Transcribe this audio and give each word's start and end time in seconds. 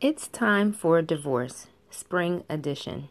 It's 0.00 0.28
time 0.28 0.72
for 0.72 1.02
divorce, 1.02 1.66
spring 1.90 2.44
edition. 2.48 3.08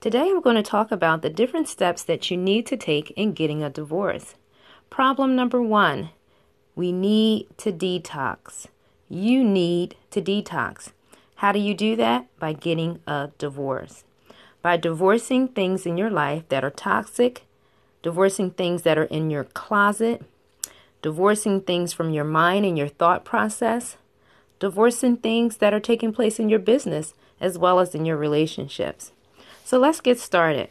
Today 0.00 0.22
I'm 0.22 0.40
going 0.40 0.56
to 0.56 0.62
talk 0.62 0.90
about 0.90 1.22
the 1.22 1.30
different 1.30 1.68
steps 1.68 2.02
that 2.02 2.32
you 2.32 2.36
need 2.36 2.66
to 2.66 2.76
take 2.76 3.12
in 3.12 3.32
getting 3.32 3.62
a 3.62 3.70
divorce. 3.70 4.34
Problem 4.90 5.36
number 5.36 5.62
one 5.62 6.10
we 6.74 6.90
need 6.90 7.46
to 7.58 7.70
detox. 7.70 8.66
You 9.08 9.44
need 9.44 9.94
to 10.10 10.20
detox. 10.20 10.90
How 11.36 11.52
do 11.52 11.60
you 11.60 11.74
do 11.74 11.94
that? 11.94 12.26
By 12.40 12.54
getting 12.54 12.98
a 13.06 13.30
divorce. 13.38 14.02
By 14.62 14.78
divorcing 14.78 15.46
things 15.46 15.86
in 15.86 15.96
your 15.96 16.10
life 16.10 16.42
that 16.48 16.64
are 16.64 16.70
toxic, 16.70 17.44
divorcing 18.02 18.50
things 18.50 18.82
that 18.82 18.98
are 18.98 19.04
in 19.04 19.30
your 19.30 19.44
closet, 19.44 20.22
divorcing 21.02 21.60
things 21.60 21.92
from 21.92 22.10
your 22.10 22.24
mind 22.24 22.66
and 22.66 22.76
your 22.76 22.88
thought 22.88 23.24
process 23.24 23.96
divorcing 24.58 25.16
things 25.16 25.58
that 25.58 25.74
are 25.74 25.80
taking 25.80 26.12
place 26.12 26.38
in 26.38 26.48
your 26.48 26.58
business 26.58 27.14
as 27.40 27.58
well 27.58 27.78
as 27.78 27.94
in 27.94 28.04
your 28.04 28.16
relationships. 28.16 29.12
So 29.64 29.78
let's 29.78 30.00
get 30.00 30.18
started. 30.18 30.68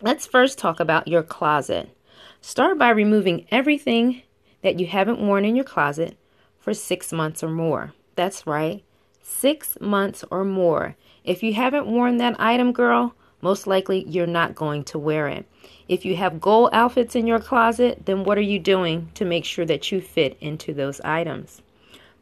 Let's 0.00 0.26
first 0.26 0.58
talk 0.58 0.80
about 0.80 1.08
your 1.08 1.22
closet. 1.22 1.90
Start 2.40 2.78
by 2.78 2.90
removing 2.90 3.46
everything 3.50 4.22
that 4.62 4.78
you 4.78 4.86
haven't 4.86 5.20
worn 5.20 5.44
in 5.44 5.56
your 5.56 5.64
closet 5.64 6.16
for 6.58 6.74
six 6.74 7.12
months 7.12 7.42
or 7.42 7.48
more. 7.48 7.94
That's 8.14 8.46
right, 8.46 8.84
six 9.22 9.78
months 9.80 10.24
or 10.30 10.44
more. 10.44 10.96
If 11.24 11.42
you 11.42 11.54
haven't 11.54 11.86
worn 11.86 12.18
that 12.18 12.40
item, 12.40 12.72
girl, 12.72 13.14
most 13.40 13.66
likely 13.66 14.04
you're 14.08 14.26
not 14.26 14.54
going 14.54 14.84
to 14.84 14.98
wear 14.98 15.28
it. 15.28 15.46
If 15.88 16.04
you 16.04 16.16
have 16.16 16.40
gold 16.40 16.70
outfits 16.72 17.14
in 17.14 17.26
your 17.26 17.38
closet, 17.38 18.06
then 18.06 18.24
what 18.24 18.38
are 18.38 18.42
you 18.42 18.58
doing 18.58 19.10
to 19.14 19.24
make 19.24 19.44
sure 19.44 19.64
that 19.66 19.90
you 19.90 20.00
fit 20.00 20.36
into 20.40 20.74
those 20.74 21.00
items? 21.02 21.62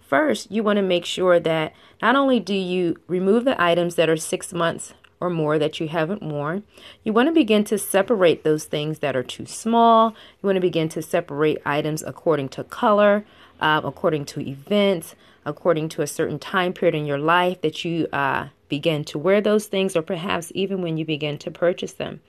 First, 0.06 0.52
you 0.52 0.62
want 0.62 0.77
to 0.77 0.83
make 0.83 1.05
sure 1.05 1.41
that 1.41 1.74
not 2.01 2.15
only 2.15 2.38
do 2.38 2.55
you 2.55 2.96
remove 3.09 3.45
the 3.45 3.60
items 3.60 3.96
that 3.96 4.09
are 4.09 4.16
six 4.16 4.52
months 4.52 4.95
or 5.18 5.29
more 5.30 5.59
that 5.59 5.80
you 5.80 5.88
haven't 5.88 6.23
worn, 6.23 6.63
you 7.02 7.13
want 7.13 7.29
to 7.29 7.32
begin 7.32 7.65
to 7.65 7.76
separate 7.76 8.45
those 8.45 8.66
things 8.66 9.01
that 9.01 9.16
are 9.16 9.24
too 9.24 9.46
small. 9.46 10.10
You 10.10 10.46
want 10.46 10.57
to 10.57 10.60
begin 10.60 10.88
to 10.90 11.02
separate 11.02 11.59
items 11.65 12.04
according 12.04 12.51
to 12.51 12.63
color, 12.63 13.24
uh, 13.60 13.80
according 13.82 14.26
to 14.26 14.40
events, 14.40 15.16
according 15.45 15.88
to 15.90 16.02
a 16.02 16.07
certain 16.07 16.38
time 16.38 16.73
period 16.73 16.95
in 16.95 17.07
your 17.07 17.18
life 17.18 17.60
that 17.63 17.85
you 17.85 18.07
uh, 18.13 18.48
begin 18.68 19.04
to 19.07 19.18
wear 19.18 19.41
those 19.41 19.66
things, 19.66 19.96
or 19.96 20.02
perhaps 20.02 20.52
even 20.54 20.82
when 20.82 20.96
you 20.96 21.04
begin 21.04 21.37
to 21.38 21.51
purchase 21.51 21.93
them. 21.93 22.20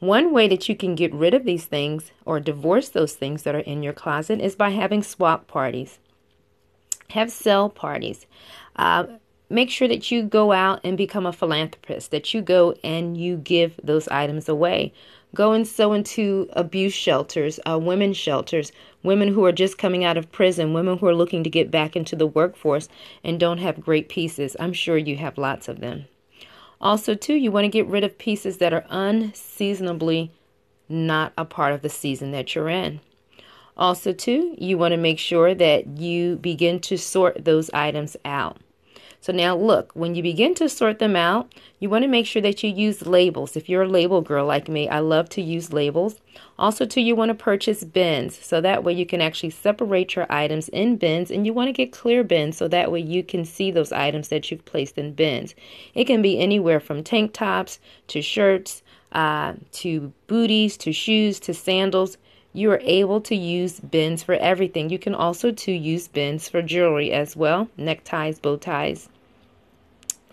One 0.00 0.32
way 0.32 0.48
that 0.48 0.68
you 0.68 0.74
can 0.74 0.96
get 0.96 1.14
rid 1.14 1.34
of 1.34 1.44
these 1.44 1.66
things 1.66 2.10
or 2.24 2.40
divorce 2.40 2.88
those 2.88 3.14
things 3.14 3.44
that 3.44 3.54
are 3.54 3.60
in 3.60 3.84
your 3.84 3.92
closet 3.92 4.40
is 4.40 4.56
by 4.56 4.70
having 4.70 5.04
swap 5.04 5.46
parties 5.46 6.00
have 7.10 7.30
sell 7.30 7.68
parties. 7.68 8.26
Uh, 8.76 9.06
make 9.48 9.70
sure 9.70 9.88
that 9.88 10.10
you 10.10 10.22
go 10.22 10.52
out 10.52 10.80
and 10.84 10.96
become 10.96 11.26
a 11.26 11.32
philanthropist, 11.32 12.10
that 12.10 12.34
you 12.34 12.42
go 12.42 12.74
and 12.82 13.16
you 13.16 13.36
give 13.36 13.78
those 13.82 14.08
items 14.08 14.48
away. 14.48 14.92
Go 15.34 15.52
and 15.52 15.66
sow 15.66 15.92
into 15.92 16.48
abuse 16.52 16.94
shelters, 16.94 17.60
uh, 17.68 17.78
women's 17.78 18.16
shelters, 18.16 18.72
women 19.02 19.28
who 19.28 19.44
are 19.44 19.52
just 19.52 19.76
coming 19.76 20.04
out 20.04 20.16
of 20.16 20.32
prison, 20.32 20.72
women 20.72 20.98
who 20.98 21.06
are 21.06 21.14
looking 21.14 21.44
to 21.44 21.50
get 21.50 21.70
back 21.70 21.94
into 21.94 22.16
the 22.16 22.26
workforce 22.26 22.88
and 23.22 23.38
don't 23.38 23.58
have 23.58 23.80
great 23.80 24.08
pieces. 24.08 24.56
I'm 24.58 24.72
sure 24.72 24.96
you 24.96 25.16
have 25.16 25.36
lots 25.36 25.68
of 25.68 25.80
them. 25.80 26.06
Also, 26.80 27.14
too, 27.14 27.34
you 27.34 27.50
want 27.50 27.64
to 27.64 27.68
get 27.68 27.86
rid 27.86 28.04
of 28.04 28.18
pieces 28.18 28.58
that 28.58 28.72
are 28.72 28.84
unseasonably 28.88 30.30
not 30.88 31.32
a 31.36 31.44
part 31.44 31.72
of 31.72 31.82
the 31.82 31.88
season 31.88 32.30
that 32.32 32.54
you're 32.54 32.68
in. 32.68 33.00
Also, 33.76 34.12
too, 34.12 34.54
you 34.58 34.78
want 34.78 34.92
to 34.92 34.96
make 34.96 35.18
sure 35.18 35.54
that 35.54 35.86
you 35.98 36.36
begin 36.36 36.80
to 36.80 36.96
sort 36.96 37.44
those 37.44 37.70
items 37.70 38.16
out. 38.24 38.58
So 39.26 39.32
now 39.32 39.56
look, 39.56 39.90
when 39.94 40.14
you 40.14 40.22
begin 40.22 40.54
to 40.54 40.68
sort 40.68 41.00
them 41.00 41.16
out, 41.16 41.52
you 41.80 41.90
want 41.90 42.02
to 42.02 42.08
make 42.08 42.26
sure 42.26 42.42
that 42.42 42.62
you 42.62 42.70
use 42.70 43.06
labels. 43.06 43.56
If 43.56 43.68
you're 43.68 43.82
a 43.82 43.88
label 43.88 44.20
girl 44.20 44.46
like 44.46 44.68
me, 44.68 44.88
I 44.88 45.00
love 45.00 45.28
to 45.30 45.42
use 45.42 45.72
labels. 45.72 46.20
Also 46.60 46.86
too, 46.86 47.00
you 47.00 47.16
want 47.16 47.30
to 47.30 47.34
purchase 47.34 47.82
bins. 47.82 48.38
So 48.38 48.60
that 48.60 48.84
way 48.84 48.92
you 48.92 49.04
can 49.04 49.20
actually 49.20 49.50
separate 49.50 50.14
your 50.14 50.26
items 50.30 50.68
in 50.68 50.96
bins 50.96 51.32
and 51.32 51.44
you 51.44 51.52
want 51.52 51.66
to 51.66 51.72
get 51.72 51.90
clear 51.90 52.22
bins 52.22 52.56
so 52.56 52.68
that 52.68 52.92
way 52.92 53.00
you 53.00 53.24
can 53.24 53.44
see 53.44 53.72
those 53.72 53.90
items 53.90 54.28
that 54.28 54.50
you've 54.50 54.64
placed 54.64 54.96
in 54.96 55.12
bins. 55.12 55.56
It 55.92 56.04
can 56.04 56.22
be 56.22 56.38
anywhere 56.38 56.78
from 56.78 57.02
tank 57.02 57.32
tops 57.32 57.80
to 58.06 58.22
shirts, 58.22 58.84
uh, 59.10 59.54
to 59.72 60.12
booties, 60.28 60.76
to 60.76 60.92
shoes, 60.92 61.40
to 61.40 61.52
sandals 61.52 62.16
you 62.56 62.70
are 62.70 62.80
able 62.82 63.20
to 63.20 63.36
use 63.36 63.80
bins 63.80 64.22
for 64.22 64.34
everything. 64.34 64.88
You 64.88 64.98
can 64.98 65.14
also 65.14 65.52
to 65.52 65.72
use 65.72 66.08
bins 66.08 66.48
for 66.48 66.62
jewelry 66.62 67.12
as 67.12 67.36
well, 67.36 67.68
neckties, 67.76 68.38
bow 68.38 68.56
ties. 68.56 69.08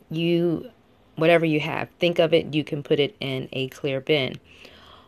You 0.09 0.71
whatever 1.15 1.45
you 1.45 1.59
have, 1.59 1.89
think 1.99 2.19
of 2.19 2.33
it, 2.33 2.53
you 2.53 2.63
can 2.63 2.81
put 2.81 2.99
it 2.99 3.15
in 3.19 3.49
a 3.51 3.67
clear 3.69 3.99
bin. 3.99 4.35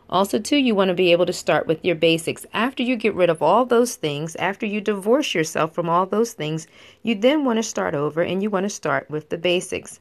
Also, 0.08 0.38
too, 0.38 0.56
you 0.56 0.74
want 0.74 0.88
to 0.88 0.94
be 0.94 1.10
able 1.10 1.26
to 1.26 1.32
start 1.32 1.66
with 1.66 1.84
your 1.84 1.96
basics. 1.96 2.46
After 2.52 2.82
you 2.82 2.94
get 2.94 3.14
rid 3.14 3.28
of 3.28 3.42
all 3.42 3.64
those 3.64 3.96
things, 3.96 4.36
after 4.36 4.64
you 4.64 4.80
divorce 4.80 5.34
yourself 5.34 5.74
from 5.74 5.88
all 5.88 6.06
those 6.06 6.32
things, 6.32 6.68
you 7.02 7.16
then 7.16 7.44
want 7.44 7.56
to 7.56 7.62
start 7.64 7.94
over 7.94 8.22
and 8.22 8.40
you 8.40 8.48
want 8.48 8.64
to 8.64 8.70
start 8.70 9.10
with 9.10 9.30
the 9.30 9.38
basics. 9.38 9.98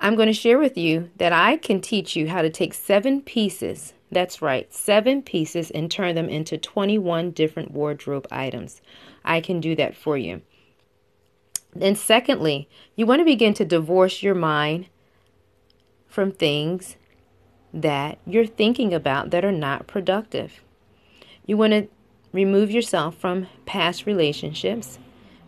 I'm 0.00 0.16
going 0.16 0.28
to 0.28 0.32
share 0.32 0.58
with 0.58 0.78
you 0.78 1.10
that 1.16 1.32
I 1.32 1.56
can 1.56 1.80
teach 1.80 2.16
you 2.16 2.28
how 2.28 2.42
to 2.42 2.50
take 2.50 2.74
seven 2.74 3.20
pieces 3.20 3.92
that's 4.12 4.42
right, 4.42 4.72
seven 4.72 5.22
pieces 5.22 5.70
and 5.70 5.90
turn 5.90 6.14
them 6.16 6.28
into 6.28 6.58
21 6.58 7.30
different 7.30 7.70
wardrobe 7.70 8.26
items. 8.30 8.80
I 9.24 9.40
can 9.40 9.60
do 9.60 9.76
that 9.76 9.96
for 9.96 10.16
you. 10.16 10.42
Then, 11.74 11.94
secondly, 11.94 12.68
you 12.96 13.06
want 13.06 13.20
to 13.20 13.24
begin 13.24 13.54
to 13.54 13.64
divorce 13.64 14.22
your 14.22 14.34
mind 14.34 14.86
from 16.08 16.32
things 16.32 16.96
that 17.72 18.18
you're 18.26 18.46
thinking 18.46 18.92
about 18.92 19.30
that 19.30 19.44
are 19.44 19.52
not 19.52 19.86
productive. 19.86 20.60
You 21.46 21.56
want 21.56 21.72
to 21.72 21.88
remove 22.32 22.72
yourself 22.72 23.16
from 23.16 23.46
past 23.64 24.06
relationships, 24.06 24.98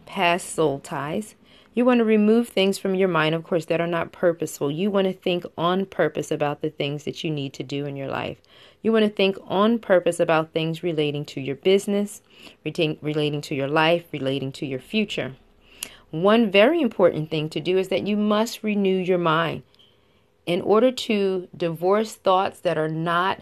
past 0.07 0.55
soul 0.55 0.79
ties, 0.79 1.35
you 1.75 1.85
want 1.85 1.99
to 1.99 2.05
remove 2.05 2.49
things 2.49 2.77
from 2.77 2.95
your 2.95 3.09
mind, 3.09 3.35
of 3.35 3.45
course, 3.45 3.65
that 3.67 3.81
are 3.81 3.87
not 3.87 4.13
purposeful. 4.13 4.71
You 4.71 4.91
want 4.91 5.07
to 5.07 5.13
think 5.13 5.45
on 5.57 5.87
purpose 5.87 6.31
about 6.31 6.61
the 6.61 6.71
things 6.71 7.05
that 7.05 7.25
you 7.25 7.31
need 7.31 7.55
to 7.55 7.63
do 7.63 7.87
in 7.87 7.97
your 7.97 8.09
life. 8.09 8.39
You 8.83 8.93
want 8.93 9.05
to 9.05 9.11
think 9.11 9.39
on 9.47 9.79
purpose 9.79 10.21
about 10.21 10.53
things 10.53 10.83
relating 10.83 11.25
to 11.27 11.41
your 11.41 11.57
business, 11.57 12.21
relating 12.65 13.41
to 13.41 13.55
your 13.55 13.69
life, 13.69 14.05
relating 14.13 14.53
to 14.53 14.67
your 14.67 14.81
future. 14.81 15.37
One 16.11 16.51
very 16.51 16.83
important 16.83 17.31
thing 17.31 17.49
to 17.51 17.61
do 17.61 17.79
is 17.79 17.89
that 17.89 18.07
you 18.07 18.19
must 18.19 18.63
renew 18.63 18.99
your 18.99 19.19
mind. 19.19 19.63
In 20.45 20.61
order 20.61 20.91
to 20.91 21.49
divorce 21.57 22.17
thoughts 22.17 22.61
that 22.61 22.77
are 22.77 22.89
not 22.89 23.41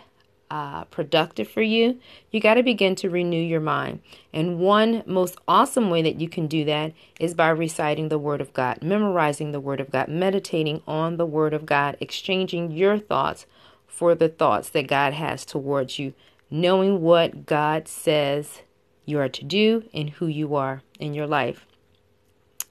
uh, 0.50 0.84
productive 0.84 1.49
for 1.49 1.62
you, 1.62 2.00
you 2.31 2.41
got 2.41 2.55
to 2.55 2.62
begin 2.62 2.94
to 2.97 3.09
renew 3.09 3.41
your 3.41 3.61
mind. 3.61 4.00
And 4.33 4.59
one 4.59 5.03
most 5.06 5.37
awesome 5.47 5.91
way 5.91 6.03
that 6.03 6.21
you 6.21 6.28
can 6.28 6.47
do 6.49 6.65
that 6.65 6.93
is 7.21 7.34
by 7.34 7.50
reciting 7.50 8.09
the 8.09 8.19
Word 8.19 8.41
of 8.41 8.53
God, 8.53 8.83
memorizing 8.83 9.53
the 9.53 9.61
Word 9.61 9.81
of 9.81 9.91
God, 9.91 10.09
meditating 10.09 10.83
on 10.87 11.16
the 11.16 11.27
Word 11.27 11.55
of 11.55 11.66
God, 11.66 11.97
exchanging 12.00 12.72
your 12.72 12.99
thoughts 12.99 13.47
for 13.87 14.15
the 14.15 14.28
thoughts 14.28 14.71
that 14.71 14.88
God 14.88 15.12
has 15.12 15.44
towards 15.44 15.99
you, 15.99 16.15
knowing 16.50 17.00
what 17.00 17.47
God 17.47 17.87
says 17.87 18.62
you 19.05 19.19
are 19.19 19.28
to 19.28 19.44
do 19.44 19.84
and 19.94 20.11
who 20.11 20.27
you 20.27 20.55
are 20.56 20.82
in 20.99 21.15
your 21.15 21.27
life. 21.27 21.67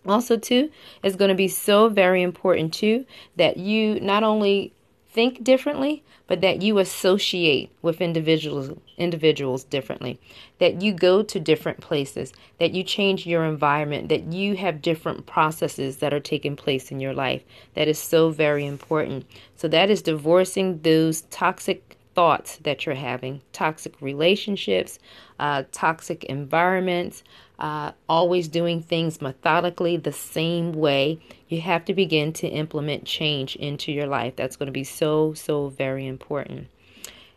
Also, 0.06 0.38
too, 0.38 0.72
it's 1.04 1.16
going 1.16 1.30
to 1.30 1.36
be 1.36 1.48
so 1.48 1.90
very 1.90 2.22
important, 2.22 2.74
too, 2.74 3.06
that 3.36 3.58
you 3.58 4.00
not 4.00 4.24
only 4.24 4.74
think 5.20 5.44
differently, 5.44 6.02
but 6.28 6.40
that 6.40 6.62
you 6.62 6.78
associate 6.80 7.70
with 7.82 8.00
individuals 8.00 8.72
individuals 8.98 9.66
differently, 9.66 10.18
that 10.60 10.82
you 10.82 10.94
go 10.94 11.22
to 11.22 11.42
different 11.42 11.82
places, 11.82 12.32
that 12.58 12.72
you 12.72 12.84
change 12.84 13.28
your 13.28 13.44
environment, 13.44 14.08
that 14.08 14.32
you 14.32 14.56
have 14.56 14.82
different 14.82 15.26
processes 15.26 15.98
that 15.98 16.14
are 16.14 16.22
taking 16.22 16.56
place 16.56 16.90
in 16.90 17.02
your 17.02 17.14
life. 17.14 17.44
That 17.74 17.90
is 17.90 18.00
so 18.00 18.30
very 18.30 18.66
important. 18.66 19.26
So 19.58 19.68
that 19.68 19.90
is 19.90 20.02
divorcing 20.02 20.80
those 20.84 21.24
toxic 21.24 21.98
thoughts 22.16 22.56
that 22.64 22.86
you're 22.86 22.96
having, 22.96 23.42
toxic 23.52 24.02
relationships, 24.02 25.00
uh, 25.38 25.64
toxic 25.74 26.24
environments, 26.24 27.24
uh, 27.60 27.92
always 28.08 28.48
doing 28.48 28.82
things 28.82 29.22
methodically 29.22 29.98
the 29.98 30.14
same 30.14 30.72
way. 30.72 31.20
You 31.50 31.62
have 31.62 31.86
to 31.86 31.94
begin 31.94 32.32
to 32.34 32.48
implement 32.48 33.06
change 33.06 33.56
into 33.58 33.92
your 33.92 34.08
life. 34.08 34.36
That's 34.36 34.56
going 34.56 34.68
to 34.68 34.74
be 34.74 34.86
so, 34.86 35.34
so 35.34 35.68
very 35.68 36.08
important. 36.08 36.68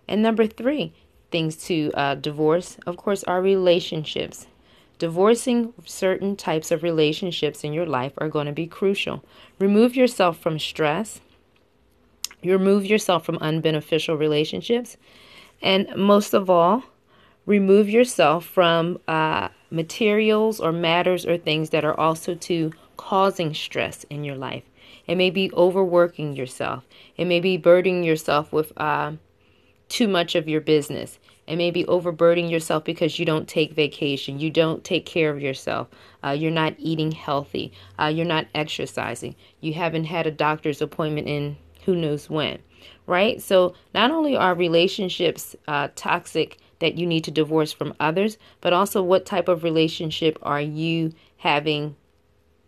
And 0.06 0.22
number 0.22 0.46
three, 0.46 0.92
things 1.30 1.56
to 1.64 1.90
uh, 1.94 2.14
divorce, 2.14 2.76
of 2.86 2.96
course, 2.96 3.24
are 3.24 3.42
relationships. 3.42 4.46
Divorcing 4.98 5.72
certain 5.84 6.36
types 6.36 6.70
of 6.70 6.84
relationships 6.84 7.64
in 7.64 7.72
your 7.72 7.86
life 7.86 8.12
are 8.18 8.28
going 8.28 8.46
to 8.46 8.52
be 8.52 8.68
crucial. 8.68 9.24
Remove 9.58 9.96
yourself 9.96 10.38
from 10.38 10.60
stress. 10.60 11.20
You 12.42 12.52
remove 12.52 12.86
yourself 12.86 13.24
from 13.24 13.38
unbeneficial 13.38 14.16
relationships. 14.16 14.96
And 15.60 15.88
most 15.96 16.34
of 16.34 16.48
all, 16.48 16.84
remove 17.46 17.88
yourself 17.88 18.44
from 18.44 19.00
uh, 19.08 19.48
materials 19.72 20.60
or 20.60 20.70
matters 20.70 21.26
or 21.26 21.38
things 21.38 21.70
that 21.70 21.84
are 21.84 21.98
also 21.98 22.34
to 22.34 22.70
causing 22.96 23.54
stress 23.54 24.04
in 24.04 24.22
your 24.22 24.36
life. 24.36 24.62
It 25.06 25.16
may 25.16 25.30
be 25.30 25.50
overworking 25.52 26.36
yourself. 26.36 26.84
It 27.16 27.24
may 27.24 27.40
be 27.40 27.56
burdening 27.56 28.04
yourself 28.04 28.52
with 28.52 28.72
uh, 28.76 29.12
too 29.88 30.06
much 30.06 30.34
of 30.34 30.48
your 30.48 30.60
business. 30.60 31.18
It 31.46 31.56
may 31.56 31.70
be 31.70 31.86
overburdening 31.86 32.50
yourself 32.50 32.84
because 32.84 33.18
you 33.18 33.24
don't 33.24 33.48
take 33.48 33.72
vacation. 33.72 34.38
You 34.38 34.50
don't 34.50 34.84
take 34.84 35.04
care 35.04 35.30
of 35.30 35.42
yourself. 35.42 35.88
Uh, 36.22 36.30
you're 36.30 36.52
not 36.52 36.74
eating 36.78 37.10
healthy. 37.10 37.72
Uh, 37.98 38.06
you're 38.06 38.24
not 38.24 38.46
exercising. 38.54 39.34
You 39.60 39.74
haven't 39.74 40.04
had 40.04 40.26
a 40.26 40.30
doctor's 40.30 40.80
appointment 40.80 41.26
in 41.26 41.56
who 41.84 41.96
knows 41.96 42.30
when, 42.30 42.60
right? 43.06 43.42
So, 43.42 43.74
not 43.92 44.12
only 44.12 44.36
are 44.36 44.54
relationships 44.54 45.56
uh, 45.66 45.88
toxic 45.96 46.58
that 46.82 46.98
you 46.98 47.06
need 47.06 47.22
to 47.22 47.30
divorce 47.30 47.72
from 47.72 47.94
others, 48.00 48.36
but 48.60 48.72
also 48.72 49.00
what 49.02 49.24
type 49.24 49.46
of 49.46 49.62
relationship 49.62 50.36
are 50.42 50.60
you 50.60 51.12
having 51.38 51.94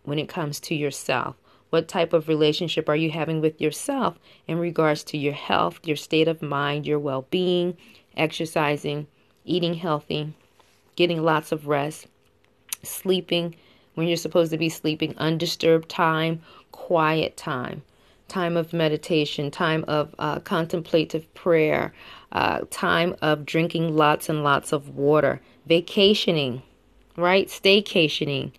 when 0.03 0.17
it 0.17 0.29
comes 0.29 0.61
to 0.61 0.73
yourself? 0.73 1.35
What 1.69 1.89
type 1.89 2.13
of 2.13 2.29
relationship 2.29 2.87
are 2.87 2.95
you 2.95 3.11
having 3.11 3.41
with 3.41 3.59
yourself 3.59 4.17
in 4.47 4.57
regards 4.57 5.03
to 5.05 5.17
your 5.17 5.33
health, 5.33 5.81
your 5.83 5.97
state 5.97 6.29
of 6.29 6.41
mind, 6.41 6.87
your 6.87 6.97
well 6.97 7.27
being, 7.29 7.75
exercising, 8.15 9.07
eating 9.43 9.73
healthy, 9.73 10.33
getting 10.95 11.21
lots 11.21 11.51
of 11.51 11.67
rest, 11.67 12.07
sleeping 12.83 13.53
when 13.95 14.07
you're 14.07 14.15
supposed 14.15 14.51
to 14.51 14.57
be 14.57 14.69
sleeping, 14.69 15.13
undisturbed 15.17 15.89
time, 15.89 16.41
quiet 16.71 17.35
time, 17.35 17.81
time 18.29 18.55
of 18.55 18.71
meditation, 18.71 19.51
time 19.51 19.83
of 19.89 20.15
uh, 20.19 20.39
contemplative 20.39 21.33
prayer, 21.33 21.93
uh, 22.35 22.59
time 22.69 23.15
of 23.21 23.45
drinking 23.45 23.95
lots 23.95 24.27
and 24.27 24.43
lots 24.43 24.73
of 24.73 24.89
water, 24.89 25.39
vacationing, 25.65 26.61
right? 27.15 27.47
Staycationing. 27.47 28.51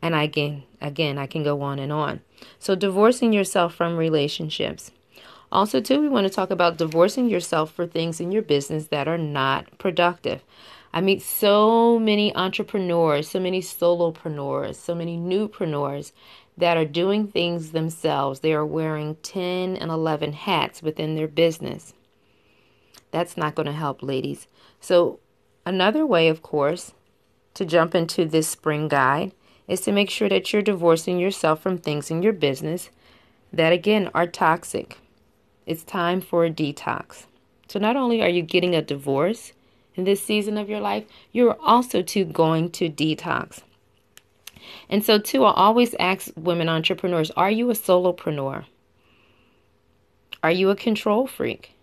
And 0.00 0.14
again, 0.14 0.62
again, 0.80 1.18
I 1.18 1.26
can 1.26 1.42
go 1.42 1.60
on 1.60 1.78
and 1.78 1.92
on. 1.92 2.22
So 2.58 2.74
divorcing 2.74 3.34
yourself 3.34 3.74
from 3.74 3.98
relationships. 3.98 4.90
Also, 5.52 5.82
too, 5.82 6.00
we 6.00 6.08
want 6.08 6.26
to 6.26 6.32
talk 6.32 6.50
about 6.50 6.78
divorcing 6.78 7.28
yourself 7.28 7.70
for 7.72 7.86
things 7.86 8.20
in 8.20 8.32
your 8.32 8.40
business 8.40 8.86
that 8.86 9.06
are 9.06 9.18
not 9.18 9.66
productive. 9.76 10.42
I 10.90 11.02
meet 11.02 11.20
so 11.20 11.98
many 11.98 12.34
entrepreneurs, 12.34 13.28
so 13.28 13.38
many 13.38 13.60
solopreneurs, 13.60 14.76
so 14.76 14.94
many 14.94 15.18
newpreneurs 15.18 16.12
that 16.56 16.78
are 16.78 16.86
doing 16.86 17.28
things 17.28 17.72
themselves. 17.72 18.40
They 18.40 18.54
are 18.54 18.64
wearing 18.64 19.16
10 19.16 19.76
and 19.76 19.90
11 19.90 20.32
hats 20.32 20.82
within 20.82 21.16
their 21.16 21.28
business. 21.28 21.92
That's 23.10 23.36
not 23.36 23.54
going 23.54 23.66
to 23.66 23.72
help, 23.72 24.02
ladies. 24.02 24.46
So, 24.80 25.20
another 25.64 26.06
way, 26.06 26.28
of 26.28 26.42
course, 26.42 26.92
to 27.54 27.64
jump 27.64 27.94
into 27.94 28.24
this 28.24 28.48
spring 28.48 28.88
guide 28.88 29.32
is 29.66 29.80
to 29.82 29.92
make 29.92 30.10
sure 30.10 30.28
that 30.28 30.52
you're 30.52 30.62
divorcing 30.62 31.18
yourself 31.18 31.62
from 31.62 31.78
things 31.78 32.10
in 32.10 32.22
your 32.22 32.32
business 32.32 32.90
that, 33.52 33.72
again, 33.72 34.10
are 34.14 34.26
toxic. 34.26 34.98
It's 35.66 35.82
time 35.82 36.20
for 36.20 36.44
a 36.44 36.50
detox. 36.50 37.26
So, 37.68 37.78
not 37.78 37.96
only 37.96 38.22
are 38.22 38.28
you 38.28 38.42
getting 38.42 38.74
a 38.74 38.82
divorce 38.82 39.52
in 39.94 40.04
this 40.04 40.22
season 40.22 40.56
of 40.56 40.68
your 40.68 40.80
life, 40.80 41.04
you're 41.32 41.58
also 41.60 42.02
too 42.02 42.24
going 42.24 42.70
to 42.72 42.88
detox. 42.88 43.60
And 44.88 45.04
so, 45.04 45.18
too, 45.18 45.44
I 45.44 45.52
always 45.52 45.94
ask 45.98 46.30
women 46.36 46.68
entrepreneurs 46.68 47.30
are 47.32 47.50
you 47.50 47.70
a 47.70 47.74
solopreneur? 47.74 48.64
Are 50.42 50.52
you 50.52 50.70
a 50.70 50.76
control 50.76 51.26
freak? 51.26 51.74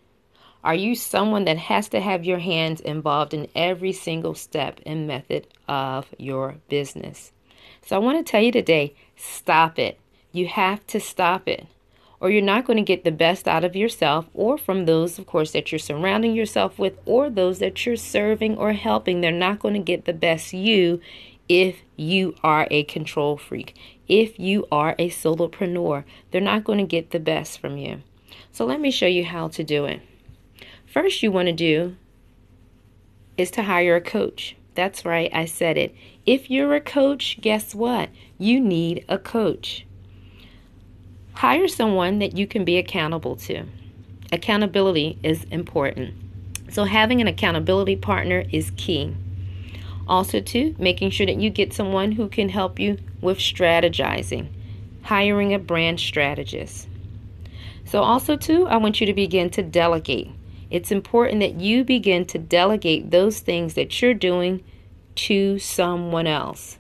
Are 0.65 0.73
you 0.73 0.95
someone 0.95 1.45
that 1.45 1.59
has 1.59 1.89
to 1.89 2.01
have 2.01 2.25
your 2.25 2.39
hands 2.39 2.81
involved 2.81 3.35
in 3.35 3.47
every 3.53 3.91
single 3.91 4.33
step 4.33 4.81
and 4.83 5.06
method 5.06 5.45
of 5.67 6.07
your 6.17 6.56
business? 6.69 7.31
So 7.85 7.95
I 7.95 8.00
want 8.00 8.17
to 8.17 8.29
tell 8.29 8.41
you 8.41 8.51
today 8.51 8.95
stop 9.15 9.77
it. 9.77 10.00
You 10.31 10.47
have 10.47 10.85
to 10.88 11.00
stop 11.00 11.47
it. 11.47 11.67
Or 12.19 12.31
you're 12.31 12.41
not 12.41 12.65
going 12.65 12.77
to 12.77 12.83
get 12.83 13.03
the 13.03 13.12
best 13.12 13.47
out 13.47 13.63
of 13.63 13.75
yourself 13.75 14.25
or 14.33 14.57
from 14.57 14.85
those, 14.85 15.19
of 15.19 15.27
course, 15.27 15.51
that 15.51 15.71
you're 15.71 15.77
surrounding 15.77 16.33
yourself 16.33 16.79
with 16.79 16.97
or 17.06 17.29
those 17.29 17.59
that 17.59 17.85
you're 17.85 17.95
serving 17.95 18.57
or 18.57 18.73
helping. 18.73 19.21
They're 19.21 19.31
not 19.31 19.59
going 19.59 19.75
to 19.75 19.79
get 19.79 20.06
the 20.06 20.13
best 20.13 20.51
you 20.51 21.00
if 21.47 21.83
you 21.95 22.33
are 22.44 22.67
a 22.71 22.85
control 22.85 23.38
freak. 23.38 23.75
If 24.07 24.39
you 24.39 24.67
are 24.71 24.95
a 24.97 25.12
solopreneur, 25.12 26.06
they're 26.31 26.41
not 26.41 26.63
going 26.63 26.79
to 26.79 26.85
get 26.85 27.12
the 27.12 27.19
best 27.19 27.59
from 27.59 27.77
you. 27.77 28.01
So 28.51 28.65
let 28.65 28.81
me 28.81 28.89
show 28.89 29.06
you 29.06 29.25
how 29.25 29.50
to 29.50 29.63
do 29.63 29.85
it. 29.85 30.01
First, 30.95 31.21
you 31.21 31.30
want 31.30 31.47
to 31.47 31.51
do 31.51 31.97
is 33.36 33.51
to 33.51 33.63
hire 33.63 33.97
a 33.97 34.01
coach. 34.01 34.56
That's 34.75 35.03
right, 35.03 35.30
I 35.33 35.44
said 35.44 35.77
it. 35.77 35.94
If 36.25 36.50
you're 36.50 36.74
a 36.74 36.80
coach, 36.80 37.38
guess 37.42 37.75
what? 37.75 38.07
You 38.38 38.62
need 38.62 39.03
a 39.09 39.18
coach. 39.18 39.86
Hire 41.33 41.68
someone 41.68 42.19
that 42.19 42.38
you 42.38 42.47
can 42.47 42.63
be 42.63 42.77
accountable 42.77 43.36
to. 43.36 43.65
Accountability 44.31 45.19
is 45.21 45.44
important. 45.51 46.13
So, 46.69 46.86
having 46.86 47.19
an 47.19 47.27
accountability 47.27 47.98
partner 47.98 48.45
is 48.53 48.71
key. 48.77 49.13
Also, 50.07 50.39
too, 50.39 50.77
making 50.80 51.09
sure 51.09 51.25
that 51.25 51.41
you 51.41 51.50
get 51.50 51.74
someone 51.74 52.13
who 52.13 52.30
can 52.30 52.48
help 52.48 52.80
you 52.80 53.00
with 53.19 53.38
strategizing, 53.39 54.48
hiring 55.03 55.53
a 55.53 55.59
brand 55.59 56.00
strategist. 56.00 56.88
So, 57.83 58.01
also, 58.01 58.38
too, 58.38 58.65
I 58.68 58.77
want 58.77 59.01
you 59.01 59.07
to 59.07 59.13
begin 59.13 59.50
to 59.50 59.62
delegate. 59.62 60.31
It's 60.69 60.91
important 60.91 61.39
that 61.41 61.59
you 61.59 61.83
begin 61.83 62.25
to 62.25 62.38
delegate 62.38 63.12
those 63.12 63.39
things 63.39 63.75
that 63.75 64.01
you're 64.01 64.13
doing 64.13 64.63
to 65.15 65.59
someone 65.59 66.27
else. 66.27 66.79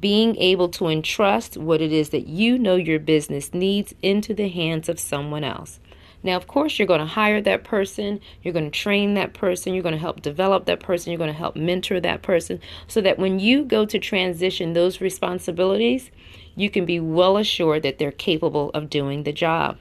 Being 0.00 0.36
able 0.36 0.68
to 0.70 0.88
entrust 0.88 1.56
what 1.56 1.80
it 1.80 1.92
is 1.92 2.10
that 2.10 2.28
you 2.28 2.58
know 2.58 2.76
your 2.76 3.00
business 3.00 3.52
needs 3.52 3.94
into 4.02 4.32
the 4.34 4.48
hands 4.48 4.88
of 4.88 5.00
someone 5.00 5.42
else. 5.42 5.80
Now, 6.22 6.36
of 6.36 6.48
course, 6.48 6.78
you're 6.78 6.88
going 6.88 7.00
to 7.00 7.06
hire 7.06 7.40
that 7.42 7.62
person, 7.62 8.20
you're 8.42 8.52
going 8.52 8.70
to 8.70 8.78
train 8.78 9.14
that 9.14 9.34
person, 9.34 9.72
you're 9.72 9.84
going 9.84 9.94
to 9.94 10.00
help 10.00 10.20
develop 10.20 10.66
that 10.66 10.80
person, 10.80 11.12
you're 11.12 11.18
going 11.18 11.32
to 11.32 11.38
help 11.38 11.54
mentor 11.54 12.00
that 12.00 12.22
person 12.22 12.60
so 12.88 13.00
that 13.00 13.18
when 13.18 13.38
you 13.38 13.64
go 13.64 13.86
to 13.86 13.98
transition 13.98 14.72
those 14.72 15.00
responsibilities, 15.00 16.10
you 16.56 16.70
can 16.70 16.84
be 16.84 16.98
well 16.98 17.36
assured 17.36 17.84
that 17.84 17.98
they're 17.98 18.10
capable 18.10 18.70
of 18.70 18.90
doing 18.90 19.22
the 19.22 19.32
job. 19.32 19.78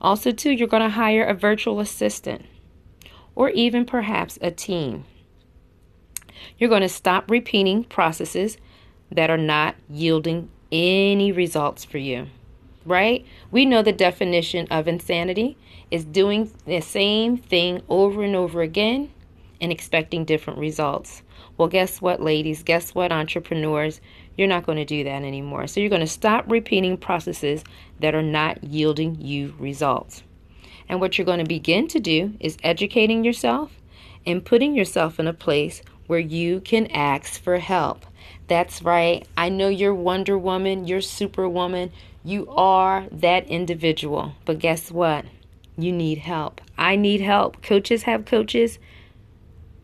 Also, 0.00 0.30
too, 0.30 0.50
you're 0.50 0.68
going 0.68 0.82
to 0.82 0.90
hire 0.90 1.24
a 1.24 1.34
virtual 1.34 1.80
assistant 1.80 2.44
or 3.34 3.50
even 3.50 3.84
perhaps 3.84 4.38
a 4.40 4.50
team. 4.50 5.04
You're 6.58 6.70
going 6.70 6.82
to 6.82 6.88
stop 6.88 7.30
repeating 7.30 7.84
processes 7.84 8.58
that 9.10 9.30
are 9.30 9.38
not 9.38 9.76
yielding 9.88 10.50
any 10.72 11.32
results 11.32 11.84
for 11.84 11.98
you, 11.98 12.26
right? 12.84 13.24
We 13.50 13.64
know 13.64 13.82
the 13.82 13.92
definition 13.92 14.66
of 14.70 14.88
insanity 14.88 15.56
is 15.90 16.04
doing 16.04 16.50
the 16.66 16.80
same 16.80 17.36
thing 17.36 17.82
over 17.88 18.22
and 18.22 18.34
over 18.34 18.62
again 18.62 19.12
and 19.60 19.70
expecting 19.72 20.24
different 20.24 20.58
results. 20.58 21.22
Well, 21.56 21.68
guess 21.68 22.02
what, 22.02 22.20
ladies? 22.20 22.62
Guess 22.62 22.94
what, 22.94 23.12
entrepreneurs? 23.12 24.00
You're 24.36 24.48
not 24.48 24.66
going 24.66 24.78
to 24.78 24.84
do 24.84 25.04
that 25.04 25.22
anymore. 25.22 25.66
So 25.66 25.80
you're 25.80 25.90
going 25.90 26.00
to 26.00 26.06
stop 26.06 26.44
repeating 26.50 26.96
processes 26.96 27.64
that 28.00 28.14
are 28.14 28.22
not 28.22 28.62
yielding 28.62 29.20
you 29.20 29.54
results. 29.58 30.22
And 30.88 31.00
what 31.00 31.16
you're 31.16 31.24
going 31.24 31.38
to 31.38 31.44
begin 31.44 31.88
to 31.88 32.00
do 32.00 32.34
is 32.38 32.56
educating 32.62 33.24
yourself 33.24 33.72
and 34.24 34.44
putting 34.44 34.74
yourself 34.74 35.18
in 35.18 35.26
a 35.26 35.32
place 35.32 35.82
where 36.06 36.18
you 36.18 36.60
can 36.60 36.86
ask 36.88 37.40
for 37.40 37.58
help. 37.58 38.06
That's 38.48 38.82
right. 38.82 39.26
I 39.36 39.48
know 39.48 39.68
you're 39.68 39.94
Wonder 39.94 40.38
Woman, 40.38 40.86
you're 40.86 41.00
Superwoman. 41.00 41.92
You 42.24 42.48
are 42.50 43.06
that 43.10 43.46
individual. 43.48 44.34
But 44.44 44.58
guess 44.58 44.90
what? 44.90 45.24
You 45.76 45.92
need 45.92 46.18
help. 46.18 46.60
I 46.78 46.96
need 46.96 47.20
help. 47.20 47.62
Coaches 47.62 48.04
have 48.04 48.24
coaches 48.24 48.78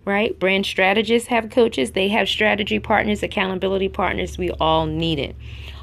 right? 0.04 0.38
Brand 0.38 0.66
strategists 0.66 1.28
have 1.28 1.50
coaches, 1.50 1.92
they 1.92 2.09
have 2.09 2.28
strategy 2.28 2.78
partners, 2.78 3.23
accountability 3.23 3.88
partners. 3.88 4.38
We 4.38 4.50
all 4.52 4.87
need 4.87 5.18
it. 5.18 5.37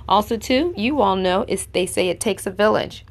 Also, 0.07 0.37
too, 0.37 0.73
you 0.75 1.01
all 1.01 1.15
know 1.15 1.45
it's 1.47 1.67
they 1.67 1.85
say 1.85 2.09
it 2.09 2.19
takes 2.19 2.45
a 2.45 2.51
village. 2.51 3.05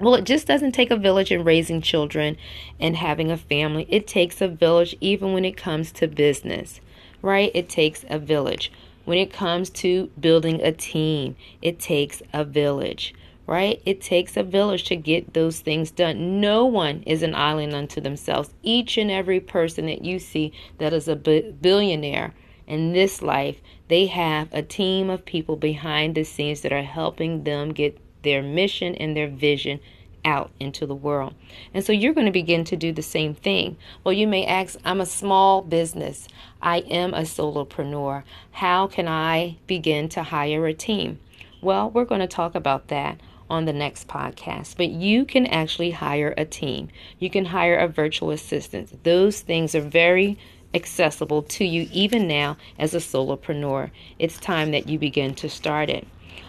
Well, 0.00 0.14
it 0.14 0.24
just 0.24 0.46
doesn't 0.46 0.72
take 0.72 0.92
a 0.92 0.96
village 0.96 1.32
in 1.32 1.42
raising 1.42 1.82
children 1.82 2.36
and 2.78 2.96
having 2.96 3.32
a 3.32 3.36
family. 3.36 3.84
It 3.88 4.06
takes 4.06 4.40
a 4.40 4.46
village 4.46 4.96
even 5.00 5.32
when 5.32 5.44
it 5.44 5.56
comes 5.56 5.90
to 5.92 6.06
business, 6.06 6.80
right? 7.20 7.50
It 7.52 7.68
takes 7.68 8.04
a 8.08 8.18
village. 8.18 8.70
When 9.04 9.18
it 9.18 9.32
comes 9.32 9.70
to 9.70 10.10
building 10.20 10.62
a 10.62 10.70
team, 10.70 11.34
it 11.62 11.80
takes 11.80 12.22
a 12.32 12.44
village 12.44 13.12
right? 13.48 13.80
It 13.86 14.02
takes 14.02 14.36
a 14.36 14.42
village 14.42 14.84
to 14.84 14.94
get 14.94 15.32
those 15.32 15.60
things 15.60 15.90
done. 15.90 16.38
No 16.38 16.66
one 16.66 17.02
is 17.06 17.22
an 17.22 17.34
island 17.34 17.74
unto 17.74 17.98
themselves. 17.98 18.50
Each 18.62 18.98
and 18.98 19.10
every 19.10 19.40
person 19.40 19.86
that 19.86 20.04
you 20.04 20.18
see 20.18 20.52
that 20.76 20.92
is 20.92 21.08
a 21.08 21.16
billionaire 21.16 22.34
in 22.66 22.92
this 22.92 23.22
life, 23.22 23.56
they 23.88 24.04
have 24.04 24.52
a 24.52 24.62
team 24.62 25.08
of 25.08 25.24
people 25.24 25.56
behind 25.56 26.14
the 26.14 26.24
scenes 26.24 26.60
that 26.60 26.74
are 26.74 26.82
helping 26.82 27.44
them 27.44 27.72
get 27.72 27.98
their 28.22 28.42
mission 28.42 28.94
and 28.96 29.16
their 29.16 29.28
vision 29.28 29.80
out 30.26 30.50
into 30.60 30.84
the 30.84 30.94
world. 30.94 31.34
And 31.72 31.82
so 31.82 31.90
you're 31.90 32.12
going 32.12 32.26
to 32.26 32.32
begin 32.32 32.64
to 32.64 32.76
do 32.76 32.92
the 32.92 33.00
same 33.00 33.34
thing. 33.34 33.78
Well, 34.04 34.12
you 34.12 34.26
may 34.26 34.44
ask, 34.44 34.78
I'm 34.84 35.00
a 35.00 35.06
small 35.06 35.62
business. 35.62 36.28
I 36.60 36.80
am 36.80 37.14
a 37.14 37.22
solopreneur. 37.22 38.24
How 38.50 38.88
can 38.88 39.08
I 39.08 39.56
begin 39.66 40.10
to 40.10 40.24
hire 40.24 40.66
a 40.66 40.74
team? 40.74 41.18
Well, 41.62 41.90
we're 41.90 42.04
going 42.04 42.20
to 42.20 42.26
talk 42.26 42.54
about 42.54 42.88
that 42.88 43.18
on 43.50 43.64
the 43.64 43.72
next 43.72 44.08
podcast. 44.08 44.76
But 44.76 44.90
you 44.90 45.24
can 45.24 45.46
actually 45.46 45.90
hire 45.90 46.34
a 46.36 46.44
team. 46.44 46.88
You 47.18 47.30
can 47.30 47.46
hire 47.46 47.76
a 47.76 47.88
virtual 47.88 48.30
assistant. 48.30 49.04
Those 49.04 49.40
things 49.40 49.74
are 49.74 49.80
very 49.80 50.38
accessible 50.74 51.42
to 51.42 51.64
you 51.64 51.88
even 51.92 52.28
now 52.28 52.56
as 52.78 52.94
a 52.94 52.98
solopreneur. 52.98 53.90
It's 54.18 54.38
time 54.38 54.70
that 54.72 54.88
you 54.88 54.98
begin 54.98 55.34
to 55.36 55.48
start 55.48 55.88
it. 55.88 56.06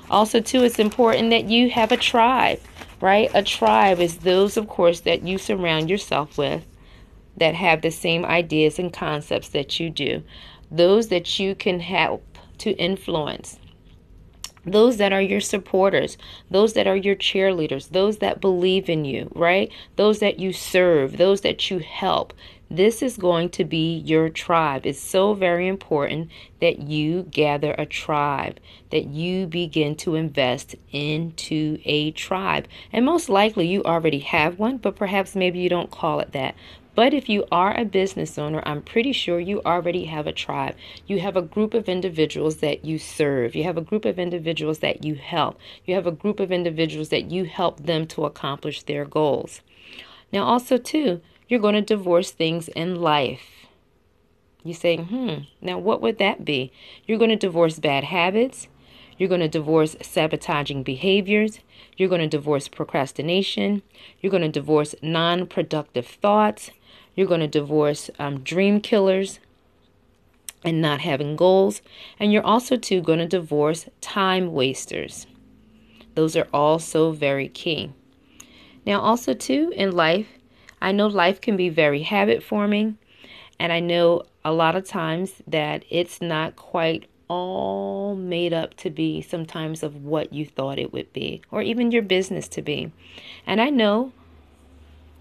Also, 0.09 0.39
too, 0.41 0.63
it's 0.63 0.79
important 0.79 1.29
that 1.29 1.45
you 1.45 1.69
have 1.69 1.91
a 1.91 1.97
tribe, 1.97 2.59
right? 2.99 3.29
A 3.33 3.43
tribe 3.43 3.99
is 3.99 4.17
those, 4.17 4.57
of 4.57 4.67
course, 4.67 5.01
that 5.01 5.23
you 5.23 5.37
surround 5.37 5.89
yourself 5.89 6.37
with 6.37 6.65
that 7.37 7.55
have 7.55 7.81
the 7.81 7.91
same 7.91 8.25
ideas 8.25 8.79
and 8.79 8.91
concepts 8.91 9.49
that 9.49 9.79
you 9.79 9.89
do, 9.89 10.23
those 10.69 11.07
that 11.07 11.39
you 11.39 11.55
can 11.55 11.79
help 11.79 12.37
to 12.57 12.71
influence. 12.71 13.57
Those 14.65 14.97
that 14.97 15.13
are 15.13 15.21
your 15.21 15.41
supporters, 15.41 16.17
those 16.49 16.73
that 16.73 16.87
are 16.87 16.95
your 16.95 17.15
cheerleaders, 17.15 17.89
those 17.89 18.17
that 18.17 18.41
believe 18.41 18.89
in 18.89 19.05
you, 19.05 19.31
right? 19.33 19.71
Those 19.95 20.19
that 20.19 20.39
you 20.39 20.53
serve, 20.53 21.17
those 21.17 21.41
that 21.41 21.69
you 21.71 21.79
help. 21.79 22.33
This 22.71 23.01
is 23.01 23.17
going 23.17 23.49
to 23.51 23.65
be 23.65 23.97
your 23.97 24.29
tribe. 24.29 24.85
It's 24.85 24.99
so 24.99 25.33
very 25.33 25.67
important 25.67 26.29
that 26.61 26.77
you 26.77 27.23
gather 27.23 27.73
a 27.73 27.85
tribe, 27.87 28.59
that 28.91 29.05
you 29.05 29.47
begin 29.47 29.95
to 29.97 30.13
invest 30.13 30.75
into 30.91 31.79
a 31.83 32.11
tribe. 32.11 32.67
And 32.93 33.05
most 33.05 33.27
likely 33.27 33.65
you 33.65 33.83
already 33.83 34.19
have 34.19 34.59
one, 34.59 34.77
but 34.77 34.95
perhaps 34.95 35.35
maybe 35.35 35.57
you 35.57 35.69
don't 35.69 35.89
call 35.89 36.19
it 36.19 36.31
that. 36.33 36.53
But 36.99 37.13
if 37.13 37.29
you 37.29 37.45
are 37.49 37.79
a 37.79 37.85
business 37.85 38.37
owner, 38.37 38.61
I'm 38.65 38.81
pretty 38.81 39.13
sure 39.13 39.39
you 39.39 39.61
already 39.65 40.03
have 40.03 40.27
a 40.27 40.33
tribe. 40.33 40.75
You 41.07 41.21
have 41.21 41.37
a 41.37 41.41
group 41.41 41.73
of 41.73 41.87
individuals 41.87 42.57
that 42.57 42.83
you 42.83 42.99
serve. 42.99 43.55
You 43.55 43.63
have 43.63 43.77
a 43.77 43.81
group 43.81 44.03
of 44.03 44.19
individuals 44.19 44.79
that 44.79 45.05
you 45.05 45.15
help. 45.15 45.57
You 45.85 45.95
have 45.95 46.05
a 46.05 46.11
group 46.11 46.41
of 46.41 46.51
individuals 46.51 47.07
that 47.07 47.31
you 47.31 47.45
help 47.45 47.85
them 47.85 48.05
to 48.07 48.25
accomplish 48.25 48.83
their 48.83 49.05
goals. 49.05 49.61
Now, 50.33 50.43
also, 50.43 50.77
too, 50.77 51.21
you're 51.47 51.61
going 51.61 51.75
to 51.75 51.81
divorce 51.81 52.31
things 52.31 52.67
in 52.67 52.99
life. 52.99 53.67
You 54.65 54.73
say, 54.73 54.97
hmm, 54.97 55.43
now 55.61 55.77
what 55.77 56.01
would 56.01 56.17
that 56.17 56.43
be? 56.43 56.73
You're 57.05 57.17
going 57.17 57.29
to 57.29 57.37
divorce 57.37 57.79
bad 57.79 58.03
habits. 58.03 58.67
You're 59.17 59.29
going 59.29 59.39
to 59.39 59.47
divorce 59.47 59.95
sabotaging 60.01 60.83
behaviors. 60.83 61.61
You're 61.95 62.09
going 62.09 62.21
to 62.21 62.27
divorce 62.27 62.67
procrastination. 62.67 63.83
You're 64.19 64.31
going 64.31 64.43
to 64.43 64.49
divorce 64.49 64.95
non 65.01 65.47
productive 65.47 66.05
thoughts. 66.05 66.71
You're 67.19 67.27
going 67.27 67.41
to 67.41 67.47
divorce 67.47 68.09
um, 68.17 68.39
dream 68.43 68.79
killers 68.79 69.41
and 70.63 70.81
not 70.81 71.01
having 71.01 71.35
goals. 71.35 71.81
And 72.17 72.31
you're 72.31 72.45
also, 72.45 72.77
too, 72.77 73.01
going 73.01 73.19
to 73.19 73.27
divorce 73.27 73.89
time 73.99 74.53
wasters. 74.53 75.27
Those 76.15 76.37
are 76.37 76.47
also 76.53 77.11
very 77.11 77.49
key. 77.49 77.91
Now, 78.85 79.01
also, 79.01 79.33
too, 79.33 79.73
in 79.75 79.91
life, 79.91 80.29
I 80.81 80.93
know 80.93 81.07
life 81.07 81.41
can 81.41 81.57
be 81.57 81.67
very 81.67 82.03
habit 82.03 82.41
forming, 82.41 82.97
and 83.59 83.73
I 83.73 83.81
know 83.81 84.23
a 84.45 84.53
lot 84.53 84.77
of 84.77 84.87
times 84.87 85.41
that 85.45 85.83
it's 85.89 86.21
not 86.21 86.55
quite 86.55 87.09
all 87.27 88.15
made 88.15 88.53
up 88.53 88.75
to 88.75 88.89
be 88.89 89.21
sometimes 89.21 89.83
of 89.83 90.05
what 90.05 90.31
you 90.31 90.45
thought 90.45 90.79
it 90.79 90.93
would 90.93 91.11
be, 91.11 91.41
or 91.51 91.61
even 91.61 91.91
your 91.91 92.01
business 92.01 92.47
to 92.47 92.61
be. 92.61 92.93
And 93.45 93.59
I 93.59 93.71
know 93.71 94.13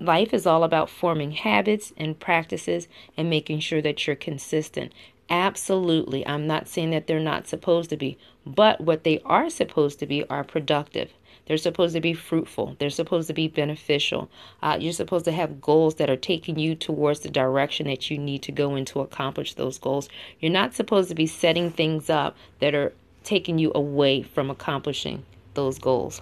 life 0.00 0.32
is 0.32 0.46
all 0.46 0.64
about 0.64 0.90
forming 0.90 1.32
habits 1.32 1.92
and 1.96 2.18
practices 2.18 2.88
and 3.16 3.28
making 3.28 3.60
sure 3.60 3.82
that 3.82 4.06
you're 4.06 4.16
consistent. 4.16 4.92
Absolutely. 5.30 6.26
I'm 6.26 6.46
not 6.46 6.68
saying 6.68 6.90
that 6.90 7.06
they're 7.06 7.20
not 7.20 7.46
supposed 7.46 7.90
to 7.90 7.96
be, 7.96 8.16
but 8.46 8.80
what 8.80 9.04
they 9.04 9.20
are 9.24 9.50
supposed 9.50 9.98
to 9.98 10.06
be 10.06 10.24
are 10.28 10.44
productive. 10.44 11.12
They're 11.46 11.56
supposed 11.56 11.94
to 11.94 12.00
be 12.00 12.12
fruitful. 12.12 12.76
They're 12.78 12.90
supposed 12.90 13.28
to 13.28 13.34
be 13.34 13.48
beneficial. 13.48 14.30
Uh, 14.62 14.76
you're 14.78 14.92
supposed 14.92 15.24
to 15.24 15.32
have 15.32 15.62
goals 15.62 15.94
that 15.94 16.10
are 16.10 16.16
taking 16.16 16.58
you 16.58 16.74
towards 16.74 17.20
the 17.20 17.30
direction 17.30 17.86
that 17.86 18.10
you 18.10 18.18
need 18.18 18.42
to 18.42 18.52
go 18.52 18.74
in 18.74 18.84
to 18.86 19.00
accomplish 19.00 19.54
those 19.54 19.78
goals. 19.78 20.10
You're 20.40 20.52
not 20.52 20.74
supposed 20.74 21.08
to 21.08 21.14
be 21.14 21.26
setting 21.26 21.70
things 21.70 22.10
up 22.10 22.36
that 22.60 22.74
are 22.74 22.92
taking 23.24 23.58
you 23.58 23.72
away 23.74 24.22
from 24.22 24.50
accomplishing 24.50 25.24
those 25.54 25.78
goals. 25.78 26.20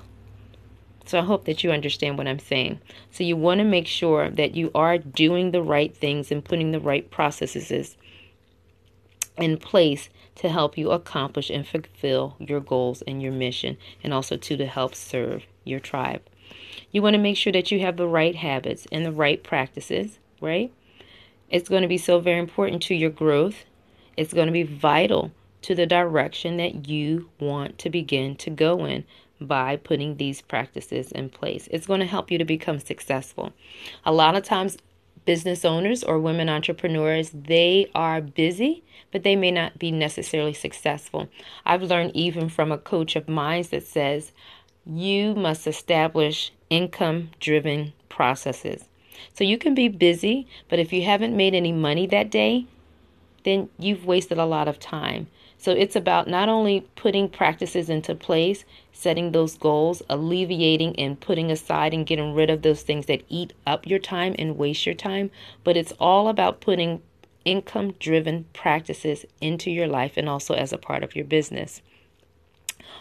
So 1.07 1.21
I 1.21 1.23
hope 1.23 1.45
that 1.45 1.63
you 1.63 1.71
understand 1.71 2.19
what 2.19 2.27
I'm 2.27 2.41
saying. 2.41 2.81
So 3.13 3.23
you 3.23 3.37
want 3.37 3.59
to 3.59 3.65
make 3.65 3.87
sure 3.87 4.29
that 4.29 4.57
you 4.57 4.71
are 4.75 4.99
doing 4.99 5.53
the 5.53 5.63
right 5.63 5.97
things 5.97 6.33
and 6.33 6.45
putting 6.45 6.73
the 6.73 6.81
right 6.81 7.09
processes 7.11 7.97
in 9.39 9.57
place 9.57 10.09
to 10.37 10.49
help 10.49 10.77
you 10.77 10.91
accomplish 10.91 11.49
and 11.49 11.67
fulfill 11.67 12.37
your 12.39 12.61
goals 12.61 13.03
and 13.03 13.23
your 13.23 13.33
mission, 13.33 13.77
and 14.03 14.13
also 14.13 14.37
to, 14.37 14.57
to 14.57 14.67
help 14.67 14.95
serve 14.95 15.45
your 15.65 15.81
tribe. 15.81 16.23
You 16.91 17.03
want 17.03 17.15
to 17.15 17.23
make 17.23 17.37
sure 17.37 17.53
that 17.53 17.71
you 17.71 17.81
have 17.81 17.97
the 17.97 18.09
right 18.09 18.35
habits 18.35 18.87
and 18.91 19.05
the 19.05 19.13
right 19.13 19.43
practices, 19.43 20.19
right? 20.41 20.73
It's 21.49 21.69
going 21.69 21.83
to 21.83 21.89
be 21.89 21.99
so 21.99 22.19
very 22.19 22.39
important 22.39 22.83
to 22.85 22.95
your 22.95 23.11
growth. 23.11 23.65
It's 24.17 24.35
going 24.35 24.47
to 24.47 24.53
be 24.53 24.63
vital 24.63 25.33
to 25.63 25.75
the 25.75 25.87
direction 25.87 26.57
that 26.57 26.89
you 26.89 27.31
want 27.39 27.79
to 27.79 27.91
begin 27.91 28.37
to 28.37 28.51
go 28.51 28.85
in 28.85 29.05
by 29.41 29.77
putting 29.77 30.17
these 30.17 30.41
practices 30.41 31.13
in 31.13 31.29
place. 31.29 31.69
It's 31.71 31.87
going 31.87 32.01
to 32.01 32.07
help 32.07 32.31
you 32.31 32.39
to 32.39 32.45
become 32.45 32.79
successful. 32.79 33.53
A 34.05 34.13
lot 34.13 34.37
of 34.37 34.45
times, 34.45 34.79
business 35.25 35.65
owners 35.65 36.03
or 36.03 36.19
women 36.19 36.49
entrepreneurs, 36.49 37.31
they 37.31 37.91
are 37.95 38.21
busy, 38.21 38.83
but 39.13 39.23
they 39.23 39.37
may 39.37 39.51
not 39.51 39.79
be 39.79 39.91
necessarily 39.91 40.55
successful. 40.55 41.29
I've 41.65 41.83
learned 41.83 42.15
even 42.15 42.49
from 42.49 42.73
a 42.73 42.79
coach 42.79 43.17
of 43.17 43.29
mine 43.29 43.65
that 43.71 43.87
says 43.87 44.33
you 44.87 45.35
must 45.35 45.67
establish 45.67 46.53
income 46.71 47.31
driven 47.41 47.93
processes. 48.09 48.85
So 49.35 49.45
you 49.45 49.59
can 49.59 49.75
be 49.75 49.89
busy, 49.89 50.47
but 50.69 50.79
if 50.79 50.93
you 50.93 51.03
haven't 51.03 51.37
made 51.37 51.55
any 51.55 51.73
money 51.73 52.07
that 52.07 52.31
day, 52.31 52.67
then 53.45 53.69
you've 53.79 54.07
wasted 54.07 54.39
a 54.39 54.45
lot 54.45 54.69
of 54.69 54.79
time. 54.79 55.27
So 55.59 55.73
it's 55.73 55.97
about 55.97 56.29
not 56.29 56.49
only 56.49 56.83
putting 56.97 57.29
practices 57.29 57.89
into 57.89 58.15
place, 58.15 58.65
setting 58.93 59.33
those 59.33 59.57
goals, 59.57 60.03
alleviating 60.09 60.99
and 60.99 61.21
putting 61.21 61.51
aside 61.51 61.93
and 61.95 62.07
getting 62.07 62.35
rid 62.35 62.51
of 62.51 62.63
those 62.63 62.83
things 62.83 63.07
that 63.07 63.25
eat 63.29 63.53
up 63.67 63.87
your 63.87 63.99
time 63.99 64.35
and 64.39 64.59
waste 64.59 64.87
your 64.87 64.95
time, 64.95 65.31
but 65.65 65.77
it's 65.77 65.93
all 65.99 66.29
about 66.29 66.61
putting 66.61 67.03
income 67.45 67.93
driven 68.01 68.45
practices 68.53 69.25
into 69.41 69.71
your 69.71 69.87
life 69.87 70.15
and 70.17 70.29
also 70.29 70.55
as 70.55 70.73
a 70.73 70.79
part 70.79 71.03
of 71.03 71.17
your 71.17 71.25
business. 71.25 71.81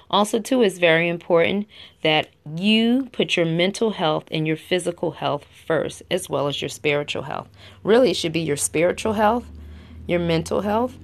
Also, 0.10 0.40
too, 0.40 0.62
it's 0.62 0.78
very 0.78 1.10
important 1.10 1.68
that 2.04 2.30
you 2.56 3.10
put 3.12 3.36
your 3.36 3.46
mental 3.46 3.92
health 3.92 4.26
and 4.32 4.46
your 4.46 4.56
physical 4.56 5.12
health 5.12 5.46
first, 5.66 6.04
as 6.12 6.30
well 6.30 6.48
as 6.48 6.62
your 6.62 6.70
spiritual 6.70 7.24
health. 7.24 7.50
Really, 7.84 8.12
it 8.12 8.16
should 8.16 8.34
be 8.34 8.42
your 8.42 8.58
spiritual 8.58 9.14
health, 9.14 9.46
your 10.08 10.20
mental 10.20 10.62
health, 10.62 10.98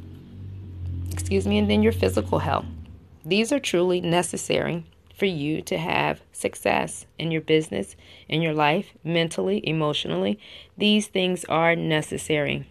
excuse 1.11 1.45
me, 1.45 1.57
and 1.57 1.69
then 1.69 1.83
your 1.83 1.91
physical 1.91 2.39
health. 2.39 2.65
These 3.23 3.51
are 3.51 3.59
truly 3.59 4.01
necessary 4.01 4.85
for 5.15 5.25
you 5.25 5.61
to 5.61 5.77
have 5.77 6.21
success 6.31 7.05
in 7.19 7.29
your 7.29 7.41
business, 7.41 7.95
in 8.27 8.41
your 8.41 8.53
life, 8.53 8.93
mentally, 9.03 9.61
emotionally. 9.67 10.39
These 10.77 11.07
things 11.07 11.45
are 11.45 11.75
necessary. 11.75 12.67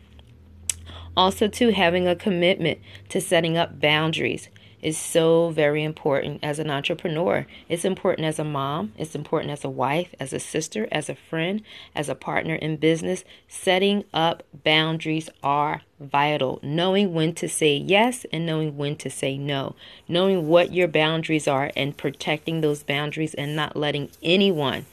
Also, 1.16 1.46
too, 1.46 1.68
having 1.68 2.08
a 2.08 2.16
commitment 2.16 2.80
to 3.10 3.20
setting 3.20 3.56
up 3.56 3.78
boundaries 3.80 4.48
is 4.82 4.98
so 4.98 5.50
very 5.50 5.82
important 5.82 6.40
as 6.42 6.58
an 6.58 6.70
entrepreneur. 6.70 7.46
It's 7.68 7.84
important 7.84 8.26
as 8.26 8.38
a 8.38 8.44
mom, 8.44 8.92
it's 8.96 9.14
important 9.14 9.52
as 9.52 9.64
a 9.64 9.70
wife, 9.70 10.14
as 10.18 10.32
a 10.32 10.40
sister, 10.40 10.88
as 10.90 11.08
a 11.08 11.14
friend, 11.14 11.62
as 11.94 12.08
a 12.08 12.14
partner 12.14 12.54
in 12.54 12.76
business. 12.76 13.24
Setting 13.48 14.04
up 14.12 14.42
boundaries 14.64 15.28
are 15.42 15.82
vital. 15.98 16.58
Knowing 16.62 17.12
when 17.12 17.34
to 17.34 17.48
say 17.48 17.76
yes 17.76 18.24
and 18.32 18.46
knowing 18.46 18.76
when 18.76 18.96
to 18.96 19.10
say 19.10 19.36
no. 19.36 19.74
Knowing 20.08 20.48
what 20.48 20.72
your 20.72 20.88
boundaries 20.88 21.46
are 21.46 21.70
and 21.76 21.96
protecting 21.96 22.60
those 22.60 22.82
boundaries 22.82 23.34
and 23.34 23.54
not 23.54 23.76
letting 23.76 24.10
anyone 24.22 24.86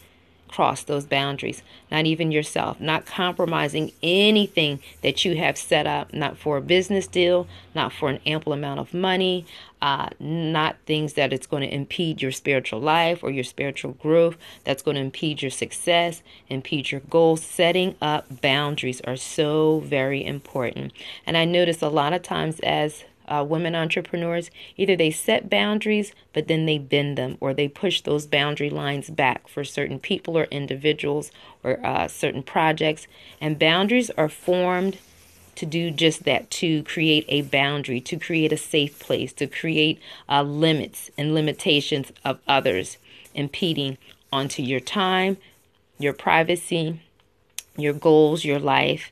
cross 0.48 0.84
those 0.84 1.06
boundaries, 1.06 1.64
not 1.92 2.06
even 2.06 2.32
yourself, 2.32 2.80
not 2.80 3.06
compromising 3.06 3.92
anything 4.02 4.80
that 5.02 5.26
you 5.26 5.36
have 5.36 5.58
set 5.58 5.86
up, 5.86 6.14
not 6.14 6.38
for 6.38 6.58
a 6.58 6.62
business 6.62 7.08
deal, 7.08 7.48
not 7.76 7.94
for 7.94 8.10
an 8.10 8.20
ample 8.26 8.54
amount 8.54 8.80
of 8.80 8.94
money, 8.94 9.46
uh, 9.82 10.10
not 10.20 10.76
things 10.86 11.14
that 11.14 11.32
it's 11.32 11.48
going 11.48 11.62
to 11.62 11.74
impede 11.74 12.22
your 12.22 12.32
spiritual 12.32 12.80
life 12.80 13.24
or 13.24 13.30
your 13.30 13.44
spiritual 13.44 13.94
growth, 13.94 14.38
that's 14.64 14.82
going 14.82 14.96
to 14.96 15.02
impede 15.02 15.42
your 15.42 15.52
success, 15.52 16.24
impede 16.50 16.92
your 16.92 17.02
goals. 17.02 17.44
Setting 17.44 17.96
up 18.02 18.42
boundaries 18.42 19.02
are 19.02 19.18
so 19.18 19.80
very 19.82 20.26
important. 20.26 20.94
And 21.26 21.38
I 21.38 21.46
notice 21.46 21.82
a 21.82 21.90
lot 21.90 22.14
of 22.14 22.24
times 22.24 22.60
as 22.62 23.04
uh, 23.28 23.46
women 23.48 23.76
entrepreneurs. 23.76 24.50
Either 24.78 24.96
they 24.96 25.12
set 25.12 25.50
boundaries, 25.50 26.14
but 26.34 26.48
then 26.48 26.66
they 26.66 26.78
bend 26.78 27.18
them, 27.18 27.38
or 27.40 27.54
they 27.54 27.68
push 27.68 28.02
those 28.02 28.26
boundary 28.26 28.70
lines 28.70 29.10
back 29.10 29.48
for 29.48 29.64
certain 29.64 30.00
people 30.00 30.38
or 30.38 30.46
individuals 30.46 31.32
or 31.64 31.86
uh, 31.86 32.08
certain 32.08 32.44
projects. 32.44 33.08
And 33.42 33.60
boundaries 33.60 34.10
are 34.12 34.30
formed 34.30 34.98
to 35.56 35.66
do 35.66 35.90
just 35.90 36.24
that 36.24 36.52
to 36.52 36.84
create 36.84 37.26
a 37.28 37.42
boundary, 37.42 38.00
to 38.02 38.18
create 38.18 38.54
a 38.54 38.58
safe 38.58 39.00
place, 39.00 39.34
to 39.34 39.48
create 39.48 40.00
uh, 40.30 40.44
limits 40.44 41.10
and 41.18 41.34
limitations 41.34 42.12
of 42.24 42.40
others 42.48 42.98
impeding 43.34 43.98
onto 44.32 44.62
your 44.62 44.80
time, 44.80 45.38
your 45.98 46.14
privacy, 46.14 47.00
your 47.76 47.94
goals, 47.94 48.46
your 48.46 48.60
life. 48.60 49.12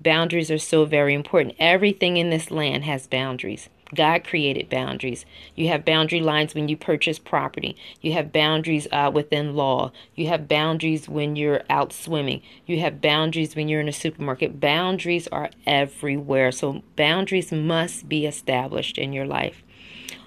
Boundaries 0.00 0.50
are 0.50 0.58
so 0.58 0.84
very 0.84 1.14
important. 1.14 1.56
Everything 1.58 2.16
in 2.16 2.30
this 2.30 2.50
land 2.50 2.84
has 2.84 3.06
boundaries. 3.06 3.68
God 3.94 4.24
created 4.24 4.68
boundaries. 4.68 5.24
You 5.54 5.68
have 5.68 5.84
boundary 5.84 6.20
lines 6.20 6.54
when 6.54 6.68
you 6.68 6.76
purchase 6.76 7.18
property. 7.20 7.76
You 8.00 8.12
have 8.14 8.32
boundaries 8.32 8.88
uh, 8.90 9.10
within 9.14 9.54
law. 9.54 9.92
You 10.16 10.26
have 10.26 10.48
boundaries 10.48 11.08
when 11.08 11.36
you're 11.36 11.62
out 11.70 11.92
swimming. 11.92 12.42
You 12.66 12.80
have 12.80 13.00
boundaries 13.00 13.54
when 13.54 13.68
you're 13.68 13.80
in 13.80 13.88
a 13.88 13.92
supermarket. 13.92 14.58
Boundaries 14.58 15.28
are 15.28 15.50
everywhere. 15.66 16.50
So, 16.50 16.82
boundaries 16.96 17.52
must 17.52 18.08
be 18.08 18.26
established 18.26 18.98
in 18.98 19.12
your 19.12 19.26
life. 19.26 19.62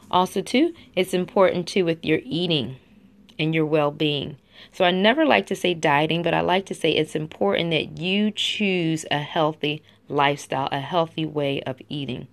Also, 0.10 0.42
too, 0.42 0.74
it's 0.96 1.14
important 1.14 1.68
too 1.68 1.84
with 1.84 2.04
your 2.04 2.20
eating 2.24 2.78
and 3.38 3.54
your 3.54 3.66
well 3.66 3.92
being. 3.92 4.38
So, 4.72 4.86
I 4.86 4.92
never 4.92 5.26
like 5.26 5.46
to 5.48 5.56
say 5.56 5.74
dieting, 5.74 6.24
but 6.24 6.34
I 6.34 6.42
like 6.42 6.66
to 6.68 6.76
say 6.76 6.92
it's 6.92 7.16
important 7.16 7.72
that 7.72 7.98
you 7.98 8.32
choose 8.32 9.06
a 9.12 9.20
healthy 9.20 9.82
lifestyle, 10.08 10.70
a 10.72 10.80
healthy 10.80 11.26
way 11.26 11.62
of 11.62 11.82
eating. 11.90 12.28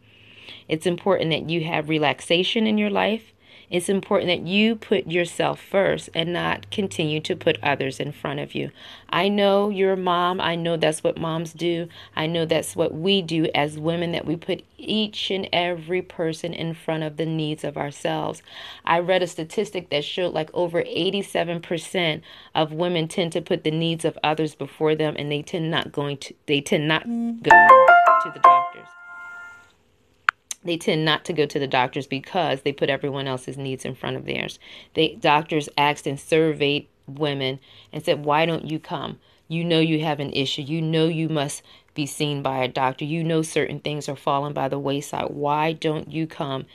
It's 0.69 0.87
important 0.87 1.31
that 1.31 1.51
you 1.51 1.65
have 1.65 1.89
relaxation 1.89 2.67
in 2.67 2.79
your 2.79 2.91
life. 2.91 3.33
It's 3.71 3.89
important 3.89 4.29
that 4.29 4.47
you 4.49 4.77
put 4.77 5.07
yourself 5.07 5.61
first 5.61 6.09
and 6.15 6.33
not 6.33 6.71
continue 6.71 7.21
to 7.21 7.35
put 7.35 7.59
others 7.63 7.99
in 7.99 8.13
front 8.13 8.41
of 8.41 8.55
you. 8.55 8.71
I 9.11 9.29
know 9.29 9.71
you're 9.71 9.95
a 9.95 9.97
mom. 9.97 10.41
I 10.41 10.55
know 10.55 10.77
that's 10.77 11.03
what 11.03 11.19
moms 11.19 11.53
do. 11.53 11.89
I 12.15 12.27
know 12.27 12.45
that's 12.45 12.77
what 12.77 12.95
we 12.95 13.23
do 13.23 13.49
as 13.55 13.79
women, 13.79 14.13
that 14.13 14.27
we 14.27 14.37
put 14.37 14.63
each 14.79 15.31
and 15.31 15.49
every 15.53 16.03
person 16.03 16.53
in 16.53 16.75
front 16.75 17.03
of 17.03 17.17
the 17.17 17.27
needs 17.27 17.65
of 17.65 17.77
ourselves. 17.77 18.43
I 18.85 19.01
read 19.01 19.23
a 19.23 19.27
statistic 19.27 19.91
that 19.91 20.05
showed 20.05 20.33
like 20.33 20.51
over 20.55 20.83
87% 20.83 22.23
of 22.55 22.73
women 22.73 23.09
tend 23.09 23.33
to 23.33 23.43
put 23.43 23.65
the 23.65 23.71
needs 23.71 24.05
of 24.05 24.19
others 24.23 24.55
before 24.55 24.95
them 24.95 25.15
and 25.19 25.31
they 25.31 25.43
tend 25.43 25.71
not 25.71 25.93
going 25.93 26.19
to 26.19 26.35
they 26.47 26.61
tend 26.61 26.87
not 26.89 27.07
mm. 27.07 27.43
go 27.43 27.51
to 27.51 28.31
the 28.33 28.41
doctors 28.41 28.89
they 30.67 30.77
tend 30.77 31.05
not 31.05 31.25
to 31.25 31.33
go 31.33 31.47
to 31.47 31.59
the 31.59 31.67
doctors 31.67 32.07
because 32.07 32.63
they 32.63 32.73
put 32.73 32.91
everyone 32.91 33.27
else's 33.27 33.57
needs 33.57 33.85
in 33.85 33.95
front 33.95 34.17
of 34.17 34.25
theirs. 34.25 34.59
They 34.95 35.15
doctors 35.15 35.69
asked 35.79 36.07
and 36.07 36.19
surveyed 36.19 36.89
women 37.07 37.61
and 37.93 38.05
said, 38.05 38.25
"Why 38.25 38.47
don't 38.47 38.71
you 38.71 38.79
come? 38.79 39.19
You 39.49 39.65
know 39.65 39.81
you 39.81 40.01
have 40.01 40.21
an 40.21 40.33
issue. 40.33 40.63
You 40.63 40.83
know 40.83 41.07
you 41.07 41.29
must 41.29 41.63
be 41.95 42.05
seen 42.05 42.43
by 42.43 42.65
a 42.65 42.69
doctor. 42.69 43.05
You 43.05 43.23
know 43.25 43.43
certain 43.43 43.81
things 43.81 44.09
are 44.09 44.17
falling 44.17 44.53
by 44.53 44.69
the 44.69 44.79
wayside. 44.79 45.31
Why 45.31 45.73
don't 45.73 46.11
you 46.11 46.27
come 46.27 46.67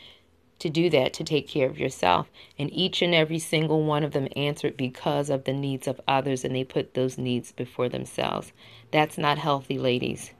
to 0.59 0.69
do 0.69 0.89
that 0.91 1.11
to 1.13 1.23
take 1.23 1.47
care 1.47 1.67
of 1.67 1.79
yourself?" 1.79 2.29
And 2.57 2.71
each 2.73 3.01
and 3.01 3.13
every 3.13 3.39
single 3.39 3.83
one 3.83 4.03
of 4.03 4.13
them 4.13 4.27
answered 4.35 4.77
because 4.77 5.29
of 5.29 5.43
the 5.43 5.53
needs 5.53 5.87
of 5.87 5.99
others 6.07 6.45
and 6.45 6.55
they 6.55 6.63
put 6.63 6.93
those 6.93 7.17
needs 7.17 7.51
before 7.51 7.89
themselves. 7.89 8.53
That's 8.91 9.17
not 9.17 9.37
healthy, 9.37 9.77
ladies. 9.77 10.31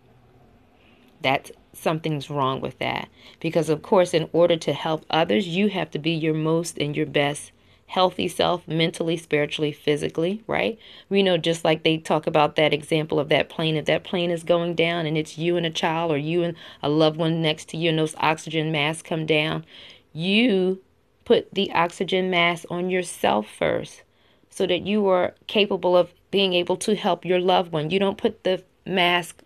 That's 1.22 1.52
something's 1.74 2.30
wrong 2.30 2.62
with 2.62 2.78
that. 2.80 3.10
Because, 3.40 3.70
of 3.70 3.82
course, 3.82 4.14
in 4.14 4.30
order 4.34 4.58
to 4.58 4.74
help 4.74 5.06
others, 5.10 5.48
you 5.48 5.70
have 5.70 5.92
to 5.92 6.00
be 6.00 6.12
your 6.12 6.34
most 6.34 6.78
and 6.78 6.96
your 6.96 7.06
best 7.06 7.52
healthy 7.92 8.28
self, 8.28 8.66
mentally, 8.70 9.18
spiritually, 9.18 9.74
physically, 9.74 10.42
right? 10.48 10.80
We 11.10 11.24
know 11.24 11.38
just 11.38 11.66
like 11.66 11.84
they 11.84 11.98
talk 11.98 12.26
about 12.26 12.56
that 12.56 12.74
example 12.74 13.20
of 13.20 13.28
that 13.30 13.50
plane, 13.50 13.76
if 13.76 13.84
that 13.86 14.06
plane 14.06 14.32
is 14.32 14.44
going 14.44 14.76
down 14.76 15.06
and 15.06 15.18
it's 15.18 15.38
you 15.38 15.58
and 15.58 15.66
a 15.66 15.70
child 15.70 16.10
or 16.10 16.18
you 16.18 16.42
and 16.42 16.56
a 16.82 16.88
loved 16.88 17.18
one 17.18 17.42
next 17.42 17.68
to 17.70 17.78
you 17.78 17.90
and 17.90 18.00
those 18.00 18.16
oxygen 18.20 18.72
masks 18.72 19.02
come 19.02 19.26
down, 19.26 19.66
you 20.14 20.82
put 21.26 21.54
the 21.54 21.70
oxygen 21.74 22.30
mask 22.30 22.64
on 22.70 22.90
yourself 22.90 23.50
first 23.50 24.04
so 24.50 24.66
that 24.66 24.88
you 24.88 25.08
are 25.08 25.36
capable 25.48 25.98
of 25.98 26.14
being 26.32 26.54
able 26.54 26.78
to 26.78 26.96
help 26.96 27.26
your 27.26 27.42
loved 27.42 27.74
one. 27.74 27.90
You 27.90 28.00
don't 28.00 28.18
put 28.18 28.46
the 28.46 28.64
mask 28.86 29.42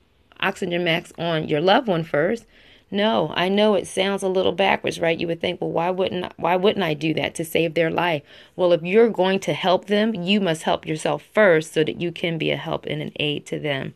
oxygen 0.46 0.84
mask 0.84 1.16
on 1.18 1.48
your 1.48 1.62
loved 1.62 1.88
one 1.88 2.04
first. 2.04 2.46
No, 2.92 3.34
I 3.36 3.50
know 3.50 3.74
it 3.74 3.88
sounds 3.88 4.22
a 4.22 4.28
little 4.28 4.52
backwards, 4.52 5.00
right? 5.00 5.20
You 5.20 5.28
would 5.28 5.42
think, 5.42 5.60
well, 5.60 5.72
why 5.72 5.90
wouldn't 5.90 6.32
why 6.38 6.56
wouldn't 6.56 6.84
I 6.84 6.94
do 6.94 7.14
that 7.16 7.34
to 7.36 7.44
save 7.44 7.74
their 7.74 7.90
life? 7.90 8.22
Well, 8.56 8.74
if 8.74 8.84
you're 8.84 9.10
going 9.10 9.40
to 9.42 9.54
help 9.54 9.88
them, 9.88 10.14
you 10.14 10.40
must 10.40 10.64
help 10.64 10.86
yourself 10.86 11.24
first 11.34 11.74
so 11.74 11.84
that 11.84 12.00
you 12.00 12.12
can 12.12 12.38
be 12.38 12.52
a 12.52 12.58
help 12.58 12.86
and 12.86 13.02
an 13.02 13.12
aid 13.20 13.46
to 13.48 13.60
them. 13.60 13.96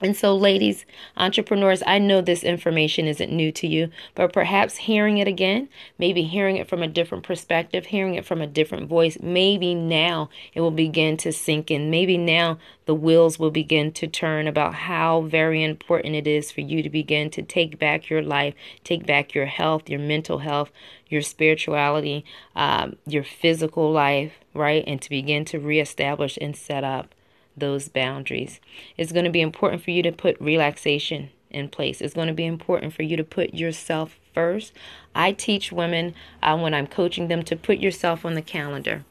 And 0.00 0.16
so, 0.16 0.34
ladies, 0.34 0.84
entrepreneurs, 1.16 1.80
I 1.86 2.00
know 2.00 2.20
this 2.20 2.42
information 2.42 3.06
isn't 3.06 3.30
new 3.30 3.52
to 3.52 3.68
you, 3.68 3.90
but 4.16 4.32
perhaps 4.32 4.76
hearing 4.76 5.18
it 5.18 5.28
again, 5.28 5.68
maybe 5.98 6.24
hearing 6.24 6.56
it 6.56 6.68
from 6.68 6.82
a 6.82 6.88
different 6.88 7.22
perspective, 7.22 7.86
hearing 7.86 8.16
it 8.16 8.24
from 8.24 8.42
a 8.42 8.46
different 8.46 8.88
voice, 8.88 9.18
maybe 9.22 9.72
now 9.72 10.30
it 10.52 10.60
will 10.60 10.72
begin 10.72 11.16
to 11.18 11.32
sink 11.32 11.70
in. 11.70 11.90
Maybe 11.90 12.18
now 12.18 12.58
the 12.86 12.94
wheels 12.94 13.38
will 13.38 13.52
begin 13.52 13.92
to 13.92 14.08
turn 14.08 14.48
about 14.48 14.74
how 14.74 15.22
very 15.22 15.62
important 15.62 16.16
it 16.16 16.26
is 16.26 16.50
for 16.50 16.60
you 16.60 16.82
to 16.82 16.90
begin 16.90 17.30
to 17.30 17.42
take 17.42 17.78
back 17.78 18.10
your 18.10 18.22
life, 18.22 18.54
take 18.82 19.06
back 19.06 19.32
your 19.32 19.46
health, 19.46 19.88
your 19.88 20.00
mental 20.00 20.38
health, 20.38 20.72
your 21.08 21.22
spirituality, 21.22 22.24
um, 22.56 22.96
your 23.06 23.24
physical 23.24 23.92
life, 23.92 24.32
right? 24.54 24.82
And 24.88 25.00
to 25.00 25.08
begin 25.08 25.44
to 25.46 25.60
reestablish 25.60 26.36
and 26.40 26.56
set 26.56 26.82
up 26.82 27.14
those 27.56 27.88
boundaries. 27.88 28.60
It's 28.96 29.12
going 29.12 29.24
to 29.24 29.30
be 29.30 29.40
important 29.40 29.82
for 29.82 29.90
you 29.90 30.02
to 30.02 30.12
put 30.12 30.40
relaxation 30.40 31.30
in 31.50 31.68
place. 31.68 32.00
It's 32.00 32.14
going 32.14 32.28
to 32.28 32.34
be 32.34 32.46
important 32.46 32.92
for 32.92 33.02
you 33.02 33.16
to 33.16 33.24
put 33.24 33.54
yourself 33.54 34.18
first. 34.34 34.72
I 35.14 35.32
teach 35.32 35.72
women 35.72 36.14
uh, 36.42 36.58
when 36.58 36.74
I'm 36.74 36.86
coaching 36.86 37.28
them 37.28 37.42
to 37.44 37.56
put 37.56 37.78
yourself 37.78 38.24
on 38.24 38.34
the 38.34 38.42
calendar. 38.42 39.04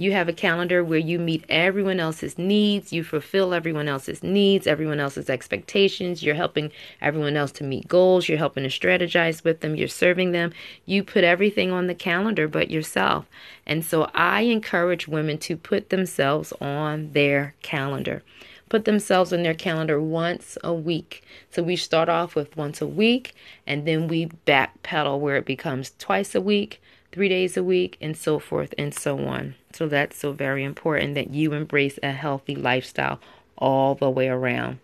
You 0.00 0.12
have 0.12 0.28
a 0.28 0.32
calendar 0.32 0.84
where 0.84 0.98
you 0.98 1.18
meet 1.18 1.44
everyone 1.48 1.98
else's 1.98 2.38
needs, 2.38 2.92
you 2.92 3.02
fulfill 3.02 3.52
everyone 3.52 3.88
else's 3.88 4.22
needs, 4.22 4.68
everyone 4.68 5.00
else's 5.00 5.28
expectations. 5.28 6.22
You're 6.22 6.36
helping 6.36 6.70
everyone 7.00 7.36
else 7.36 7.50
to 7.52 7.64
meet 7.64 7.88
goals, 7.88 8.28
you're 8.28 8.38
helping 8.38 8.62
to 8.62 8.68
strategize 8.68 9.42
with 9.42 9.58
them, 9.58 9.74
you're 9.74 9.88
serving 9.88 10.30
them. 10.30 10.52
You 10.86 11.02
put 11.02 11.24
everything 11.24 11.72
on 11.72 11.88
the 11.88 11.96
calendar 11.96 12.46
but 12.46 12.70
yourself. 12.70 13.26
And 13.66 13.84
so 13.84 14.08
I 14.14 14.42
encourage 14.42 15.08
women 15.08 15.36
to 15.38 15.56
put 15.56 15.90
themselves 15.90 16.52
on 16.60 17.10
their 17.12 17.56
calendar 17.62 18.22
put 18.68 18.84
themselves 18.84 19.32
on 19.32 19.42
their 19.42 19.54
calendar 19.54 20.00
once 20.00 20.58
a 20.62 20.74
week. 20.74 21.24
So 21.50 21.62
we 21.62 21.76
start 21.76 22.08
off 22.08 22.34
with 22.34 22.56
once 22.56 22.80
a 22.80 22.86
week 22.86 23.34
and 23.66 23.86
then 23.86 24.08
we 24.08 24.26
backpedal 24.46 25.20
where 25.20 25.36
it 25.36 25.46
becomes 25.46 25.92
twice 25.98 26.34
a 26.34 26.40
week, 26.40 26.80
three 27.12 27.28
days 27.28 27.56
a 27.56 27.64
week, 27.64 27.96
and 28.00 28.16
so 28.16 28.38
forth 28.38 28.74
and 28.78 28.94
so 28.94 29.18
on. 29.26 29.54
So 29.72 29.88
that's 29.88 30.16
so 30.16 30.32
very 30.32 30.64
important 30.64 31.14
that 31.14 31.30
you 31.30 31.52
embrace 31.52 31.98
a 32.02 32.12
healthy 32.12 32.54
lifestyle 32.54 33.20
all 33.56 33.94
the 33.94 34.10
way 34.10 34.28
around. 34.28 34.78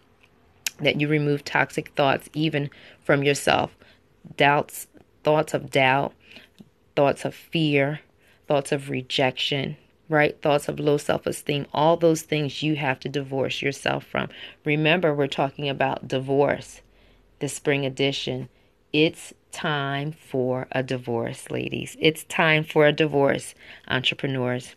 That 0.80 1.00
you 1.00 1.08
remove 1.08 1.44
toxic 1.44 1.90
thoughts 1.90 2.28
even 2.32 2.70
from 3.02 3.22
yourself. 3.22 3.76
Doubts, 4.36 4.88
thoughts 5.22 5.54
of 5.54 5.70
doubt, 5.70 6.14
thoughts 6.96 7.24
of 7.24 7.34
fear, 7.34 8.00
thoughts 8.46 8.72
of 8.72 8.90
rejection, 8.90 9.76
right? 10.08 10.40
Thoughts 10.42 10.68
of 10.68 10.80
low 10.80 10.96
self 10.96 11.26
esteem, 11.26 11.66
all 11.72 11.96
those 11.96 12.22
things 12.22 12.62
you 12.62 12.76
have 12.76 13.00
to 13.00 13.08
divorce 13.08 13.62
yourself 13.62 14.04
from. 14.04 14.28
Remember, 14.64 15.14
we're 15.14 15.26
talking 15.26 15.68
about 15.68 16.08
divorce, 16.08 16.80
the 17.40 17.48
spring 17.48 17.86
edition. 17.86 18.48
It's 18.92 19.32
time 19.54 20.12
for 20.12 20.66
a 20.72 20.82
divorce, 20.82 21.50
ladies. 21.50 21.96
It's 22.00 22.24
time 22.24 22.64
for 22.64 22.86
a 22.86 22.92
divorce, 22.92 23.54
entrepreneurs. 23.88 24.74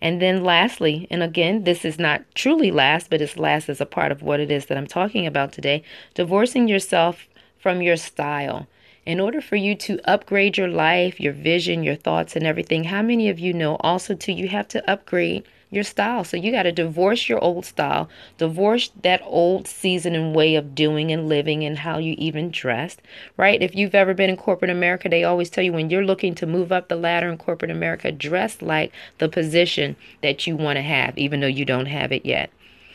And 0.00 0.22
then, 0.22 0.44
lastly, 0.44 1.06
and 1.10 1.22
again, 1.22 1.64
this 1.64 1.84
is 1.84 1.98
not 1.98 2.22
truly 2.34 2.70
last, 2.70 3.10
but 3.10 3.20
it's 3.20 3.36
last 3.36 3.68
as 3.68 3.80
a 3.80 3.86
part 3.86 4.12
of 4.12 4.22
what 4.22 4.40
it 4.40 4.50
is 4.50 4.66
that 4.66 4.78
I'm 4.78 4.86
talking 4.86 5.26
about 5.26 5.52
today 5.52 5.82
divorcing 6.14 6.68
yourself 6.68 7.26
from 7.58 7.82
your 7.82 7.96
style. 7.96 8.68
In 9.04 9.18
order 9.18 9.40
for 9.40 9.56
you 9.56 9.74
to 9.74 10.00
upgrade 10.08 10.56
your 10.56 10.68
life, 10.68 11.18
your 11.20 11.32
vision, 11.32 11.82
your 11.82 11.96
thoughts, 11.96 12.36
and 12.36 12.46
everything, 12.46 12.84
how 12.84 13.02
many 13.02 13.28
of 13.28 13.40
you 13.40 13.52
know 13.52 13.76
also, 13.80 14.14
too, 14.14 14.32
you 14.32 14.48
have 14.48 14.68
to 14.68 14.90
upgrade 14.90 15.42
your 15.72 15.82
style. 15.82 16.22
So 16.22 16.36
you 16.36 16.52
got 16.52 16.64
to 16.64 16.72
divorce 16.72 17.28
your 17.28 17.42
old 17.42 17.64
style, 17.64 18.08
divorce 18.36 18.92
that 19.02 19.22
old 19.24 19.66
season 19.66 20.14
and 20.14 20.36
way 20.36 20.54
of 20.54 20.74
doing 20.74 21.10
and 21.10 21.28
living 21.28 21.64
and 21.64 21.78
how 21.78 21.98
you 21.98 22.14
even 22.18 22.50
dressed, 22.50 23.00
right? 23.36 23.60
If 23.60 23.74
you've 23.74 23.94
ever 23.94 24.12
been 24.12 24.30
in 24.30 24.36
corporate 24.36 24.70
America, 24.70 25.08
they 25.08 25.24
always 25.24 25.48
tell 25.48 25.64
you 25.64 25.72
when 25.72 25.88
you're 25.88 26.04
looking 26.04 26.34
to 26.36 26.46
move 26.46 26.70
up 26.70 26.88
the 26.88 26.96
ladder 26.96 27.28
in 27.28 27.38
corporate 27.38 27.70
America, 27.70 28.12
dress 28.12 28.60
like 28.60 28.92
the 29.18 29.28
position 29.28 29.96
that 30.22 30.46
you 30.46 30.56
want 30.56 30.76
to 30.76 30.82
have, 30.82 31.16
even 31.16 31.40
though 31.40 31.46
you 31.46 31.64
don't 31.64 31.86
have 31.86 32.12
it 32.12 32.26
yet. 32.26 32.50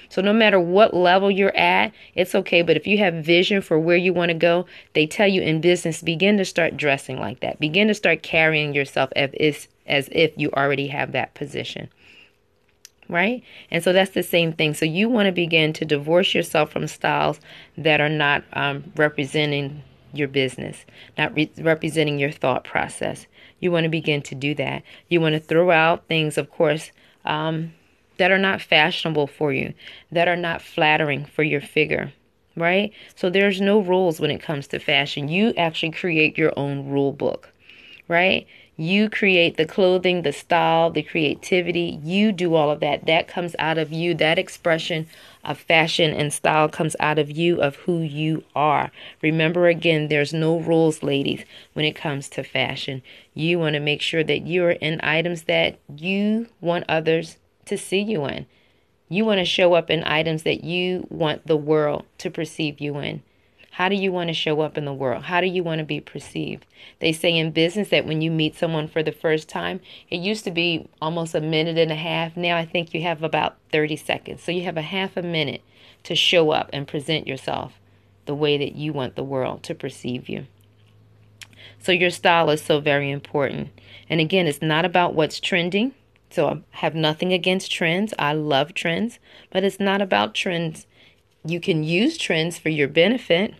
So 0.09 0.21
no 0.21 0.31
matter 0.31 0.59
what 0.59 0.93
level 0.93 1.29
you're 1.29 1.57
at, 1.57 1.91
it's 2.15 2.35
okay. 2.35 2.61
But 2.61 2.77
if 2.77 2.87
you 2.87 2.99
have 2.99 3.25
vision 3.25 3.61
for 3.61 3.77
where 3.79 3.97
you 3.97 4.13
want 4.13 4.29
to 4.29 4.37
go, 4.37 4.65
they 4.93 5.05
tell 5.05 5.27
you 5.27 5.41
in 5.41 5.61
business, 5.61 6.01
begin 6.01 6.37
to 6.37 6.45
start 6.45 6.77
dressing 6.77 7.19
like 7.19 7.39
that. 7.41 7.59
Begin 7.59 7.87
to 7.87 7.93
start 7.93 8.23
carrying 8.23 8.73
yourself 8.73 9.09
as 9.15 9.31
if, 9.33 9.67
as 9.85 10.07
if 10.11 10.31
you 10.37 10.49
already 10.51 10.87
have 10.87 11.11
that 11.11 11.33
position. 11.33 11.89
Right? 13.09 13.41
And 13.71 13.83
so 13.83 13.93
that's 13.93 14.11
the 14.11 14.23
same 14.23 14.51
thing. 14.51 14.73
So 14.73 14.85
you 14.85 15.07
want 15.07 15.27
to 15.27 15.31
begin 15.31 15.71
to 15.73 15.85
divorce 15.85 16.35
yourself 16.35 16.71
from 16.71 16.87
styles 16.87 17.39
that 17.77 18.01
are 18.01 18.09
not 18.09 18.43
um, 18.53 18.91
representing 18.97 19.83
your 20.13 20.27
business, 20.27 20.85
not 21.17 21.33
re- 21.33 21.51
representing 21.57 22.19
your 22.19 22.31
thought 22.31 22.63
process. 22.63 23.27
You 23.59 23.71
want 23.71 23.85
to 23.85 23.89
begin 23.89 24.21
to 24.23 24.35
do 24.35 24.53
that. 24.55 24.83
You 25.09 25.21
want 25.21 25.33
to 25.33 25.39
throw 25.39 25.71
out 25.71 26.07
things, 26.07 26.37
of 26.37 26.51
course, 26.51 26.91
um, 27.25 27.73
that 28.17 28.31
are 28.31 28.37
not 28.37 28.61
fashionable 28.61 29.27
for 29.27 29.53
you, 29.53 29.73
that 30.11 30.27
are 30.27 30.35
not 30.35 30.61
flattering 30.61 31.25
for 31.25 31.43
your 31.43 31.61
figure, 31.61 32.11
right? 32.55 32.91
So 33.15 33.29
there's 33.29 33.61
no 33.61 33.79
rules 33.79 34.19
when 34.19 34.31
it 34.31 34.41
comes 34.41 34.67
to 34.67 34.79
fashion. 34.79 35.29
You 35.29 35.53
actually 35.55 35.91
create 35.91 36.37
your 36.37 36.53
own 36.57 36.89
rule 36.89 37.13
book, 37.13 37.51
right? 38.07 38.47
You 38.79 39.09
create 39.09 39.57
the 39.57 39.65
clothing, 39.65 40.21
the 40.21 40.31
style, 40.31 40.91
the 40.91 41.01
creativity. 41.01 41.99
You 42.03 42.31
do 42.31 42.53
all 42.53 42.69
of 42.69 42.79
that. 42.81 43.07
That 43.07 43.27
comes 43.27 43.55
out 43.57 43.79
of 43.79 43.91
you. 43.91 44.13
That 44.13 44.37
expression 44.37 45.07
of 45.43 45.57
fashion 45.57 46.13
and 46.13 46.31
style 46.31 46.69
comes 46.69 46.95
out 46.99 47.17
of 47.17 47.31
you, 47.31 47.59
of 47.59 47.77
who 47.77 48.03
you 48.03 48.43
are. 48.55 48.91
Remember 49.23 49.67
again, 49.67 50.09
there's 50.09 50.31
no 50.31 50.59
rules, 50.59 51.01
ladies, 51.01 51.43
when 51.73 51.85
it 51.85 51.95
comes 51.95 52.29
to 52.29 52.43
fashion. 52.43 53.01
You 53.33 53.57
want 53.57 53.73
to 53.73 53.79
make 53.79 54.03
sure 54.03 54.23
that 54.23 54.45
you're 54.45 54.71
in 54.71 54.99
items 55.01 55.43
that 55.43 55.79
you 55.95 56.47
want 56.61 56.85
others 56.87 57.37
to 57.65 57.79
see 57.79 58.01
you 58.01 58.25
in. 58.25 58.45
You 59.09 59.25
want 59.25 59.39
to 59.39 59.45
show 59.45 59.73
up 59.73 59.89
in 59.89 60.03
items 60.03 60.43
that 60.43 60.63
you 60.63 61.07
want 61.09 61.47
the 61.47 61.57
world 61.57 62.05
to 62.19 62.29
perceive 62.29 62.79
you 62.79 62.99
in. 62.99 63.23
How 63.77 63.89
do 63.89 63.95
you 63.95 64.11
want 64.11 64.29
to 64.29 64.33
show 64.33 64.61
up 64.61 64.75
in 64.75 64.85
the 64.85 64.93
world? 64.93 65.25
How 65.25 65.39
do 65.39 65.45
you 65.45 65.61
want 65.61 65.77
to 65.77 65.85
be 65.85 66.01
perceived? 66.01 66.65
They 66.97 67.13
say 67.13 67.37
in 67.37 67.51
business 67.51 67.89
that 67.89 68.07
when 68.07 68.23
you 68.23 68.31
meet 68.31 68.55
someone 68.55 68.87
for 68.87 69.03
the 69.03 69.11
first 69.11 69.47
time, 69.47 69.81
it 70.09 70.17
used 70.17 70.43
to 70.45 70.51
be 70.51 70.89
almost 70.99 71.35
a 71.35 71.41
minute 71.41 71.77
and 71.77 71.91
a 71.91 71.95
half. 71.95 72.35
Now 72.35 72.57
I 72.57 72.65
think 72.65 72.95
you 72.95 73.03
have 73.03 73.21
about 73.21 73.57
30 73.71 73.95
seconds. 73.95 74.41
So 74.41 74.51
you 74.51 74.63
have 74.63 74.77
a 74.77 74.81
half 74.81 75.15
a 75.15 75.21
minute 75.21 75.61
to 76.05 76.15
show 76.15 76.49
up 76.49 76.71
and 76.73 76.87
present 76.87 77.27
yourself 77.27 77.73
the 78.25 78.33
way 78.33 78.57
that 78.57 78.73
you 78.73 78.93
want 78.93 79.15
the 79.15 79.23
world 79.23 79.61
to 79.65 79.75
perceive 79.75 80.27
you. 80.27 80.47
So 81.77 81.91
your 81.91 82.09
style 82.09 82.49
is 82.49 82.63
so 82.63 82.79
very 82.79 83.11
important. 83.11 83.69
And 84.09 84.19
again, 84.19 84.47
it's 84.47 84.63
not 84.63 84.85
about 84.85 85.13
what's 85.13 85.39
trending. 85.39 85.93
So 86.31 86.47
I 86.47 86.61
have 86.77 86.95
nothing 86.95 87.31
against 87.31 87.71
trends. 87.71 88.11
I 88.17 88.33
love 88.33 88.73
trends, 88.73 89.19
but 89.51 89.63
it's 89.63 89.79
not 89.79 90.01
about 90.01 90.33
trends. 90.33 90.87
You 91.45 91.59
can 91.59 91.83
use 91.83 92.17
trends 92.17 92.57
for 92.57 92.69
your 92.69 92.87
benefit 92.87 93.53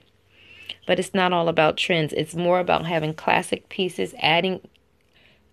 but 0.88 0.98
it's 0.98 1.14
not 1.14 1.34
all 1.34 1.50
about 1.50 1.78
trends. 1.78 2.14
It's 2.14 2.34
more 2.34 2.60
about 2.60 2.88
having 2.88 3.14
classic 3.14 3.70
pieces, 3.70 4.16
adding 4.20 4.62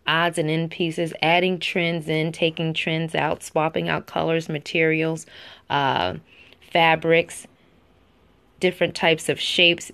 odds 0.07 0.39
and 0.39 0.49
end 0.49 0.71
pieces, 0.71 1.13
adding 1.21 1.59
trends 1.59 2.09
in, 2.09 2.33
taking 2.33 2.73
trends 2.73 3.15
out, 3.15 3.43
swapping 3.43 3.89
out 3.89 4.07
colors, 4.07 4.49
materials, 4.49 5.27
uh, 5.69 6.15
fabrics, 6.73 7.47
different 8.61 8.95
types 8.95 9.29
of 9.29 9.41
shapes, 9.41 9.91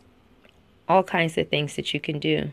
all 0.89 1.03
kinds 1.03 1.39
of 1.39 1.49
things 1.49 1.75
that 1.77 1.93
you 1.95 2.01
can 2.01 2.19
do. 2.19 2.53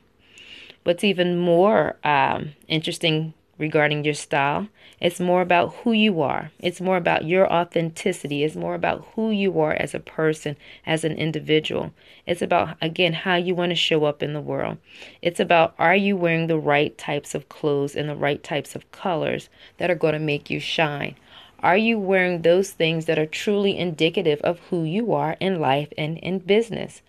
What's 0.83 1.03
even 1.03 1.37
more 1.37 1.97
um, 2.05 2.53
interesting 2.69 3.33
regarding 3.57 4.03
your 4.03 4.13
style. 4.13 4.67
It's 4.99 5.19
more 5.19 5.41
about 5.41 5.73
who 5.75 5.91
you 5.91 6.21
are. 6.21 6.51
It's 6.59 6.81
more 6.81 6.97
about 6.97 7.25
your 7.25 7.51
authenticity. 7.51 8.43
It's 8.43 8.55
more 8.55 8.75
about 8.75 9.07
who 9.15 9.31
you 9.31 9.59
are 9.59 9.73
as 9.73 9.93
a 9.93 9.99
person, 9.99 10.57
as 10.85 11.03
an 11.03 11.13
individual. 11.13 11.93
It's 12.25 12.41
about, 12.41 12.77
again, 12.81 13.13
how 13.13 13.35
you 13.35 13.55
want 13.55 13.69
to 13.69 13.75
show 13.75 14.05
up 14.05 14.23
in 14.23 14.33
the 14.33 14.41
world. 14.41 14.77
It's 15.21 15.39
about 15.39 15.75
are 15.77 15.95
you 15.95 16.15
wearing 16.17 16.47
the 16.47 16.59
right 16.59 16.97
types 16.97 17.35
of 17.35 17.49
clothes 17.49 17.95
and 17.95 18.09
the 18.09 18.15
right 18.15 18.43
types 18.43 18.75
of 18.75 18.91
colors 18.91 19.49
that 19.77 19.91
are 19.91 19.95
going 19.95 20.13
to 20.13 20.19
make 20.19 20.49
you 20.49 20.59
shine? 20.59 21.15
Are 21.59 21.77
you 21.77 21.97
wearing 21.97 22.41
those 22.41 22.71
things 22.71 23.05
that 23.05 23.17
are 23.17 23.25
truly 23.25 23.77
indicative 23.77 24.39
of 24.41 24.59
who 24.69 24.83
you 24.83 25.13
are 25.13 25.35
in 25.39 25.59
life 25.59 25.91
and 25.97 26.17
in 26.19 26.39
business? 26.39 27.01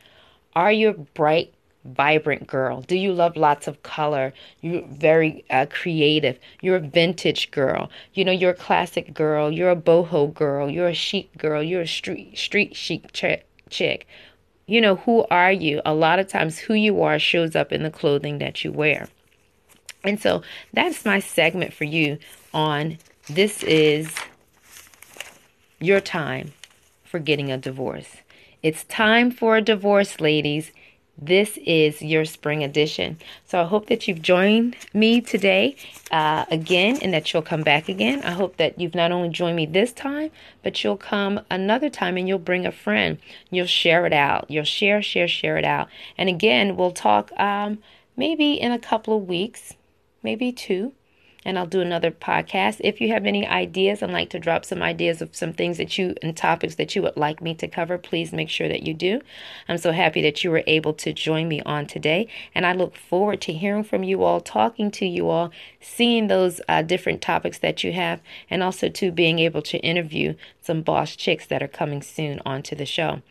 Are 0.57 0.73
you 0.73 1.07
bright, 1.13 1.53
vibrant 1.89 2.47
girl? 2.47 2.83
Do 2.83 2.97
you 2.97 3.13
love 3.13 3.37
lots 3.37 3.67
of 3.67 3.83
color? 3.83 4.33
You're 4.61 4.87
very 4.87 5.45
uh, 5.51 5.67
creative. 5.71 6.39
You're 6.61 6.77
a 6.77 6.81
vintage 6.81 7.51
girl. 7.51 7.91
You 8.15 8.25
know, 8.25 8.33
you're 8.33 8.53
a 8.53 8.55
classic 8.55 9.15
girl. 9.15 9.51
You're 9.51 9.71
a 9.71 9.77
boho 9.77 10.33
girl. 10.33 10.71
You're 10.71 10.89
a 10.89 10.95
chic 10.95 11.37
girl. 11.37 11.63
You're 11.63 11.83
a 11.83 11.87
street 11.87 12.39
street 12.39 12.77
chic 12.77 13.13
ch- 13.13 13.45
chick. 13.71 14.07
You 14.67 14.81
know, 14.81 14.97
who 14.97 15.27
are 15.31 15.53
you? 15.53 15.81
A 15.87 15.95
lot 15.95 16.19
of 16.19 16.29
times, 16.29 16.59
who 16.59 16.75
you 16.75 17.03
are 17.03 17.19
shows 17.19 17.57
up 17.57 17.73
in 17.73 17.83
the 17.83 17.91
clothing 17.91 18.39
that 18.39 18.65
you 18.65 18.71
wear. 18.71 19.09
And 20.05 20.21
so 20.21 20.43
that's 20.73 21.05
my 21.05 21.21
segment 21.21 21.73
for 21.73 21.85
you 21.85 22.19
on 22.53 22.99
this 23.29 23.63
is 23.63 24.15
your 25.81 26.01
time 26.01 26.53
for 27.05 27.19
getting 27.19 27.51
a 27.51 27.57
divorce. 27.57 28.19
It's 28.63 28.85
time 28.85 29.31
for 29.31 29.57
a 29.57 29.63
divorce, 29.63 30.21
ladies. 30.21 30.73
This 31.21 31.59
is 31.67 32.01
your 32.01 32.25
spring 32.25 32.63
edition. 32.63 33.19
So 33.45 33.61
I 33.61 33.65
hope 33.65 33.87
that 33.87 34.07
you've 34.07 34.23
joined 34.23 34.77
me 34.95 35.21
today 35.21 35.75
uh, 36.13 36.45
again 36.49 36.99
and 37.03 37.13
that 37.13 37.33
you'll 37.33 37.43
come 37.43 37.63
back 37.63 37.89
again. 37.89 38.23
I 38.23 38.31
hope 38.31 38.57
that 38.59 38.81
you've 38.81 38.95
not 38.95 39.11
only 39.11 39.29
joined 39.29 39.57
me 39.57 39.67
this 39.67 39.93
time, 39.93 40.31
but 40.63 40.85
you'll 40.85 40.97
come 40.97 41.41
another 41.51 41.91
time 41.91 42.17
and 42.17 42.29
you'll 42.29 42.39
bring 42.39 42.67
a 42.67 42.73
friend. 42.73 43.19
You'll 43.51 43.67
share 43.67 44.07
it 44.07 44.13
out. 44.13 44.49
You'll 44.49 44.63
share, 44.63 45.03
share, 45.03 45.27
share 45.27 45.57
it 45.57 45.65
out. 45.65 45.89
And 46.17 46.29
again, 46.29 46.77
we'll 46.77 46.93
talk 46.93 47.33
um, 47.33 47.79
maybe 48.17 48.53
in 48.53 48.71
a 48.71 48.79
couple 48.79 49.17
of 49.17 49.27
weeks, 49.27 49.75
maybe 50.23 50.53
two 50.53 50.93
and 51.45 51.59
I'll 51.59 51.67
do 51.67 51.81
another 51.81 52.11
podcast. 52.11 52.81
If 52.81 53.01
you 53.01 53.09
have 53.09 53.25
any 53.25 53.47
ideas, 53.47 54.03
I'd 54.03 54.11
like 54.11 54.31
to 54.31 54.39
drop 54.39 54.65
some 54.65 54.83
ideas 54.83 55.23
of 55.23 55.35
some 55.35 55.53
things 55.53 55.79
that 55.79 55.97
you 55.97 56.15
and 56.23 56.37
topics 56.37 56.75
that 56.77 56.95
you 56.95 57.03
would 57.03 57.17
like 57.17 57.41
me 57.41 57.55
to 57.55 57.69
cover. 57.69 57.99
Please 57.99 58.33
make 58.33 58.49
sure 58.49 58.69
that 58.69 58.83
you 58.83 58.95
do. 58.95 59.21
I'm 59.69 59.79
so 59.79 59.93
happy 59.93 60.21
that 60.23 60.43
you 60.43 60.51
were 60.51 60.65
able 60.67 60.93
to 60.95 61.13
join 61.13 61.49
me 61.49 61.61
on 61.63 61.87
today, 61.87 62.29
and 62.55 62.67
I 62.67 62.73
look 62.73 62.97
forward 62.97 63.41
to 63.43 63.53
hearing 63.53 63.85
from 63.85 64.03
you 64.03 64.23
all, 64.23 64.41
talking 64.41 64.91
to 64.93 65.07
you 65.07 65.29
all, 65.29 65.51
seeing 65.81 66.27
those 66.27 66.61
uh, 66.69 66.83
different 66.83 67.23
topics 67.23 67.59
that 67.59 67.83
you 67.85 67.93
have, 67.93 68.21
and 68.51 68.63
also 68.63 68.89
to 68.89 69.13
being 69.13 69.39
able 69.39 69.63
to 69.63 69.79
interview 69.79 70.35
some 70.61 70.83
boss 70.83 71.17
chicks 71.17 71.47
that 71.47 71.63
are 71.63 71.69
coming 71.69 72.03
soon 72.03 72.41
onto 72.45 72.75
the 72.75 72.87
show. 72.87 73.23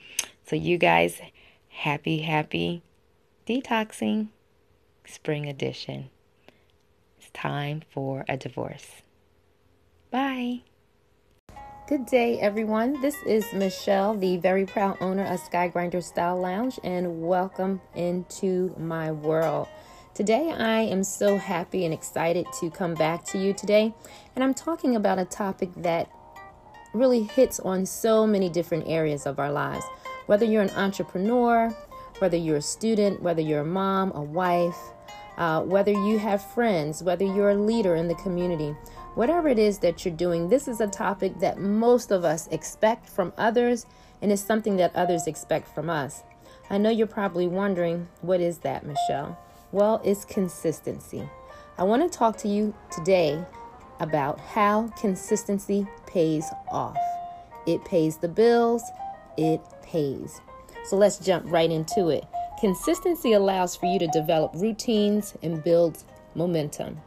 So, 0.46 0.56
you 0.56 0.78
guys, 0.78 1.22
happy, 1.70 2.20
happy 2.20 2.82
detoxing 3.46 4.28
spring 5.06 5.46
edition 5.46 6.10
time 7.34 7.84
for 7.90 8.26
a 8.28 8.38
divorce. 8.38 9.02
Bye. 10.12 10.62
Good 11.88 12.06
day, 12.06 12.40
everyone. 12.40 13.02
This 13.02 13.16
is 13.26 13.46
Michelle, 13.54 14.18
the 14.18 14.38
very 14.38 14.66
proud 14.66 14.98
owner 15.00 15.24
of 15.24 15.40
Sky 15.40 15.70
Grinder 15.70 16.02
Style 16.02 16.38
Lounge, 16.38 16.80
and 16.84 17.22
welcome 17.22 17.80
into 17.96 18.76
my 18.78 19.12
world. 19.12 19.70
Today, 20.14 20.52
I 20.52 20.82
am 20.82 21.04
so 21.04 21.38
happy 21.38 21.86
and 21.86 21.94
excited 21.94 22.46
to 22.60 22.70
come 22.70 22.94
back 22.94 23.24
to 23.26 23.38
you 23.38 23.54
today, 23.54 23.94
and 24.36 24.44
I'm 24.44 24.54
talking 24.54 24.96
about 24.96 25.20
a 25.20 25.26
topic 25.26 25.70
that 25.78 26.10
really 26.94 27.24
hits 27.24 27.60
on 27.60 27.86
so 27.86 28.28
many 28.28 28.50
different 28.50 28.86
areas 28.88 29.26
of 29.26 29.40
our 29.40 29.52
lives. 29.52 29.86
Whether 30.26 30.46
you're 30.46 30.64
an 30.64 30.72
entrepreneur, 30.72 31.70
whether 32.20 32.36
you're 32.36 32.58
a 32.58 32.62
student, 32.62 33.22
whether 33.22 33.42
you're 33.42 33.62
a 33.62 33.66
mom, 33.66 34.12
a 34.14 34.22
wife, 34.22 34.78
uh, 35.38 35.62
whether 35.62 35.92
you 35.92 36.18
have 36.18 36.44
friends, 36.54 37.04
whether 37.04 37.26
you're 37.26 37.52
a 37.52 37.56
leader 37.56 37.96
in 37.96 38.08
the 38.08 38.16
community, 38.16 38.76
whatever 39.16 39.48
it 39.48 39.60
is 39.60 39.80
that 39.80 40.04
you're 40.04 40.14
doing, 40.14 40.50
this 40.50 40.68
is 40.68 40.82
a 40.82 40.88
topic 40.88 41.40
that 41.40 41.60
most 41.60 42.12
of 42.12 42.26
us 42.26 42.48
expect 42.48 43.08
from 43.08 43.34
others 43.38 43.86
and 44.22 44.32
it's 44.32 44.42
something 44.42 44.78
that 44.78 44.96
others 44.96 45.28
expect 45.28 45.68
from 45.68 45.90
us. 45.90 46.24
I 46.70 46.78
know 46.78 46.90
you're 46.90 47.08
probably 47.08 47.48
wondering, 47.48 48.08
what 48.22 48.42
is 48.42 48.60
that, 48.60 48.86
Michelle? 48.86 49.38
Well, 49.72 50.02
it's 50.04 50.26
consistency. 50.26 51.30
I 51.78 51.84
want 51.84 52.12
to 52.12 52.18
talk 52.18 52.38
to 52.38 52.48
you 52.48 52.74
today 52.92 53.46
about 54.00 54.40
how 54.40 54.88
consistency 55.00 55.88
pays 56.08 56.46
off. 56.70 56.98
It 57.66 57.84
pays 57.86 58.18
the 58.18 58.28
bills, 58.28 58.82
it 59.38 59.62
pays. 59.84 60.42
So 60.86 60.96
let's 60.96 61.20
jump 61.20 61.46
right 61.48 61.70
into 61.70 62.10
it. 62.10 62.26
Consistency 62.60 63.34
allows 63.34 63.76
for 63.76 63.86
you 63.86 64.00
to 64.00 64.08
develop 64.08 64.52
routines 64.56 65.36
and 65.44 65.64
build 65.64 66.04
momentum. 66.34 67.00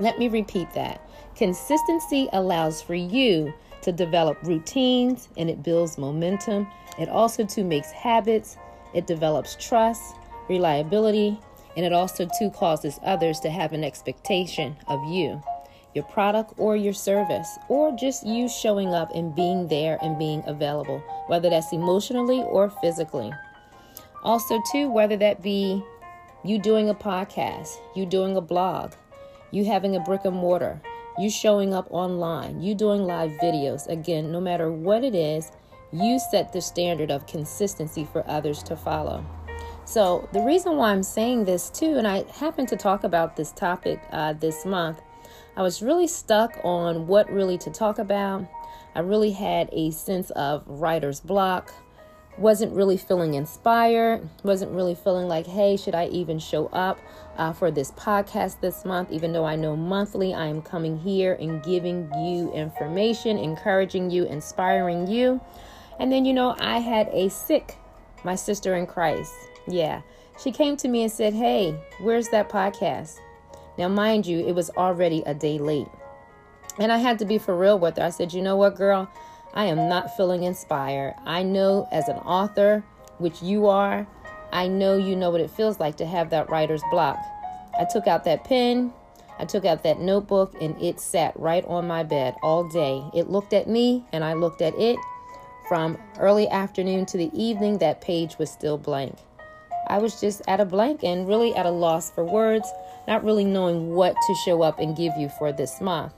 Let 0.00 0.18
me 0.18 0.28
repeat 0.28 0.72
that. 0.72 1.06
Consistency 1.36 2.30
allows 2.32 2.80
for 2.80 2.94
you 2.94 3.52
to 3.82 3.92
develop 3.92 4.38
routines 4.42 5.28
and 5.36 5.50
it 5.50 5.62
builds 5.62 5.98
momentum. 5.98 6.66
It 6.98 7.10
also 7.10 7.44
too 7.44 7.62
makes 7.62 7.90
habits, 7.90 8.56
it 8.94 9.06
develops 9.06 9.54
trust, 9.56 10.16
reliability, 10.48 11.38
and 11.76 11.84
it 11.84 11.92
also 11.92 12.26
too 12.38 12.50
causes 12.50 12.98
others 13.02 13.40
to 13.40 13.50
have 13.50 13.74
an 13.74 13.84
expectation 13.84 14.76
of 14.88 15.04
you. 15.10 15.42
your 15.94 16.04
product 16.04 16.54
or 16.58 16.76
your 16.76 16.92
service, 16.92 17.58
or 17.68 17.90
just 17.92 18.26
you 18.26 18.48
showing 18.48 18.94
up 18.94 19.10
and 19.14 19.34
being 19.34 19.66
there 19.68 19.98
and 20.02 20.18
being 20.18 20.42
available, 20.46 20.98
whether 21.26 21.50
that's 21.50 21.72
emotionally 21.72 22.42
or 22.42 22.70
physically. 22.70 23.32
Also, 24.22 24.60
too, 24.72 24.90
whether 24.90 25.16
that 25.16 25.42
be 25.42 25.82
you 26.44 26.58
doing 26.58 26.88
a 26.88 26.94
podcast, 26.94 27.78
you 27.94 28.06
doing 28.06 28.36
a 28.36 28.40
blog, 28.40 28.92
you 29.50 29.64
having 29.64 29.96
a 29.96 30.00
brick 30.00 30.24
and 30.24 30.36
mortar, 30.36 30.80
you 31.18 31.30
showing 31.30 31.74
up 31.74 31.86
online, 31.90 32.60
you 32.60 32.74
doing 32.74 33.02
live 33.04 33.30
videos. 33.42 33.86
Again, 33.88 34.30
no 34.30 34.40
matter 34.40 34.70
what 34.70 35.04
it 35.04 35.14
is, 35.14 35.50
you 35.92 36.18
set 36.18 36.52
the 36.52 36.60
standard 36.60 37.10
of 37.10 37.26
consistency 37.26 38.04
for 38.04 38.28
others 38.28 38.62
to 38.64 38.76
follow. 38.76 39.24
So, 39.84 40.28
the 40.32 40.42
reason 40.42 40.76
why 40.76 40.92
I'm 40.92 41.02
saying 41.02 41.44
this 41.44 41.70
too, 41.70 41.96
and 41.96 42.06
I 42.06 42.24
happened 42.34 42.68
to 42.68 42.76
talk 42.76 43.04
about 43.04 43.36
this 43.36 43.52
topic 43.52 44.00
uh, 44.12 44.34
this 44.34 44.66
month, 44.66 45.00
I 45.56 45.62
was 45.62 45.82
really 45.82 46.06
stuck 46.06 46.58
on 46.62 47.06
what 47.06 47.30
really 47.32 47.58
to 47.58 47.70
talk 47.70 47.98
about. 47.98 48.46
I 48.94 49.00
really 49.00 49.32
had 49.32 49.70
a 49.72 49.90
sense 49.90 50.30
of 50.30 50.62
writer's 50.66 51.20
block, 51.20 51.72
wasn't 52.38 52.72
really 52.72 52.96
feeling 52.96 53.34
inspired, 53.34 54.28
wasn't 54.42 54.70
really 54.72 54.94
feeling 54.94 55.28
like, 55.28 55.46
hey, 55.46 55.76
should 55.76 55.94
I 55.94 56.06
even 56.06 56.38
show 56.38 56.66
up 56.68 56.98
uh, 57.36 57.52
for 57.52 57.70
this 57.70 57.90
podcast 57.92 58.60
this 58.60 58.84
month? 58.84 59.10
Even 59.10 59.32
though 59.32 59.44
I 59.44 59.56
know 59.56 59.76
monthly 59.76 60.34
I 60.34 60.46
am 60.46 60.62
coming 60.62 60.98
here 60.98 61.34
and 61.40 61.62
giving 61.62 62.10
you 62.14 62.52
information, 62.52 63.38
encouraging 63.38 64.10
you, 64.10 64.24
inspiring 64.24 65.06
you. 65.08 65.40
And 65.98 66.12
then, 66.12 66.24
you 66.24 66.32
know, 66.32 66.54
I 66.60 66.78
had 66.78 67.08
a 67.08 67.28
sick, 67.28 67.76
my 68.24 68.36
sister 68.36 68.76
in 68.76 68.86
Christ. 68.86 69.34
Yeah. 69.66 70.02
She 70.40 70.52
came 70.52 70.76
to 70.76 70.88
me 70.88 71.02
and 71.02 71.10
said, 71.10 71.34
Hey, 71.34 71.72
where's 72.00 72.28
that 72.28 72.48
podcast? 72.48 73.16
Now, 73.76 73.88
mind 73.88 74.26
you, 74.26 74.46
it 74.46 74.54
was 74.54 74.70
already 74.70 75.22
a 75.26 75.34
day 75.34 75.58
late. 75.58 75.88
And 76.78 76.92
I 76.92 76.98
had 76.98 77.18
to 77.18 77.24
be 77.24 77.38
for 77.38 77.56
real 77.56 77.78
with 77.78 77.96
her. 77.96 78.04
I 78.04 78.10
said, 78.10 78.32
You 78.32 78.42
know 78.42 78.56
what, 78.56 78.76
girl? 78.76 79.10
I 79.54 79.66
am 79.66 79.88
not 79.88 80.16
feeling 80.16 80.42
inspired. 80.44 81.14
I 81.24 81.42
know 81.42 81.88
as 81.90 82.08
an 82.08 82.16
author, 82.18 82.84
which 83.18 83.42
you 83.42 83.66
are, 83.66 84.06
I 84.52 84.68
know 84.68 84.96
you 84.96 85.16
know 85.16 85.30
what 85.30 85.40
it 85.40 85.50
feels 85.50 85.80
like 85.80 85.96
to 85.96 86.06
have 86.06 86.30
that 86.30 86.48
writer's 86.48 86.82
block. 86.90 87.18
I 87.78 87.84
took 87.84 88.06
out 88.06 88.24
that 88.24 88.44
pen, 88.44 88.92
I 89.38 89.44
took 89.44 89.64
out 89.64 89.82
that 89.84 90.00
notebook, 90.00 90.54
and 90.60 90.80
it 90.82 91.00
sat 91.00 91.38
right 91.38 91.64
on 91.66 91.86
my 91.86 92.02
bed 92.02 92.34
all 92.42 92.68
day. 92.68 93.02
It 93.14 93.30
looked 93.30 93.52
at 93.52 93.68
me, 93.68 94.04
and 94.12 94.24
I 94.24 94.32
looked 94.32 94.62
at 94.62 94.74
it. 94.78 94.98
From 95.68 95.98
early 96.18 96.48
afternoon 96.48 97.06
to 97.06 97.18
the 97.18 97.30
evening, 97.34 97.78
that 97.78 98.00
page 98.00 98.38
was 98.38 98.50
still 98.50 98.78
blank. 98.78 99.16
I 99.86 99.98
was 99.98 100.20
just 100.20 100.42
at 100.48 100.60
a 100.60 100.64
blank 100.64 101.04
and 101.04 101.28
really 101.28 101.54
at 101.54 101.66
a 101.66 101.70
loss 101.70 102.10
for 102.10 102.24
words, 102.24 102.68
not 103.06 103.24
really 103.24 103.44
knowing 103.44 103.94
what 103.94 104.14
to 104.26 104.34
show 104.44 104.62
up 104.62 104.78
and 104.78 104.96
give 104.96 105.16
you 105.16 105.28
for 105.28 105.52
this 105.52 105.80
month. 105.80 106.12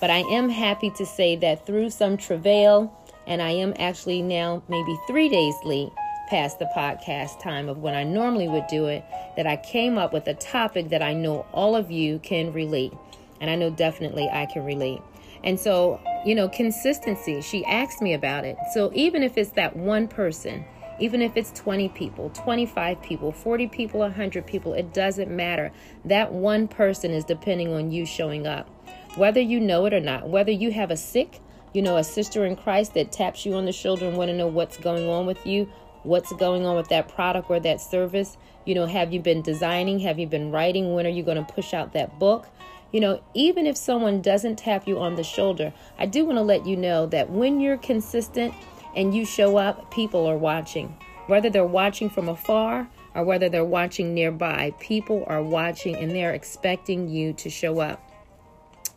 But 0.00 0.10
I 0.10 0.18
am 0.30 0.48
happy 0.48 0.90
to 0.90 1.04
say 1.04 1.36
that 1.36 1.66
through 1.66 1.90
some 1.90 2.16
travail, 2.16 2.96
and 3.26 3.42
I 3.42 3.50
am 3.50 3.74
actually 3.78 4.22
now 4.22 4.62
maybe 4.68 4.98
three 5.06 5.28
days 5.28 5.54
late 5.64 5.90
past 6.28 6.58
the 6.58 6.70
podcast 6.76 7.42
time 7.42 7.68
of 7.68 7.78
when 7.78 7.94
I 7.94 8.04
normally 8.04 8.48
would 8.48 8.66
do 8.68 8.86
it, 8.86 9.04
that 9.36 9.46
I 9.46 9.56
came 9.56 9.98
up 9.98 10.12
with 10.12 10.26
a 10.28 10.34
topic 10.34 10.88
that 10.90 11.02
I 11.02 11.12
know 11.12 11.44
all 11.52 11.74
of 11.74 11.90
you 11.90 12.20
can 12.20 12.52
relate. 12.52 12.92
And 13.40 13.50
I 13.50 13.56
know 13.56 13.70
definitely 13.70 14.28
I 14.30 14.46
can 14.46 14.64
relate. 14.64 15.00
And 15.42 15.58
so, 15.58 16.00
you 16.24 16.34
know, 16.34 16.48
consistency, 16.48 17.40
she 17.40 17.64
asked 17.64 18.00
me 18.00 18.14
about 18.14 18.44
it. 18.44 18.56
So 18.74 18.90
even 18.94 19.22
if 19.22 19.36
it's 19.36 19.50
that 19.52 19.74
one 19.74 20.06
person, 20.06 20.64
even 21.00 21.22
if 21.22 21.36
it's 21.36 21.50
20 21.52 21.88
people, 21.90 22.30
25 22.30 23.02
people, 23.02 23.32
40 23.32 23.66
people, 23.68 24.00
100 24.00 24.46
people, 24.46 24.74
it 24.74 24.92
doesn't 24.92 25.30
matter. 25.30 25.72
That 26.04 26.32
one 26.32 26.68
person 26.68 27.10
is 27.10 27.24
depending 27.24 27.72
on 27.72 27.90
you 27.90 28.04
showing 28.04 28.46
up. 28.46 28.68
Whether 29.16 29.40
you 29.40 29.60
know 29.60 29.86
it 29.86 29.94
or 29.94 30.00
not, 30.00 30.28
whether 30.28 30.52
you 30.52 30.70
have 30.70 30.90
a 30.90 30.96
sick, 30.96 31.40
you 31.72 31.82
know, 31.82 31.96
a 31.96 32.04
sister 32.04 32.44
in 32.46 32.56
Christ 32.56 32.94
that 32.94 33.12
taps 33.12 33.44
you 33.44 33.54
on 33.54 33.64
the 33.64 33.72
shoulder 33.72 34.06
and 34.06 34.16
want 34.16 34.30
to 34.30 34.36
know 34.36 34.46
what's 34.46 34.76
going 34.76 35.08
on 35.08 35.26
with 35.26 35.44
you, 35.46 35.68
what's 36.02 36.32
going 36.34 36.64
on 36.64 36.76
with 36.76 36.88
that 36.88 37.08
product 37.08 37.50
or 37.50 37.60
that 37.60 37.80
service. 37.80 38.36
You 38.64 38.74
know, 38.74 38.86
have 38.86 39.12
you 39.12 39.20
been 39.20 39.42
designing? 39.42 39.98
Have 40.00 40.18
you 40.18 40.26
been 40.26 40.50
writing? 40.50 40.94
When 40.94 41.06
are 41.06 41.10
you 41.10 41.22
going 41.22 41.44
to 41.44 41.52
push 41.52 41.74
out 41.74 41.92
that 41.92 42.18
book? 42.18 42.48
You 42.92 43.00
know, 43.00 43.22
even 43.34 43.66
if 43.66 43.76
someone 43.76 44.20
doesn't 44.20 44.56
tap 44.56 44.86
you 44.86 44.98
on 44.98 45.14
the 45.14 45.22
shoulder, 45.22 45.72
I 45.98 46.06
do 46.06 46.24
want 46.24 46.38
to 46.38 46.42
let 46.42 46.66
you 46.66 46.76
know 46.76 47.06
that 47.06 47.30
when 47.30 47.60
you're 47.60 47.78
consistent 47.78 48.54
and 48.96 49.14
you 49.14 49.24
show 49.24 49.56
up, 49.56 49.90
people 49.92 50.26
are 50.26 50.38
watching. 50.38 50.96
Whether 51.26 51.50
they're 51.50 51.64
watching 51.64 52.10
from 52.10 52.28
afar 52.28 52.88
or 53.14 53.24
whether 53.24 53.48
they're 53.48 53.64
watching 53.64 54.14
nearby, 54.14 54.74
people 54.80 55.24
are 55.28 55.42
watching 55.42 55.94
and 55.96 56.10
they're 56.10 56.34
expecting 56.34 57.08
you 57.08 57.32
to 57.34 57.48
show 57.48 57.78
up. 57.78 58.09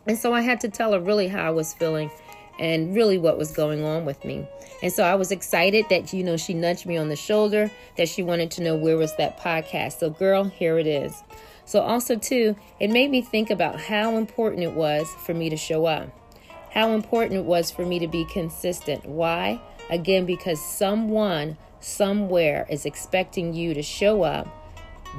And 0.06 0.18
so 0.18 0.32
I 0.34 0.42
had 0.42 0.60
to 0.60 0.68
tell 0.68 0.92
her 0.92 1.00
really 1.00 1.28
how 1.28 1.46
I 1.46 1.50
was 1.50 1.74
feeling 1.74 2.10
and 2.58 2.94
really 2.94 3.18
what 3.18 3.38
was 3.38 3.52
going 3.52 3.84
on 3.84 4.04
with 4.04 4.24
me. 4.24 4.46
And 4.82 4.92
so 4.92 5.02
I 5.02 5.14
was 5.14 5.32
excited 5.32 5.86
that 5.90 6.12
you 6.12 6.22
know 6.22 6.36
she 6.36 6.54
nudged 6.54 6.86
me 6.86 6.96
on 6.96 7.08
the 7.08 7.16
shoulder 7.16 7.70
that 7.96 8.08
she 8.08 8.22
wanted 8.22 8.50
to 8.52 8.62
know 8.62 8.76
where 8.76 8.96
was 8.96 9.16
that 9.16 9.38
podcast. 9.38 9.98
So 9.98 10.10
girl, 10.10 10.44
here 10.44 10.78
it 10.78 10.86
is. 10.86 11.22
So 11.64 11.80
also 11.80 12.16
too, 12.16 12.56
it 12.78 12.90
made 12.90 13.10
me 13.10 13.22
think 13.22 13.50
about 13.50 13.80
how 13.80 14.16
important 14.16 14.62
it 14.62 14.74
was 14.74 15.08
for 15.24 15.34
me 15.34 15.48
to 15.48 15.56
show 15.56 15.86
up. 15.86 16.10
How 16.70 16.90
important 16.90 17.38
it 17.38 17.44
was 17.44 17.70
for 17.70 17.86
me 17.86 17.98
to 18.00 18.08
be 18.08 18.24
consistent. 18.26 19.06
Why? 19.06 19.60
Again, 19.90 20.26
because 20.26 20.60
someone 20.60 21.56
somewhere 21.80 22.66
is 22.68 22.84
expecting 22.84 23.54
you 23.54 23.74
to 23.74 23.82
show 23.82 24.22
up, 24.22 24.48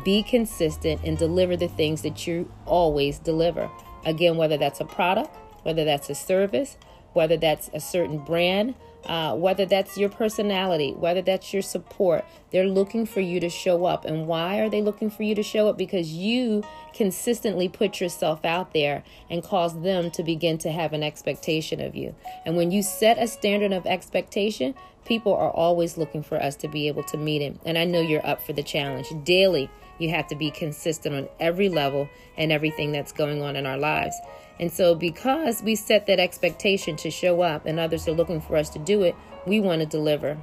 be 0.03 0.21
consistent, 0.21 1.01
and 1.03 1.17
deliver 1.17 1.55
the 1.55 1.67
things 1.67 2.01
that 2.01 2.27
you 2.27 2.51
always 2.65 3.19
deliver. 3.19 3.69
Again, 4.05 4.37
whether 4.37 4.57
that's 4.57 4.79
a 4.79 4.85
product, 4.85 5.35
whether 5.63 5.83
that's 5.83 6.09
a 6.09 6.15
service, 6.15 6.77
whether 7.13 7.37
that's 7.37 7.69
a 7.73 7.79
certain 7.79 8.19
brand, 8.19 8.75
uh, 9.05 9.35
whether 9.35 9.65
that's 9.65 9.97
your 9.97 10.09
personality, 10.09 10.91
whether 10.93 11.21
that's 11.21 11.53
your 11.53 11.61
support. 11.61 12.25
They're 12.51 12.67
looking 12.67 13.05
for 13.05 13.21
you 13.21 13.39
to 13.39 13.49
show 13.49 13.85
up. 13.85 14.05
And 14.05 14.27
why 14.27 14.59
are 14.59 14.69
they 14.69 14.81
looking 14.81 15.09
for 15.09 15.23
you 15.23 15.35
to 15.35 15.43
show 15.43 15.67
up? 15.67 15.77
Because 15.77 16.11
you 16.11 16.63
consistently 16.93 17.69
put 17.69 18.01
yourself 18.01 18.43
out 18.43 18.73
there 18.73 19.03
and 19.29 19.43
cause 19.43 19.79
them 19.81 20.09
to 20.11 20.23
begin 20.23 20.57
to 20.59 20.71
have 20.71 20.93
an 20.93 21.03
expectation 21.03 21.79
of 21.81 21.95
you. 21.95 22.15
And 22.45 22.57
when 22.57 22.71
you 22.71 22.81
set 22.81 23.21
a 23.21 23.27
standard 23.27 23.73
of 23.73 23.85
expectation, 23.85 24.73
people 25.05 25.35
are 25.35 25.51
always 25.51 25.97
looking 25.97 26.23
for 26.23 26.41
us 26.41 26.55
to 26.57 26.67
be 26.67 26.87
able 26.87 27.03
to 27.03 27.17
meet 27.17 27.41
it. 27.41 27.59
And 27.65 27.77
I 27.77 27.85
know 27.85 28.01
you're 28.01 28.25
up 28.25 28.41
for 28.41 28.53
the 28.53 28.63
challenge. 28.63 29.07
Daily, 29.23 29.69
you 29.97 30.09
have 30.09 30.27
to 30.27 30.35
be 30.35 30.51
consistent 30.51 31.15
on 31.15 31.29
every 31.39 31.69
level 31.69 32.09
and 32.37 32.51
everything 32.51 32.91
that's 32.91 33.11
going 33.11 33.41
on 33.41 33.55
in 33.55 33.65
our 33.65 33.77
lives. 33.77 34.15
And 34.59 34.71
so, 34.71 34.95
because 34.95 35.61
we 35.61 35.75
set 35.75 36.07
that 36.07 36.19
expectation 36.19 36.95
to 36.97 37.11
show 37.11 37.41
up 37.41 37.65
and 37.65 37.79
others 37.79 38.07
are 38.07 38.13
looking 38.13 38.39
for 38.39 38.55
us 38.55 38.69
to 38.71 38.79
do 38.79 39.03
it, 39.03 39.15
we 39.45 39.59
want 39.59 39.81
to 39.81 39.85
deliver. 39.85 40.37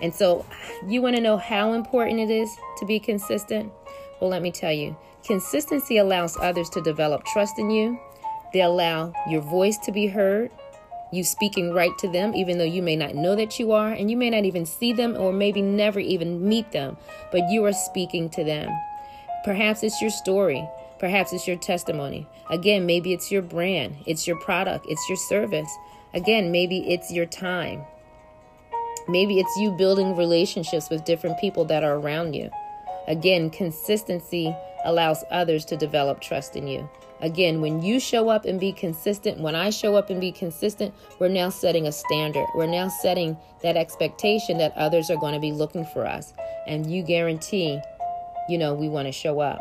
And 0.00 0.14
so, 0.14 0.46
you 0.86 1.02
want 1.02 1.16
to 1.16 1.22
know 1.22 1.36
how 1.36 1.72
important 1.72 2.20
it 2.20 2.30
is 2.30 2.50
to 2.78 2.86
be 2.86 2.98
consistent? 2.98 3.72
Well, 4.20 4.30
let 4.30 4.42
me 4.42 4.50
tell 4.50 4.72
you 4.72 4.96
consistency 5.24 5.98
allows 5.98 6.36
others 6.38 6.70
to 6.70 6.80
develop 6.80 7.24
trust 7.26 7.58
in 7.58 7.70
you, 7.70 7.98
they 8.52 8.62
allow 8.62 9.12
your 9.28 9.42
voice 9.42 9.76
to 9.78 9.92
be 9.92 10.06
heard. 10.06 10.50
You 11.10 11.24
speaking 11.24 11.72
right 11.72 11.96
to 11.98 12.08
them, 12.08 12.34
even 12.34 12.58
though 12.58 12.64
you 12.64 12.82
may 12.82 12.94
not 12.94 13.14
know 13.14 13.34
that 13.34 13.58
you 13.58 13.72
are, 13.72 13.90
and 13.90 14.10
you 14.10 14.16
may 14.16 14.28
not 14.28 14.44
even 14.44 14.66
see 14.66 14.92
them 14.92 15.16
or 15.16 15.32
maybe 15.32 15.62
never 15.62 16.00
even 16.00 16.46
meet 16.46 16.72
them, 16.72 16.98
but 17.32 17.48
you 17.50 17.64
are 17.64 17.72
speaking 17.72 18.28
to 18.30 18.44
them. 18.44 18.70
Perhaps 19.48 19.82
it's 19.82 20.02
your 20.02 20.10
story. 20.10 20.68
Perhaps 20.98 21.32
it's 21.32 21.48
your 21.48 21.56
testimony. 21.56 22.26
Again, 22.50 22.84
maybe 22.84 23.14
it's 23.14 23.32
your 23.32 23.40
brand, 23.40 23.96
it's 24.04 24.26
your 24.26 24.38
product, 24.40 24.84
it's 24.90 25.08
your 25.08 25.16
service. 25.16 25.74
Again, 26.12 26.52
maybe 26.52 26.92
it's 26.92 27.10
your 27.10 27.24
time. 27.24 27.82
Maybe 29.08 29.40
it's 29.40 29.56
you 29.56 29.70
building 29.70 30.14
relationships 30.16 30.90
with 30.90 31.06
different 31.06 31.40
people 31.40 31.64
that 31.64 31.82
are 31.82 31.94
around 31.94 32.34
you. 32.34 32.50
Again, 33.06 33.48
consistency 33.48 34.54
allows 34.84 35.24
others 35.30 35.64
to 35.64 35.78
develop 35.78 36.20
trust 36.20 36.54
in 36.54 36.66
you. 36.66 36.86
Again, 37.22 37.62
when 37.62 37.80
you 37.80 38.00
show 38.00 38.28
up 38.28 38.44
and 38.44 38.60
be 38.60 38.72
consistent, 38.72 39.40
when 39.40 39.54
I 39.54 39.70
show 39.70 39.96
up 39.96 40.10
and 40.10 40.20
be 40.20 40.30
consistent, 40.30 40.94
we're 41.18 41.28
now 41.28 41.48
setting 41.48 41.86
a 41.86 41.92
standard. 41.92 42.46
We're 42.54 42.66
now 42.66 42.88
setting 42.88 43.34
that 43.62 43.78
expectation 43.78 44.58
that 44.58 44.76
others 44.76 45.08
are 45.08 45.16
going 45.16 45.32
to 45.32 45.40
be 45.40 45.52
looking 45.52 45.86
for 45.86 46.06
us. 46.06 46.34
And 46.66 46.92
you 46.92 47.02
guarantee, 47.02 47.80
you 48.48 48.58
know, 48.58 48.74
we 48.74 48.88
want 48.88 49.06
to 49.06 49.12
show 49.12 49.40
up. 49.40 49.60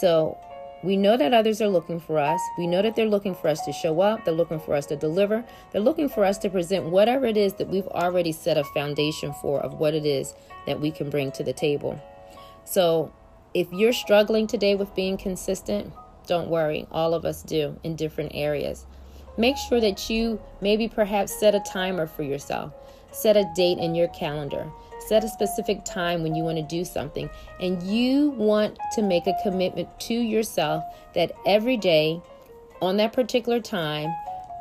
So 0.00 0.38
we 0.82 0.96
know 0.96 1.16
that 1.16 1.32
others 1.32 1.62
are 1.62 1.68
looking 1.68 1.98
for 1.98 2.18
us. 2.18 2.40
We 2.58 2.66
know 2.66 2.82
that 2.82 2.94
they're 2.94 3.06
looking 3.06 3.34
for 3.34 3.48
us 3.48 3.64
to 3.64 3.72
show 3.72 4.00
up. 4.00 4.24
They're 4.24 4.34
looking 4.34 4.60
for 4.60 4.74
us 4.74 4.84
to 4.86 4.96
deliver. 4.96 5.42
They're 5.72 5.80
looking 5.80 6.10
for 6.10 6.24
us 6.24 6.36
to 6.38 6.50
present 6.50 6.84
whatever 6.84 7.24
it 7.24 7.38
is 7.38 7.54
that 7.54 7.68
we've 7.68 7.86
already 7.88 8.32
set 8.32 8.58
a 8.58 8.64
foundation 8.64 9.32
for 9.40 9.60
of 9.60 9.74
what 9.80 9.94
it 9.94 10.04
is 10.04 10.34
that 10.66 10.80
we 10.80 10.90
can 10.90 11.08
bring 11.08 11.32
to 11.32 11.42
the 11.42 11.54
table. 11.54 11.98
So 12.64 13.12
if 13.54 13.72
you're 13.72 13.94
struggling 13.94 14.46
today 14.46 14.74
with 14.74 14.94
being 14.94 15.16
consistent, 15.16 15.92
don't 16.26 16.48
worry. 16.48 16.86
All 16.90 17.14
of 17.14 17.24
us 17.24 17.42
do 17.42 17.78
in 17.82 17.96
different 17.96 18.32
areas. 18.34 18.84
Make 19.38 19.56
sure 19.56 19.80
that 19.80 20.10
you 20.10 20.40
maybe 20.60 20.88
perhaps 20.88 21.38
set 21.38 21.54
a 21.54 21.60
timer 21.60 22.06
for 22.06 22.22
yourself. 22.22 22.72
Set 23.10 23.36
a 23.36 23.50
date 23.56 23.78
in 23.78 23.94
your 23.94 24.08
calendar. 24.08 24.70
Set 25.08 25.24
a 25.24 25.28
specific 25.28 25.84
time 25.84 26.22
when 26.22 26.34
you 26.34 26.42
want 26.42 26.56
to 26.56 26.62
do 26.62 26.84
something. 26.84 27.28
And 27.60 27.82
you 27.82 28.30
want 28.30 28.78
to 28.92 29.02
make 29.02 29.26
a 29.26 29.34
commitment 29.42 29.88
to 30.00 30.14
yourself 30.14 30.84
that 31.14 31.32
every 31.46 31.76
day, 31.76 32.22
on 32.80 32.96
that 32.96 33.12
particular 33.12 33.60
time, 33.60 34.14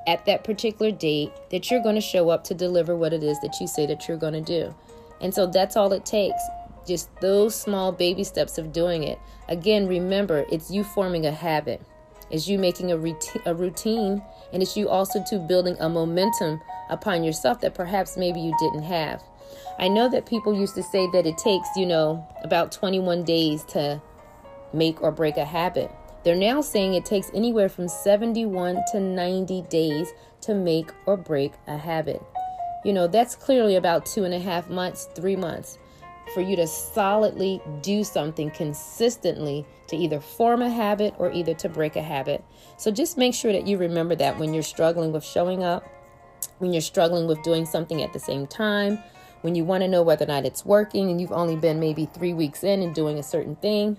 at 0.06 0.26
that 0.26 0.44
particular 0.44 0.92
date, 0.92 1.32
that 1.50 1.72
you're 1.72 1.82
going 1.82 1.96
to 1.96 2.02
show 2.02 2.30
up 2.30 2.44
to 2.46 2.54
deliver 2.54 2.96
what 2.96 3.14
it 3.14 3.24
is 3.24 3.40
that 3.40 3.60
you 3.62 3.68
say 3.68 3.86
that 3.86 4.08
you're 4.08 4.18
going 4.18 4.34
to 4.34 4.42
do. 4.42 4.74
And 5.22 5.34
so 5.34 5.48
that's 5.48 5.78
all 5.78 5.94
it 5.94 6.06
takes. 6.06 6.42
Just 6.86 7.10
those 7.22 7.56
small 7.56 7.94
baby 7.94 8.26
steps 8.26 8.58
of 8.58 8.74
doing 8.74 9.04
it. 9.04 9.18
Again, 9.48 9.88
remember, 9.88 10.46
it's 10.52 10.70
you 10.70 10.84
forming 10.84 11.26
a 11.26 11.32
habit. 11.32 11.82
It's 12.30 12.48
you 12.48 12.58
making 12.58 12.92
a, 12.92 12.98
a 13.46 13.54
routine, 13.56 14.22
and 14.52 14.62
it's 14.62 14.76
you 14.76 14.90
also 14.90 15.24
to 15.30 15.40
building 15.40 15.78
a 15.80 15.88
momentum 15.88 16.62
upon 16.90 17.24
yourself 17.24 17.62
that 17.62 17.76
perhaps 17.76 18.18
maybe 18.18 18.42
you 18.42 18.54
didn't 18.60 18.84
have. 18.84 19.24
I 19.80 19.88
know 19.88 20.08
that 20.10 20.26
people 20.26 20.54
used 20.54 20.76
to 20.76 20.84
say 20.84 21.08
that 21.12 21.26
it 21.26 21.38
takes, 21.38 21.68
you 21.76 21.86
know, 21.86 22.26
about 22.44 22.72
21 22.72 23.24
days 23.24 23.64
to 23.66 24.02
make 24.74 25.02
or 25.02 25.12
break 25.12 25.38
a 25.38 25.46
habit. 25.46 25.92
They're 26.24 26.36
now 26.36 26.62
saying 26.62 26.94
it 26.94 27.06
takes 27.06 27.30
anywhere 27.34 27.70
from 27.70 27.88
71 27.88 28.80
to 28.92 29.00
90 29.00 29.64
days 29.64 30.14
to 30.42 30.54
make 30.54 30.92
or 31.06 31.18
break 31.18 31.54
a 31.68 31.78
habit. 31.78 32.22
You 32.86 32.94
know, 32.94 33.08
that's 33.08 33.36
clearly 33.36 33.76
about 33.76 34.06
two 34.06 34.24
and 34.24 34.34
a 34.34 34.40
half 34.40 34.70
months, 34.70 35.08
three 35.16 35.36
months 35.36 35.78
for 36.34 36.42
you 36.42 36.56
to 36.56 36.68
solidly 36.68 37.62
do 37.82 38.04
something 38.04 38.50
consistently 38.52 39.66
to 39.88 39.96
either 39.96 40.20
form 40.20 40.62
a 40.62 40.70
habit 40.70 41.14
or 41.18 41.32
either 41.32 41.54
to 41.54 41.70
break 41.70 41.96
a 41.96 42.02
habit. 42.02 42.44
So 42.78 42.92
just 42.92 43.18
make 43.18 43.34
sure 43.34 43.52
that 43.52 43.68
you 43.68 43.78
remember 43.78 44.16
that 44.16 44.40
when 44.40 44.54
you're 44.54 44.64
struggling 44.64 45.12
with 45.12 45.24
showing 45.24 45.64
up, 45.64 45.86
when 46.60 46.74
you're 46.74 46.82
struggling 46.82 47.28
with 47.28 47.42
doing 47.44 47.66
something 47.66 48.02
at 48.02 48.14
the 48.14 48.20
same 48.20 48.48
time, 48.48 49.00
when 49.44 49.56
you 49.56 49.64
want 49.64 49.84
to 49.84 49.88
know 49.88 50.02
whether 50.02 50.24
or 50.24 50.30
not 50.30 50.46
it's 50.46 50.66
working 50.66 51.10
and 51.10 51.22
you've 51.22 51.32
only 51.32 51.56
been 51.56 51.80
maybe 51.80 52.06
three 52.06 52.34
weeks 52.34 52.64
in 52.64 52.82
and 52.82 52.96
doing 52.96 53.20
a 53.20 53.24
certain 53.24 53.56
thing. 53.58 53.98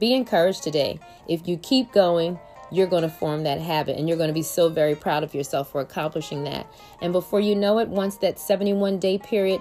Be 0.00 0.14
encouraged 0.14 0.62
today. 0.62 0.98
If 1.28 1.46
you 1.46 1.56
keep 1.58 1.92
going, 1.92 2.38
you're 2.70 2.86
going 2.86 3.02
to 3.02 3.10
form 3.10 3.42
that 3.44 3.60
habit 3.60 3.98
and 3.98 4.08
you're 4.08 4.16
going 4.16 4.30
to 4.30 4.34
be 4.34 4.42
so 4.42 4.70
very 4.70 4.94
proud 4.94 5.22
of 5.22 5.34
yourself 5.34 5.70
for 5.70 5.82
accomplishing 5.82 6.44
that. 6.44 6.66
And 7.02 7.12
before 7.12 7.40
you 7.40 7.54
know 7.54 7.78
it, 7.78 7.88
once 7.88 8.16
that 8.16 8.38
71 8.38 8.98
day 8.98 9.18
period 9.18 9.60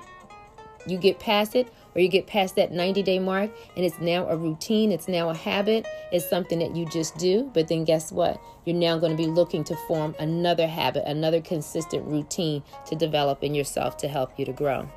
you 0.88 0.97
get 0.97 1.19
past 1.19 1.55
it 1.55 1.71
or 1.95 2.01
you 2.01 2.08
get 2.08 2.27
past 2.27 2.56
that 2.56 2.71
90 2.71 3.04
day 3.04 3.19
mark 3.19 3.51
and 3.75 3.86
it's 3.86 3.99
now 3.99 4.27
a 4.27 4.36
routine, 4.36 4.91
it's 4.91 5.08
now 5.08 5.30
a 5.30 5.34
habit, 5.34 5.86
it's 6.12 6.30
something 6.30 6.60
that 6.60 6.75
you 6.75 6.86
just 6.86 7.17
do. 7.17 7.49
But 7.54 7.67
then 7.67 7.84
guess 7.84 8.12
what? 8.12 8.41
You're 8.65 8.75
now 8.75 8.97
going 8.97 9.12
to 9.12 9.17
be 9.17 9.30
looking 9.30 9.63
to 9.65 9.75
form 9.88 10.15
another 10.19 10.67
habit, 10.67 11.04
another 11.06 11.41
consistent 11.41 12.06
routine 12.06 12.63
to 12.88 12.95
develop 12.95 13.43
in 13.43 13.54
yourself 13.54 13.97
to 13.97 14.08
help 14.08 14.38
you 14.38 14.45
to 14.45 14.54
grow. 14.54 14.89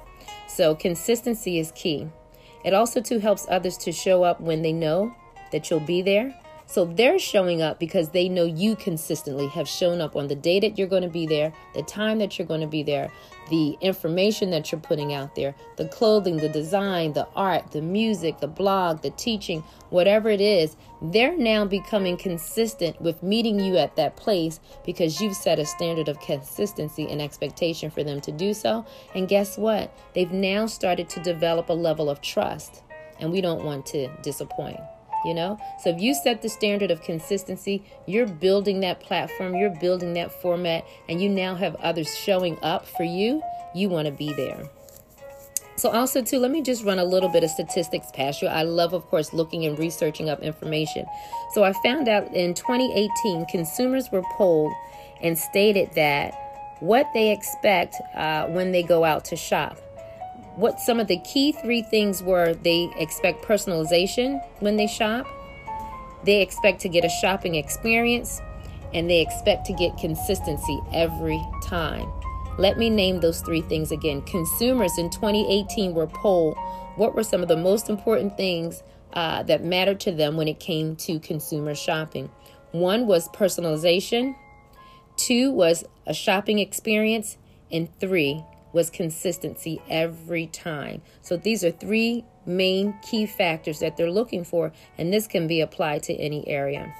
So 0.49 0.75
consistency 0.75 1.59
is 1.59 1.73
key. 1.73 2.09
It 2.65 2.75
also 2.75 3.01
too 3.01 3.19
helps 3.19 3.47
others 3.49 3.77
to 3.79 3.93
show 3.93 4.23
up 4.23 4.41
when 4.41 4.63
they 4.63 4.73
know 4.73 5.15
that 5.53 5.71
you'll 5.71 5.81
be 5.81 6.03
there 6.03 6.35
so 6.67 6.87
they're 6.87 7.19
showing 7.19 7.63
up 7.63 7.79
because 7.79 8.11
they 8.11 8.29
know 8.29 8.45
you 8.45 8.75
consistently 8.77 9.47
have 9.49 9.69
shown 9.69 10.01
up 10.01 10.17
on 10.17 10.29
the 10.29 10.35
day 10.35 10.61
that 10.61 10.79
you're 10.79 10.89
going 10.89 11.03
to 11.03 11.09
be 11.09 11.27
there, 11.27 11.53
the 11.75 11.83
time 11.83 12.19
that 12.19 12.39
you're 12.39 12.49
going 12.49 12.63
to 12.63 12.67
be 12.67 12.83
there, 12.83 13.11
the 13.51 13.77
information 13.81 14.51
that 14.51 14.71
you're 14.71 14.81
putting 14.81 15.13
out 15.13 15.35
there, 15.35 15.55
the 15.77 15.89
clothing, 15.89 16.37
the 16.39 16.49
design, 16.49 17.13
the 17.13 17.29
art, 17.37 17.73
the 17.73 17.83
music, 17.83 18.41
the 18.41 18.49
blog, 18.49 19.03
the 19.03 19.11
teaching, 19.11 19.63
whatever 19.91 20.31
it 20.31 20.41
is. 20.41 20.77
They're 21.03 21.37
now 21.37 21.65
becoming 21.65 22.17
consistent 22.17 23.01
with 23.01 23.23
meeting 23.23 23.61
you 23.61 23.77
at 23.77 23.97
that 23.97 24.17
place 24.17 24.61
because 24.85 25.21
you've 25.21 25.37
set 25.37 25.59
a 25.59 25.67
standard 25.67 26.09
of 26.09 26.21
consistency 26.21 27.07
and 27.11 27.21
expectation 27.21 27.91
for 27.91 28.03
them 28.03 28.21
to 28.23 28.33
do 28.33 28.55
so. 28.55 28.87
And 29.15 29.29
guess 29.29 29.59
what? 29.59 29.97
They've 30.15 30.33
now 30.33 30.67
started 30.67 31.09
to 31.11 31.23
develop 31.23 31.69
a 31.69 31.75
level 31.75 32.09
of 32.09 32.21
trust, 32.21 32.83
and 33.21 33.31
we 33.31 33.41
don't 33.41 33.65
want 33.65 33.87
to 33.87 34.09
disappoint 34.23 34.81
you 35.25 35.35
know? 35.35 35.59
So 35.83 35.91
if 35.91 36.01
you 36.01 36.15
set 36.15 36.43
the 36.43 36.49
standard 36.49 36.91
of 36.91 37.03
consistency 37.03 37.85
you're 38.07 38.27
building 38.27 38.81
that 38.81 39.01
platform 39.01 39.55
you're 39.55 39.75
building 39.81 40.15
that 40.15 40.33
format 40.43 40.85
and 41.09 41.21
you 41.21 41.29
now 41.29 41.55
have 41.55 41.75
others 41.77 42.15
showing 42.17 42.59
up 42.63 42.87
for 42.87 43.05
you 43.05 43.43
you 43.75 43.89
want 43.89 44.07
to 44.07 44.13
be 44.13 44.33
there. 44.35 44.69
So 45.77 45.91
also 45.91 46.23
too 46.23 46.39
let 46.39 46.51
me 46.51 46.63
just 46.63 46.85
run 46.85 46.99
a 46.99 47.05
little 47.05 47.29
bit 47.29 47.45
of 47.45 47.51
statistics 47.51 48.09
past 48.15 48.43
you. 48.43 48.49
I 48.49 48.63
love 48.63 48.93
of 48.93 49.05
course 49.07 49.33
looking 49.33 49.65
and 49.67 49.79
researching 49.79 50.29
up 50.29 50.41
information. 50.41 51.07
So 51.53 51.65
i 51.65 51.73
found 51.85 52.09
out 52.09 52.33
in 52.35 52.55
2018 52.55 53.47
consumers 53.47 54.11
were 54.11 54.23
polled 54.37 54.73
and 55.21 55.37
stated 55.39 55.91
that 55.95 56.35
what 56.81 57.07
they 57.15 57.33
expect 57.33 57.97
uh, 58.15 58.47
when 58.49 58.73
they 58.73 58.83
go 58.83 59.05
out 59.05 59.25
to 59.27 59.37
shop 59.37 59.79
what 60.57 60.81
some 60.81 61.01
of 61.01 61.09
the 61.09 61.19
key 61.19 61.53
three 61.53 61.83
things 61.83 62.23
were 62.23 62.55
they 62.55 62.91
expect 62.97 63.45
personalization 63.45 64.41
when 64.61 64.77
they 64.77 64.87
shop, 64.87 65.27
they 66.25 66.41
expect 66.41 66.81
to 66.81 66.89
get 66.89 67.05
a 67.05 67.09
shopping 67.09 67.55
experience, 67.57 68.41
and 68.93 69.11
they 69.11 69.21
expect 69.21 69.67
to 69.67 69.73
get 69.73 69.97
consistency 69.99 70.81
every 70.93 71.43
time. 71.63 72.11
Let 72.57 72.79
me 72.79 72.89
name 72.89 73.21
those 73.21 73.41
three 73.41 73.63
things 73.63 73.91
again. 73.91 74.23
Consumers 74.23 74.97
in 74.97 75.11
2018 75.11 75.93
were 75.93 76.07
polled 76.07 76.57
what 76.97 77.15
were 77.15 77.25
some 77.25 77.43
of 77.43 77.49
the 77.49 77.57
most 77.57 77.91
important 77.91 78.37
things 78.37 78.85
uh, 79.15 79.43
that 79.45 79.65
mattered 79.65 79.99
to 80.01 80.13
them 80.13 80.37
when 80.37 80.47
it 80.47 80.61
came 80.61 80.95
to 80.97 81.19
consumer 81.19 81.75
shopping. 81.75 82.31
One 82.71 83.07
was 83.07 83.29
personalization, 83.29 84.37
two 85.17 85.51
was 85.51 85.85
a 86.07 86.15
shopping 86.15 86.61
experience, 86.61 87.37
and 87.73 87.89
three 87.99 88.45
was 88.75 88.91
consistency 88.91 89.81
every 89.89 90.49
time. 90.49 91.01
So 91.23 91.37
these 91.37 91.65
are 91.65 91.71
three 91.71 92.25
main 92.45 92.95
key 93.03 93.25
factors 93.25 93.79
that 93.79 93.97
they're 93.97 94.11
looking 94.11 94.45
for, 94.45 94.73
and 94.99 95.13
this 95.13 95.27
can 95.27 95.47
be 95.47 95.61
applied 95.61 96.03
to 96.05 96.15
any 96.15 96.47
area. 96.49 96.93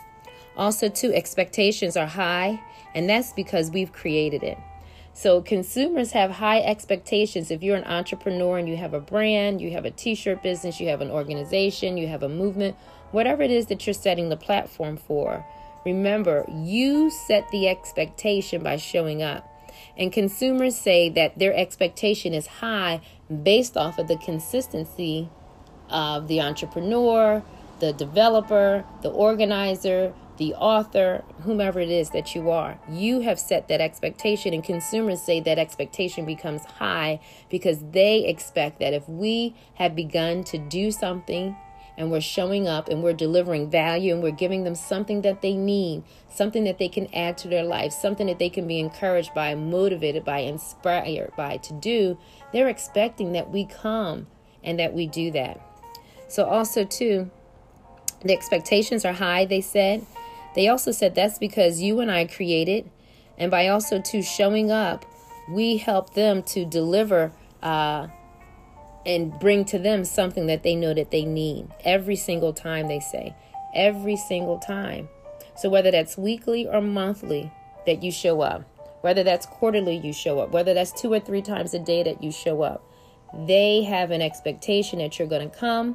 Also, 0.57 0.89
too, 0.89 1.13
expectations 1.13 1.97
are 1.97 2.07
high, 2.07 2.61
and 2.95 3.09
that's 3.09 3.33
because 3.33 3.71
we've 3.71 3.93
created 3.93 4.43
it. 4.43 4.57
So, 5.13 5.43
consumers 5.43 6.13
have 6.13 6.31
high 6.31 6.61
expectations. 6.61 7.51
If 7.51 7.63
you're 7.63 7.77
an 7.77 7.85
entrepreneur 7.85 8.59
and 8.59 8.69
you 8.69 8.77
have 8.77 8.95
a 8.95 9.01
brand, 9.01 9.61
you 9.61 9.71
have 9.73 9.85
a 9.85 9.91
t 9.91 10.15
shirt 10.15 10.43
business, 10.43 10.81
you 10.81 10.89
have 10.89 11.01
an 11.01 11.11
organization, 11.11 11.97
you 11.97 12.09
have 12.09 12.23
a 12.23 12.29
movement, 12.29 12.77
whatever 13.13 13.43
it 13.43 13.51
is 13.51 13.67
that 13.67 13.87
you're 13.87 13.95
setting 13.95 14.29
the 14.29 14.37
platform 14.37 14.97
for, 14.97 15.45
remember, 15.85 16.45
you 16.49 17.11
set 17.11 17.49
the 17.51 17.69
expectation 17.69 18.63
by 18.63 18.77
showing 18.77 19.23
up. 19.23 19.49
And 19.97 20.13
consumers 20.13 20.77
say 20.77 21.09
that 21.11 21.39
their 21.39 21.55
expectation 21.55 22.35
is 22.35 22.47
high 22.47 23.01
based 23.43 23.77
off 23.77 23.99
of 23.99 24.09
the 24.09 24.17
consistency 24.17 25.29
of 25.89 26.29
the 26.29 26.41
entrepreneur, 26.41 27.43
the 27.81 27.93
developer, 27.93 28.85
the 29.03 29.11
organizer, 29.11 30.13
the 30.37 30.55
author, 30.55 31.23
whomever 31.43 31.79
it 31.79 31.91
is 31.91 32.11
that 32.11 32.35
you 32.35 32.51
are. 32.51 32.79
You 32.91 33.21
have 33.21 33.39
set 33.39 33.69
that 33.69 33.81
expectation, 33.81 34.53
and 34.53 34.65
consumers 34.65 35.21
say 35.21 35.41
that 35.41 35.59
expectation 35.59 36.25
becomes 36.25 36.65
high 36.65 37.21
because 37.51 37.79
they 37.93 38.27
expect 38.27 38.81
that 38.81 38.95
if 38.95 39.09
we 39.09 39.55
have 39.75 39.95
begun 39.95 40.43
to 40.45 40.59
do 40.59 40.91
something 40.91 41.57
and 41.97 42.11
we're 42.11 42.21
showing 42.21 42.67
up 42.67 42.89
and 42.89 43.03
we're 43.03 43.13
delivering 43.13 43.71
value 43.71 44.13
and 44.13 44.23
we're 44.23 44.31
giving 44.31 44.65
them 44.65 44.75
something 44.75 45.23
that 45.23 45.43
they 45.43 45.55
need, 45.55 46.03
something 46.29 46.65
that 46.65 46.79
they 46.79 46.89
can 46.89 47.13
add 47.15 47.39
to 47.39 47.49
their 47.49 47.63
life, 47.63 47.93
something 47.93 48.27
that 48.27 48.39
they 48.39 48.49
can 48.49 48.67
be 48.67 48.81
encouraged 48.81 49.33
by, 49.35 49.55
motivated 49.55 50.25
by, 50.25 50.39
inspired 50.41 51.33
by 51.37 51.57
to 51.59 51.73
do, 51.75 52.19
they're 52.53 52.69
expecting 52.69 53.33
that 53.33 53.51
we 53.51 53.65
come 53.65 54.27
and 54.63 54.79
that 54.79 54.93
we 54.93 55.07
do 55.07 55.31
that. 55.31 55.61
So, 56.29 56.45
also, 56.45 56.85
too, 56.85 57.31
the 58.23 58.33
expectations 58.33 59.05
are 59.05 59.13
high, 59.13 59.45
they 59.45 59.61
said. 59.61 60.05
They 60.55 60.69
also 60.69 60.91
said 60.91 61.15
that's 61.15 61.39
because 61.39 61.81
you 61.81 62.01
and 62.01 62.11
I 62.11 62.27
created, 62.27 62.91
and 63.39 63.51
by 63.51 63.69
also, 63.69 64.01
too, 64.01 64.23
showing 64.23 64.71
up, 64.71 65.05
we 65.49 65.77
help 65.77 66.15
them 66.15 66.43
to 66.45 66.65
deliver. 66.65 67.33
Uh, 67.63 68.09
and 69.07 69.39
bring 69.39 69.65
to 69.67 69.79
them 69.79 70.05
something 70.05 70.47
that 70.47 70.63
they 70.63 70.75
know 70.75 70.95
that 70.95 71.11
they 71.11 71.25
need 71.25 71.69
every 71.85 72.17
single 72.17 72.53
time 72.53 72.89
they 72.89 73.01
say. 73.01 73.35
Every 73.75 74.17
single 74.17 74.59
time. 74.59 75.09
So 75.57 75.69
whether 75.69 75.91
that's 75.91 76.17
weekly 76.17 76.67
or 76.67 76.81
monthly 76.81 77.53
that 77.87 78.03
you 78.03 78.11
show 78.11 78.41
up 78.41 78.65
whether 79.03 79.23
that's 79.23 79.45
quarterly 79.45 79.99
you 79.99 80.15
show 80.15 80.39
up 80.39 80.51
whether 80.51 80.73
that's 80.73 80.91
two 80.91 81.13
or 81.13 81.21
three 81.21 81.43
times 81.43 81.75
a 81.75 81.79
day 81.79 82.03
that 82.03 82.25
you 82.25 82.33
show 82.33 82.63
up 82.63 82.83
they 83.47 83.83
have 83.83 84.11
an 84.11 84.23
expectation 84.23 84.99
that 85.01 85.19
you're 85.19 85.29
going 85.29 85.49
to 85.51 85.55
come 85.55 85.95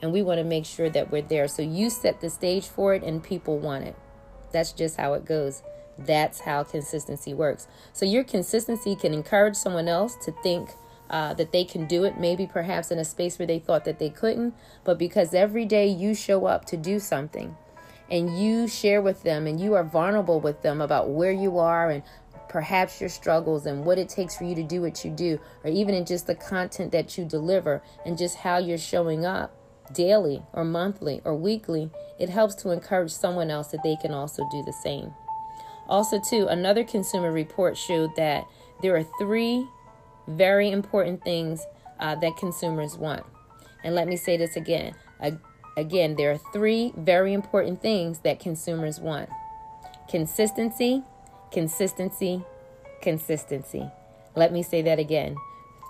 and 0.00 0.12
we 0.12 0.22
want 0.22 0.38
to 0.38 0.44
make 0.44 0.64
sure 0.64 0.88
that 0.90 1.10
we're 1.10 1.22
there. 1.22 1.48
So 1.48 1.62
you 1.62 1.90
set 1.90 2.20
the 2.20 2.30
stage 2.30 2.66
for 2.66 2.94
it 2.94 3.02
and 3.02 3.22
people 3.22 3.58
want 3.58 3.84
it. 3.84 3.96
That's 4.52 4.72
just 4.72 4.96
how 4.96 5.14
it 5.14 5.24
goes. 5.24 5.62
That's 5.98 6.40
how 6.40 6.62
consistency 6.62 7.34
works. 7.34 7.66
So 7.92 8.06
your 8.06 8.24
consistency 8.24 8.94
can 8.94 9.12
encourage 9.12 9.56
someone 9.56 9.88
else 9.88 10.14
to 10.24 10.32
think 10.42 10.70
uh, 11.10 11.34
that 11.34 11.52
they 11.52 11.64
can 11.64 11.86
do 11.86 12.04
it, 12.04 12.18
maybe 12.18 12.46
perhaps 12.46 12.90
in 12.90 12.98
a 12.98 13.04
space 13.04 13.38
where 13.38 13.46
they 13.46 13.58
thought 13.58 13.84
that 13.84 13.98
they 13.98 14.10
couldn't, 14.10 14.54
but 14.84 14.98
because 14.98 15.34
every 15.34 15.64
day 15.64 15.86
you 15.86 16.14
show 16.14 16.46
up 16.46 16.64
to 16.66 16.76
do 16.76 16.98
something 16.98 17.56
and 18.10 18.38
you 18.38 18.66
share 18.68 19.02
with 19.02 19.22
them 19.22 19.46
and 19.46 19.60
you 19.60 19.74
are 19.74 19.84
vulnerable 19.84 20.40
with 20.40 20.62
them 20.62 20.80
about 20.80 21.10
where 21.10 21.32
you 21.32 21.58
are 21.58 21.90
and 21.90 22.02
perhaps 22.48 23.00
your 23.00 23.10
struggles 23.10 23.66
and 23.66 23.84
what 23.84 23.98
it 23.98 24.08
takes 24.08 24.36
for 24.36 24.44
you 24.44 24.54
to 24.54 24.62
do 24.62 24.80
what 24.80 25.04
you 25.04 25.10
do, 25.10 25.38
or 25.64 25.70
even 25.70 25.94
in 25.94 26.06
just 26.06 26.26
the 26.26 26.34
content 26.34 26.92
that 26.92 27.18
you 27.18 27.24
deliver 27.24 27.82
and 28.06 28.16
just 28.16 28.36
how 28.38 28.56
you're 28.56 28.78
showing 28.78 29.24
up, 29.26 29.54
daily 29.92 30.42
or 30.52 30.64
monthly 30.64 31.20
or 31.24 31.34
weekly, 31.34 31.90
it 32.18 32.28
helps 32.28 32.54
to 32.54 32.70
encourage 32.70 33.10
someone 33.10 33.50
else 33.50 33.68
that 33.68 33.82
they 33.82 33.96
can 33.96 34.12
also 34.12 34.42
do 34.50 34.62
the 34.64 34.72
same. 34.72 35.12
Also, 35.88 36.20
too, 36.20 36.46
another 36.48 36.84
consumer 36.84 37.32
report 37.32 37.76
showed 37.76 38.14
that 38.16 38.44
there 38.82 38.96
are 38.96 39.04
three 39.18 39.66
very 40.28 40.70
important 40.70 41.24
things 41.24 41.64
uh, 41.98 42.14
that 42.16 42.36
consumers 42.36 42.96
want. 42.96 43.24
And 43.82 43.94
let 43.94 44.06
me 44.06 44.16
say 44.16 44.36
this 44.36 44.56
again. 44.56 44.94
Again, 45.76 46.16
there 46.16 46.32
are 46.32 46.40
three 46.52 46.92
very 46.96 47.32
important 47.32 47.80
things 47.80 48.20
that 48.20 48.40
consumers 48.40 48.98
want 49.00 49.28
consistency, 50.08 51.02
consistency, 51.52 52.42
consistency. 53.02 53.88
Let 54.34 54.52
me 54.52 54.62
say 54.62 54.82
that 54.82 54.98
again. 54.98 55.36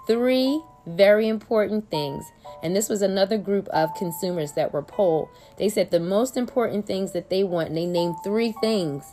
Three 0.06 0.60
very 0.86 1.28
important 1.28 1.90
things. 1.90 2.24
And 2.62 2.74
this 2.74 2.88
was 2.88 3.00
another 3.00 3.38
group 3.38 3.68
of 3.68 3.94
consumers 3.94 4.52
that 4.52 4.72
were 4.72 4.82
polled. 4.82 5.28
They 5.56 5.68
said 5.68 5.90
the 5.90 6.00
most 6.00 6.36
important 6.36 6.86
things 6.86 7.12
that 7.12 7.30
they 7.30 7.44
want, 7.44 7.68
and 7.68 7.76
they 7.76 7.86
named 7.86 8.16
three 8.24 8.52
things. 8.60 9.04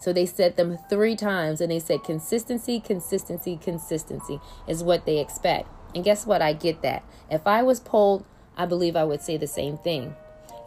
So 0.00 0.12
they 0.12 0.26
said 0.26 0.56
them 0.56 0.78
three 0.88 1.16
times, 1.16 1.60
and 1.60 1.70
they 1.70 1.80
said 1.80 2.04
consistency, 2.04 2.80
consistency, 2.80 3.58
consistency 3.60 4.40
is 4.66 4.82
what 4.82 5.06
they 5.06 5.18
expect. 5.18 5.68
And 5.94 6.04
guess 6.04 6.26
what? 6.26 6.42
I 6.42 6.52
get 6.52 6.82
that. 6.82 7.02
If 7.30 7.46
I 7.46 7.62
was 7.62 7.80
polled, 7.80 8.24
I 8.56 8.66
believe 8.66 8.96
I 8.96 9.04
would 9.04 9.22
say 9.22 9.36
the 9.36 9.46
same 9.46 9.78
thing. 9.78 10.14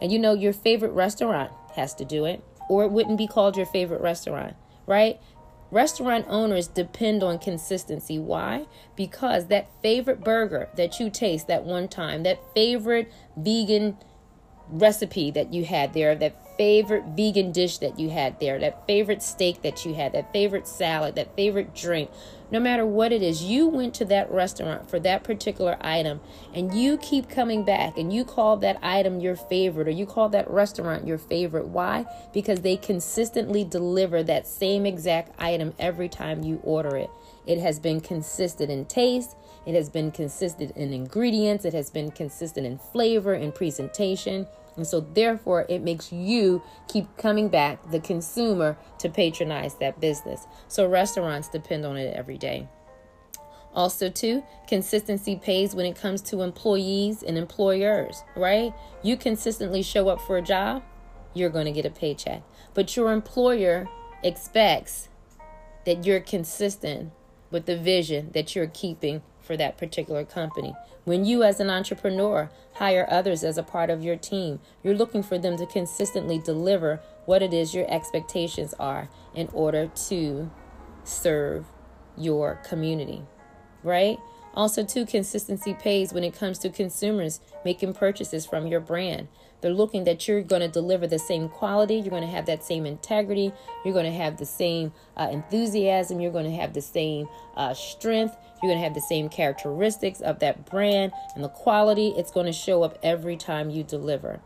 And 0.00 0.10
you 0.10 0.18
know, 0.18 0.34
your 0.34 0.52
favorite 0.52 0.92
restaurant 0.92 1.52
has 1.76 1.94
to 1.94 2.04
do 2.04 2.24
it, 2.24 2.44
or 2.68 2.84
it 2.84 2.90
wouldn't 2.90 3.18
be 3.18 3.26
called 3.26 3.56
your 3.56 3.66
favorite 3.66 4.00
restaurant, 4.00 4.56
right? 4.86 5.20
Restaurant 5.70 6.26
owners 6.28 6.68
depend 6.68 7.22
on 7.22 7.38
consistency. 7.38 8.18
Why? 8.18 8.66
Because 8.94 9.46
that 9.46 9.70
favorite 9.80 10.22
burger 10.22 10.68
that 10.76 11.00
you 11.00 11.08
taste 11.08 11.46
that 11.46 11.64
one 11.64 11.88
time, 11.88 12.24
that 12.24 12.42
favorite 12.54 13.10
vegan 13.36 13.96
recipe 14.68 15.30
that 15.30 15.54
you 15.54 15.64
had 15.64 15.94
there, 15.94 16.14
that 16.16 16.51
favorite 16.62 17.02
vegan 17.16 17.50
dish 17.50 17.78
that 17.78 17.98
you 17.98 18.08
had 18.08 18.38
there, 18.38 18.56
that 18.56 18.86
favorite 18.86 19.20
steak 19.20 19.62
that 19.62 19.84
you 19.84 19.94
had, 19.94 20.12
that 20.12 20.32
favorite 20.32 20.68
salad, 20.68 21.16
that 21.16 21.34
favorite 21.34 21.74
drink, 21.74 22.08
no 22.52 22.60
matter 22.60 22.86
what 22.86 23.10
it 23.10 23.20
is, 23.20 23.42
you 23.42 23.66
went 23.66 23.94
to 23.94 24.04
that 24.04 24.30
restaurant 24.30 24.88
for 24.88 25.00
that 25.00 25.24
particular 25.24 25.76
item 25.80 26.20
and 26.54 26.72
you 26.72 26.98
keep 26.98 27.28
coming 27.28 27.64
back 27.64 27.98
and 27.98 28.12
you 28.12 28.24
call 28.24 28.56
that 28.58 28.78
item 28.80 29.18
your 29.18 29.34
favorite 29.34 29.88
or 29.88 29.90
you 29.90 30.06
call 30.06 30.28
that 30.28 30.48
restaurant 30.48 31.04
your 31.04 31.18
favorite. 31.18 31.66
Why? 31.66 32.06
Because 32.32 32.60
they 32.60 32.76
consistently 32.76 33.64
deliver 33.64 34.22
that 34.22 34.46
same 34.46 34.86
exact 34.86 35.34
item 35.40 35.74
every 35.80 36.08
time 36.08 36.44
you 36.44 36.60
order 36.62 36.94
it. 36.94 37.10
It 37.44 37.58
has 37.58 37.80
been 37.80 38.00
consistent 38.00 38.70
in 38.70 38.84
taste, 38.84 39.34
it 39.66 39.74
has 39.74 39.90
been 39.90 40.12
consistent 40.12 40.76
in 40.76 40.92
ingredients, 40.92 41.64
it 41.64 41.74
has 41.74 41.90
been 41.90 42.12
consistent 42.12 42.68
in 42.68 42.78
flavor 42.78 43.32
and 43.32 43.52
presentation. 43.52 44.46
And 44.76 44.86
so, 44.86 45.00
therefore, 45.00 45.66
it 45.68 45.82
makes 45.82 46.12
you 46.12 46.62
keep 46.88 47.16
coming 47.16 47.48
back, 47.48 47.90
the 47.90 48.00
consumer, 48.00 48.78
to 48.98 49.08
patronize 49.08 49.74
that 49.80 50.00
business. 50.00 50.46
So, 50.68 50.88
restaurants 50.88 51.48
depend 51.48 51.84
on 51.84 51.96
it 51.96 52.14
every 52.16 52.38
day. 52.38 52.68
Also, 53.74 54.10
too, 54.10 54.42
consistency 54.66 55.36
pays 55.36 55.74
when 55.74 55.86
it 55.86 55.96
comes 55.96 56.20
to 56.22 56.42
employees 56.42 57.22
and 57.22 57.38
employers, 57.38 58.22
right? 58.36 58.72
You 59.02 59.16
consistently 59.16 59.82
show 59.82 60.08
up 60.08 60.20
for 60.20 60.36
a 60.36 60.42
job, 60.42 60.82
you're 61.34 61.50
going 61.50 61.66
to 61.66 61.72
get 61.72 61.86
a 61.86 61.90
paycheck. 61.90 62.42
But 62.74 62.96
your 62.96 63.12
employer 63.12 63.88
expects 64.22 65.08
that 65.86 66.06
you're 66.06 66.20
consistent 66.20 67.12
with 67.50 67.66
the 67.66 67.76
vision 67.76 68.30
that 68.34 68.54
you're 68.54 68.66
keeping 68.66 69.22
for 69.52 69.56
that 69.58 69.76
particular 69.76 70.24
company. 70.24 70.74
When 71.04 71.26
you, 71.26 71.42
as 71.42 71.60
an 71.60 71.68
entrepreneur, 71.68 72.50
hire 72.76 73.06
others 73.10 73.44
as 73.44 73.58
a 73.58 73.62
part 73.62 73.90
of 73.90 74.02
your 74.02 74.16
team, 74.16 74.60
you're 74.82 74.96
looking 74.96 75.22
for 75.22 75.36
them 75.36 75.58
to 75.58 75.66
consistently 75.66 76.38
deliver 76.38 77.02
what 77.26 77.42
it 77.42 77.52
is 77.52 77.74
your 77.74 77.84
expectations 77.92 78.72
are 78.78 79.10
in 79.34 79.50
order 79.52 79.88
to 80.08 80.50
serve 81.04 81.66
your 82.16 82.62
community, 82.66 83.24
right? 83.82 84.16
Also, 84.54 84.86
too, 84.86 85.04
consistency 85.04 85.74
pays 85.74 86.14
when 86.14 86.24
it 86.24 86.34
comes 86.34 86.58
to 86.60 86.70
consumers 86.70 87.40
making 87.62 87.92
purchases 87.92 88.46
from 88.46 88.66
your 88.66 88.80
brand. 88.80 89.28
They're 89.62 89.72
looking 89.72 90.04
that 90.04 90.26
you're 90.26 90.42
going 90.42 90.60
to 90.60 90.68
deliver 90.68 91.06
the 91.06 91.18
same 91.18 91.48
quality, 91.48 91.94
you're 91.94 92.10
going 92.10 92.22
to 92.22 92.28
have 92.28 92.46
that 92.46 92.64
same 92.64 92.84
integrity, 92.84 93.52
you're 93.84 93.94
going 93.94 94.10
to 94.10 94.18
have 94.18 94.36
the 94.36 94.44
same 94.44 94.92
uh, 95.16 95.28
enthusiasm, 95.30 96.20
you're 96.20 96.32
going 96.32 96.50
to 96.50 96.56
have 96.56 96.74
the 96.74 96.82
same 96.82 97.28
uh, 97.56 97.72
strength, 97.72 98.36
you're 98.62 98.70
going 98.70 98.80
to 98.80 98.84
have 98.84 98.94
the 98.94 99.00
same 99.00 99.28
characteristics 99.28 100.20
of 100.20 100.40
that 100.40 100.66
brand 100.66 101.12
and 101.34 101.44
the 101.44 101.48
quality. 101.48 102.08
It's 102.16 102.32
going 102.32 102.46
to 102.46 102.52
show 102.52 102.82
up 102.82 102.98
every 103.02 103.36
time 103.36 103.70
you 103.70 103.84
deliver, 103.84 104.40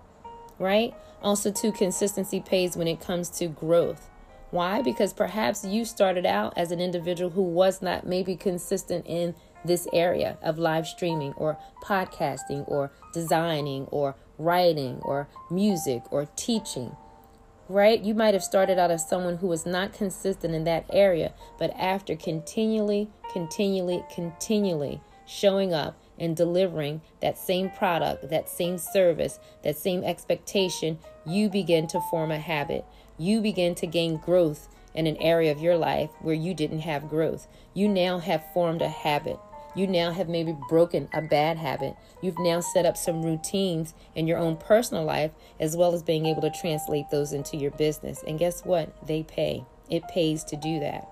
right? 0.59 0.95
Also, 1.23 1.51
too, 1.51 1.73
consistency 1.73 2.41
pays 2.41 2.77
when 2.77 2.87
it 2.87 3.01
comes 3.01 3.31
to 3.31 3.49
growth. 3.49 4.11
Why? 4.51 4.81
Because 4.81 5.13
perhaps 5.13 5.65
you 5.65 5.85
started 5.85 6.25
out 6.25 6.57
as 6.57 6.71
an 6.71 6.81
individual 6.81 7.31
who 7.31 7.43
was 7.43 7.83
not 7.83 8.07
maybe 8.07 8.37
consistent 8.37 9.05
in 9.07 9.35
this 9.67 9.87
area 9.93 10.39
of 10.43 10.59
live 10.59 10.87
streaming 10.87 11.33
or 11.35 11.59
podcasting 11.83 12.65
or 12.69 12.91
designing 13.13 13.85
or 13.87 14.15
writing 14.39 14.99
or 15.03 15.29
music 15.51 16.03
or 16.11 16.27
teaching 16.37 16.97
right? 17.69 18.01
You 18.01 18.15
might 18.15 18.35
have 18.35 18.45
started 18.45 18.79
out 18.79 18.91
as 18.91 19.09
someone 19.09 19.39
who 19.39 19.49
was 19.49 19.67
not 19.67 19.93
consistent 19.93 20.55
in 20.55 20.65
that 20.65 20.87
area, 20.93 21.33
but 21.59 21.75
after 21.77 22.15
continually, 22.17 23.09
continually, 23.33 24.05
continually 24.15 25.01
showing 25.27 25.75
up 25.75 25.99
and 26.19 26.37
delivering 26.37 27.01
that 27.21 27.37
same 27.37 27.71
product, 27.71 28.31
that 28.31 28.49
same 28.49 28.79
service, 28.79 29.39
that 29.63 29.77
same 29.77 30.05
expectation, 30.05 30.99
you 31.27 31.49
begin 31.49 31.87
to 31.89 32.01
form 32.11 32.31
a 32.31 32.39
habit. 32.39 32.85
You 33.19 33.41
begin 33.41 33.75
to 33.77 33.87
gain 33.87 34.17
growth 34.17 34.69
in 34.95 35.07
an 35.07 35.17
area 35.19 35.53
of 35.53 35.61
your 35.61 35.77
life 35.77 36.11
where 36.21 36.35
you 36.35 36.55
didn't 36.55 36.81
have 36.81 37.11
growth. 37.11 37.47
You 37.75 37.89
now 37.89 38.19
have 38.19 38.53
formed 38.55 38.81
a 38.81 38.89
habit. 38.89 39.39
You 39.77 39.87
now 39.87 40.11
have 40.11 40.29
maybe 40.29 40.57
broken 40.69 41.09
a 41.13 41.21
bad 41.21 41.59
habit. 41.59 41.95
You've 42.23 42.39
now 42.39 42.61
set 42.61 42.87
up 42.87 42.97
some 42.97 43.23
routines 43.23 43.93
in 44.15 44.27
your 44.27 44.39
own 44.39 44.57
personal 44.57 45.05
life, 45.05 45.33
as 45.61 45.77
well 45.77 45.93
as 45.93 46.03
being 46.03 46.25
able 46.25 46.41
to 46.43 46.51
translate 46.51 47.11
those 47.11 47.35
into 47.35 47.59
your 47.59 47.73
business. 47.73 48.25
And 48.27 48.39
guess 48.39 48.65
what? 48.65 48.91
They 49.07 49.23
pay. 49.23 49.65
It 49.91 50.09
pays 50.09 50.43
to 50.45 50.57
do 50.57 50.81
that, 50.81 51.07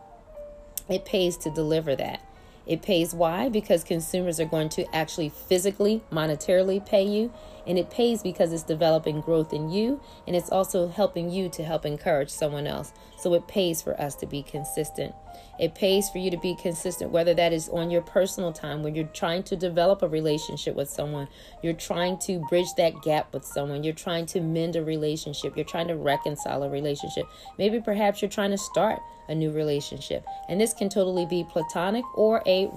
it 0.89 1.05
pays 1.05 1.37
to 1.39 1.51
deliver 1.51 1.95
that. 1.95 2.21
It 2.67 2.81
pays 2.81 3.15
why? 3.15 3.51
Because 3.51 3.85
consumers 3.85 4.41
are 4.41 4.47
going 4.47 4.71
to 4.71 4.97
actually 4.97 5.29
physically, 5.29 6.03
monetarily 6.11 6.85
pay 6.85 7.03
you. 7.03 7.31
And 7.67 7.79
it 7.79 7.91
pays 7.91 8.23
because 8.23 8.53
it's 8.53 8.62
developing 8.62 9.21
growth 9.21 9.53
in 9.53 9.71
you 9.71 10.01
and 10.27 10.37
it's 10.37 10.51
also 10.51 10.89
helping 10.89 11.31
you 11.31 11.49
to 11.51 11.65
help 11.65 11.87
encourage 11.87 12.31
someone 12.31 12.67
else. 12.67 12.93
So 13.19 13.35
it 13.35 13.49
pays 13.49 13.81
for 13.81 13.99
us 14.01 14.15
to 14.17 14.27
be 14.27 14.43
consistent. 14.43 15.15
It 15.59 15.75
pays 15.75 16.11
for 16.11 16.19
you 16.19 16.31
to 16.31 16.37
be 16.37 16.57
consistent, 16.57 17.11
whether 17.11 17.33
that 17.35 17.53
is 17.53 17.69
on 17.69 17.91
your 17.91 18.03
personal 18.03 18.53
time 18.53 18.83
when 18.83 18.95
you're 18.95 19.07
trying 19.07 19.45
to 19.45 19.57
develop 19.57 20.03
a 20.03 20.09
relationship 20.09 20.75
with 20.75 20.91
someone, 20.91 21.29
you're 21.62 21.73
trying 21.73 22.19
to 22.19 22.41
bridge 22.49 22.75
that 22.77 23.03
gap 23.03 23.33
with 23.33 23.45
someone, 23.45 23.85
you're 23.85 23.95
trying 23.95 24.27
to 24.27 24.41
mend 24.41 24.77
a 24.77 24.85
relationship, 24.85 25.57
you're 25.57 25.65
trying 25.65 25.89
to 25.89 25.97
reconcile 25.97 26.62
a 26.65 26.71
relationship. 26.71 27.27
Maybe 27.59 27.81
perhaps 27.81 28.21
you're 28.21 28.31
trying 28.31 28.51
to 28.51 28.59
start 28.59 29.01
a 29.29 29.35
new 29.35 29.51
relationship. 29.51 30.25
And 30.49 30.61
this 30.61 30.75
can 30.75 30.89
totally 30.89 31.27
be 31.27 31.45
platonic 31.45 32.05
or 32.17 32.43
a, 32.47 32.69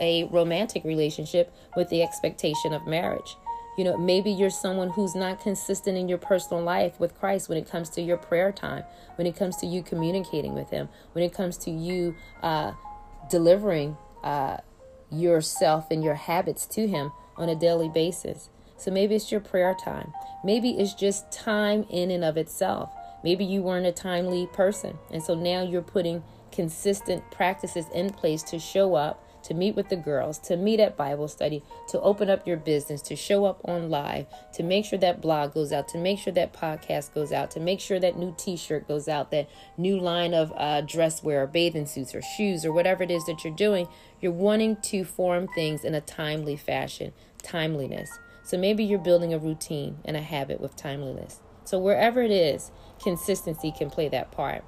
a 0.00 0.24
romantic 0.30 0.84
relationship 0.84 1.54
with 1.76 1.88
the 1.90 2.02
expectation 2.02 2.72
of 2.72 2.86
marriage. 2.86 3.36
You 3.76 3.84
know, 3.84 3.96
maybe 3.96 4.30
you're 4.30 4.50
someone 4.50 4.90
who's 4.90 5.14
not 5.14 5.40
consistent 5.40 5.96
in 5.96 6.08
your 6.08 6.18
personal 6.18 6.62
life 6.62 7.00
with 7.00 7.18
Christ 7.18 7.48
when 7.48 7.56
it 7.56 7.68
comes 7.68 7.88
to 7.90 8.02
your 8.02 8.18
prayer 8.18 8.52
time, 8.52 8.84
when 9.16 9.26
it 9.26 9.34
comes 9.36 9.56
to 9.58 9.66
you 9.66 9.82
communicating 9.82 10.54
with 10.54 10.70
Him, 10.70 10.88
when 11.12 11.24
it 11.24 11.32
comes 11.32 11.56
to 11.58 11.70
you 11.70 12.14
uh, 12.42 12.72
delivering 13.30 13.96
uh, 14.22 14.58
yourself 15.10 15.90
and 15.90 16.04
your 16.04 16.14
habits 16.14 16.66
to 16.66 16.86
Him 16.86 17.12
on 17.36 17.48
a 17.48 17.54
daily 17.54 17.88
basis. 17.88 18.50
So 18.76 18.90
maybe 18.90 19.14
it's 19.14 19.30
your 19.30 19.40
prayer 19.40 19.74
time. 19.74 20.12
Maybe 20.44 20.70
it's 20.70 20.92
just 20.92 21.30
time 21.32 21.86
in 21.88 22.10
and 22.10 22.24
of 22.24 22.36
itself. 22.36 22.90
Maybe 23.24 23.44
you 23.44 23.62
weren't 23.62 23.86
a 23.86 23.92
timely 23.92 24.48
person. 24.48 24.98
And 25.10 25.22
so 25.22 25.34
now 25.34 25.62
you're 25.62 25.82
putting 25.82 26.24
consistent 26.50 27.30
practices 27.30 27.86
in 27.94 28.10
place 28.10 28.42
to 28.42 28.58
show 28.58 28.94
up 28.94 29.24
to 29.44 29.54
meet 29.54 29.74
with 29.74 29.88
the 29.88 29.96
girls, 29.96 30.38
to 30.40 30.56
meet 30.56 30.80
at 30.80 30.96
Bible 30.96 31.28
study, 31.28 31.62
to 31.88 32.00
open 32.00 32.30
up 32.30 32.46
your 32.46 32.56
business, 32.56 33.02
to 33.02 33.16
show 33.16 33.44
up 33.44 33.60
on 33.64 33.90
live, 33.90 34.26
to 34.54 34.62
make 34.62 34.84
sure 34.84 34.98
that 34.98 35.20
blog 35.20 35.54
goes 35.54 35.72
out, 35.72 35.88
to 35.88 35.98
make 35.98 36.18
sure 36.18 36.32
that 36.32 36.52
podcast 36.52 37.14
goes 37.14 37.32
out, 37.32 37.50
to 37.52 37.60
make 37.60 37.80
sure 37.80 38.00
that 38.00 38.18
new 38.18 38.34
t 38.38 38.56
shirt 38.56 38.86
goes 38.88 39.08
out, 39.08 39.30
that 39.30 39.48
new 39.76 39.98
line 39.98 40.34
of 40.34 40.52
uh, 40.56 40.80
dress 40.82 41.22
wear, 41.22 41.42
or 41.42 41.46
bathing 41.46 41.86
suits, 41.86 42.14
or 42.14 42.22
shoes, 42.22 42.64
or 42.64 42.72
whatever 42.72 43.02
it 43.02 43.10
is 43.10 43.24
that 43.26 43.44
you're 43.44 43.54
doing. 43.54 43.88
You're 44.20 44.32
wanting 44.32 44.76
to 44.76 45.04
form 45.04 45.48
things 45.48 45.84
in 45.84 45.94
a 45.94 46.00
timely 46.00 46.56
fashion, 46.56 47.12
timeliness. 47.42 48.18
So 48.44 48.58
maybe 48.58 48.84
you're 48.84 48.98
building 48.98 49.32
a 49.32 49.38
routine 49.38 49.98
and 50.04 50.16
a 50.16 50.22
habit 50.22 50.60
with 50.60 50.76
timeliness. 50.76 51.40
So 51.64 51.78
wherever 51.78 52.20
it 52.22 52.30
is, 52.30 52.70
consistency 53.02 53.72
can 53.76 53.90
play 53.90 54.08
that 54.08 54.32
part. 54.32 54.64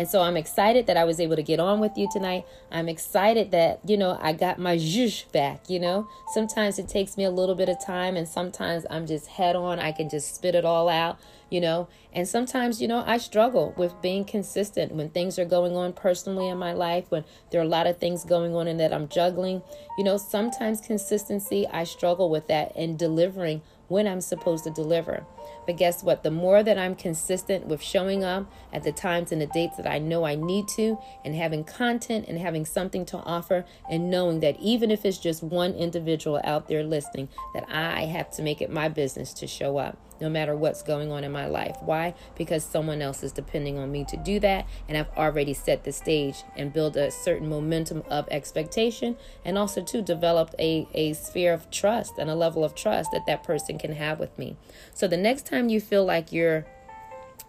And 0.00 0.08
so 0.08 0.22
I'm 0.22 0.38
excited 0.38 0.86
that 0.86 0.96
I 0.96 1.04
was 1.04 1.20
able 1.20 1.36
to 1.36 1.42
get 1.42 1.60
on 1.60 1.78
with 1.78 1.98
you 1.98 2.08
tonight. 2.10 2.46
I'm 2.72 2.88
excited 2.88 3.50
that, 3.50 3.80
you 3.86 3.98
know, 3.98 4.18
I 4.22 4.32
got 4.32 4.58
my 4.58 4.78
zhuzh 4.78 5.30
back, 5.30 5.68
you 5.68 5.78
know. 5.78 6.08
Sometimes 6.32 6.78
it 6.78 6.88
takes 6.88 7.18
me 7.18 7.24
a 7.24 7.30
little 7.30 7.54
bit 7.54 7.68
of 7.68 7.84
time 7.84 8.16
and 8.16 8.26
sometimes 8.26 8.86
I'm 8.88 9.06
just 9.06 9.26
head 9.26 9.56
on. 9.56 9.78
I 9.78 9.92
can 9.92 10.08
just 10.08 10.34
spit 10.34 10.54
it 10.54 10.64
all 10.64 10.88
out, 10.88 11.18
you 11.50 11.60
know. 11.60 11.86
And 12.14 12.26
sometimes, 12.26 12.80
you 12.80 12.88
know, 12.88 13.04
I 13.06 13.18
struggle 13.18 13.74
with 13.76 13.92
being 14.00 14.24
consistent 14.24 14.92
when 14.92 15.10
things 15.10 15.38
are 15.38 15.44
going 15.44 15.76
on 15.76 15.92
personally 15.92 16.48
in 16.48 16.56
my 16.56 16.72
life, 16.72 17.04
when 17.10 17.26
there 17.50 17.60
are 17.60 17.64
a 17.64 17.68
lot 17.68 17.86
of 17.86 17.98
things 17.98 18.24
going 18.24 18.54
on 18.54 18.68
and 18.68 18.80
that 18.80 18.94
I'm 18.94 19.06
juggling. 19.06 19.60
You 19.98 20.04
know, 20.04 20.16
sometimes 20.16 20.80
consistency, 20.80 21.66
I 21.70 21.84
struggle 21.84 22.30
with 22.30 22.46
that 22.46 22.74
and 22.74 22.98
delivering 22.98 23.60
when 23.88 24.06
I'm 24.06 24.22
supposed 24.22 24.64
to 24.64 24.70
deliver. 24.70 25.26
But 25.66 25.76
guess 25.76 26.02
what? 26.02 26.22
The 26.22 26.30
more 26.30 26.62
that 26.62 26.78
I'm 26.78 26.94
consistent 26.94 27.66
with 27.66 27.82
showing 27.82 28.24
up 28.24 28.50
at 28.72 28.82
the 28.82 28.92
times 28.92 29.32
and 29.32 29.40
the 29.40 29.46
dates 29.46 29.76
that 29.76 29.86
I 29.86 29.98
know 29.98 30.24
I 30.24 30.34
need 30.34 30.68
to, 30.76 30.98
and 31.24 31.34
having 31.34 31.64
content 31.64 32.26
and 32.28 32.38
having 32.38 32.64
something 32.64 33.04
to 33.06 33.18
offer, 33.18 33.64
and 33.90 34.10
knowing 34.10 34.40
that 34.40 34.58
even 34.60 34.90
if 34.90 35.04
it's 35.04 35.18
just 35.18 35.42
one 35.42 35.74
individual 35.74 36.40
out 36.44 36.68
there 36.68 36.82
listening, 36.82 37.28
that 37.54 37.66
I 37.70 38.02
have 38.06 38.30
to 38.32 38.42
make 38.42 38.60
it 38.60 38.70
my 38.70 38.88
business 38.88 39.32
to 39.34 39.46
show 39.46 39.78
up 39.78 39.98
no 40.20 40.28
matter 40.28 40.54
what's 40.54 40.82
going 40.82 41.10
on 41.10 41.24
in 41.24 41.32
my 41.32 41.46
life. 41.46 41.76
Why? 41.80 42.14
Because 42.36 42.62
someone 42.62 43.00
else 43.00 43.22
is 43.22 43.32
depending 43.32 43.78
on 43.78 43.90
me 43.90 44.04
to 44.04 44.18
do 44.18 44.38
that, 44.40 44.66
and 44.86 44.98
I've 44.98 45.08
already 45.16 45.54
set 45.54 45.84
the 45.84 45.92
stage 45.92 46.44
and 46.56 46.72
build 46.72 46.96
a 46.96 47.10
certain 47.10 47.48
momentum 47.48 48.02
of 48.10 48.28
expectation, 48.30 49.16
and 49.44 49.56
also 49.56 49.82
to 49.82 50.02
develop 50.02 50.54
a, 50.58 50.86
a 50.92 51.14
sphere 51.14 51.54
of 51.54 51.70
trust 51.70 52.18
and 52.18 52.28
a 52.28 52.34
level 52.34 52.64
of 52.64 52.74
trust 52.74 53.12
that 53.12 53.24
that 53.26 53.42
person 53.42 53.78
can 53.78 53.92
have 53.94 54.20
with 54.20 54.38
me. 54.38 54.56
So 54.92 55.08
the 55.08 55.16
next 55.40 55.48
time 55.48 55.70
you 55.70 55.80
feel 55.80 56.04
like 56.04 56.32
you're 56.32 56.66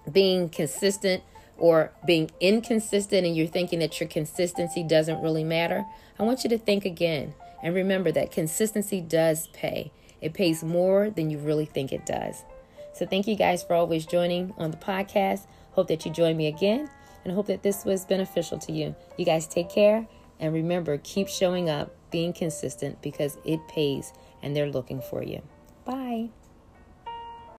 being 0.09 0.47
consistent 0.47 1.21
or 1.57 1.91
being 2.05 2.31
inconsistent 2.39 3.27
and 3.27 3.35
you're 3.35 3.45
thinking 3.45 3.79
that 3.79 3.99
your 3.99 4.07
consistency 4.07 4.81
doesn't 4.81 5.21
really 5.21 5.43
matter, 5.43 5.83
I 6.17 6.23
want 6.23 6.45
you 6.45 6.49
to 6.51 6.57
think 6.57 6.85
again 6.85 7.33
and 7.61 7.75
remember 7.75 8.09
that 8.13 8.31
consistency 8.31 9.01
does 9.01 9.47
pay. 9.47 9.91
It 10.21 10.33
pays 10.33 10.63
more 10.63 11.09
than 11.09 11.29
you 11.29 11.37
really 11.37 11.65
think 11.65 11.91
it 11.91 12.05
does. 12.05 12.45
So 12.93 13.05
thank 13.05 13.27
you 13.27 13.35
guys 13.35 13.61
for 13.61 13.73
always 13.73 14.05
joining 14.05 14.53
on 14.57 14.71
the 14.71 14.77
podcast. 14.77 15.45
Hope 15.71 15.89
that 15.89 16.05
you 16.05 16.13
join 16.13 16.37
me 16.37 16.47
again 16.47 16.89
and 17.25 17.33
hope 17.33 17.47
that 17.47 17.61
this 17.61 17.83
was 17.83 18.05
beneficial 18.05 18.57
to 18.59 18.71
you. 18.71 18.95
You 19.17 19.25
guys 19.25 19.47
take 19.47 19.69
care 19.69 20.07
and 20.39 20.53
remember, 20.53 20.97
keep 21.03 21.27
showing 21.27 21.69
up, 21.69 21.93
being 22.09 22.31
consistent 22.31 23.01
because 23.01 23.37
it 23.43 23.59
pays 23.67 24.13
and 24.41 24.55
they're 24.55 24.71
looking 24.71 25.01
for 25.01 25.21
you. 25.21 25.41
Bye. 25.83 26.29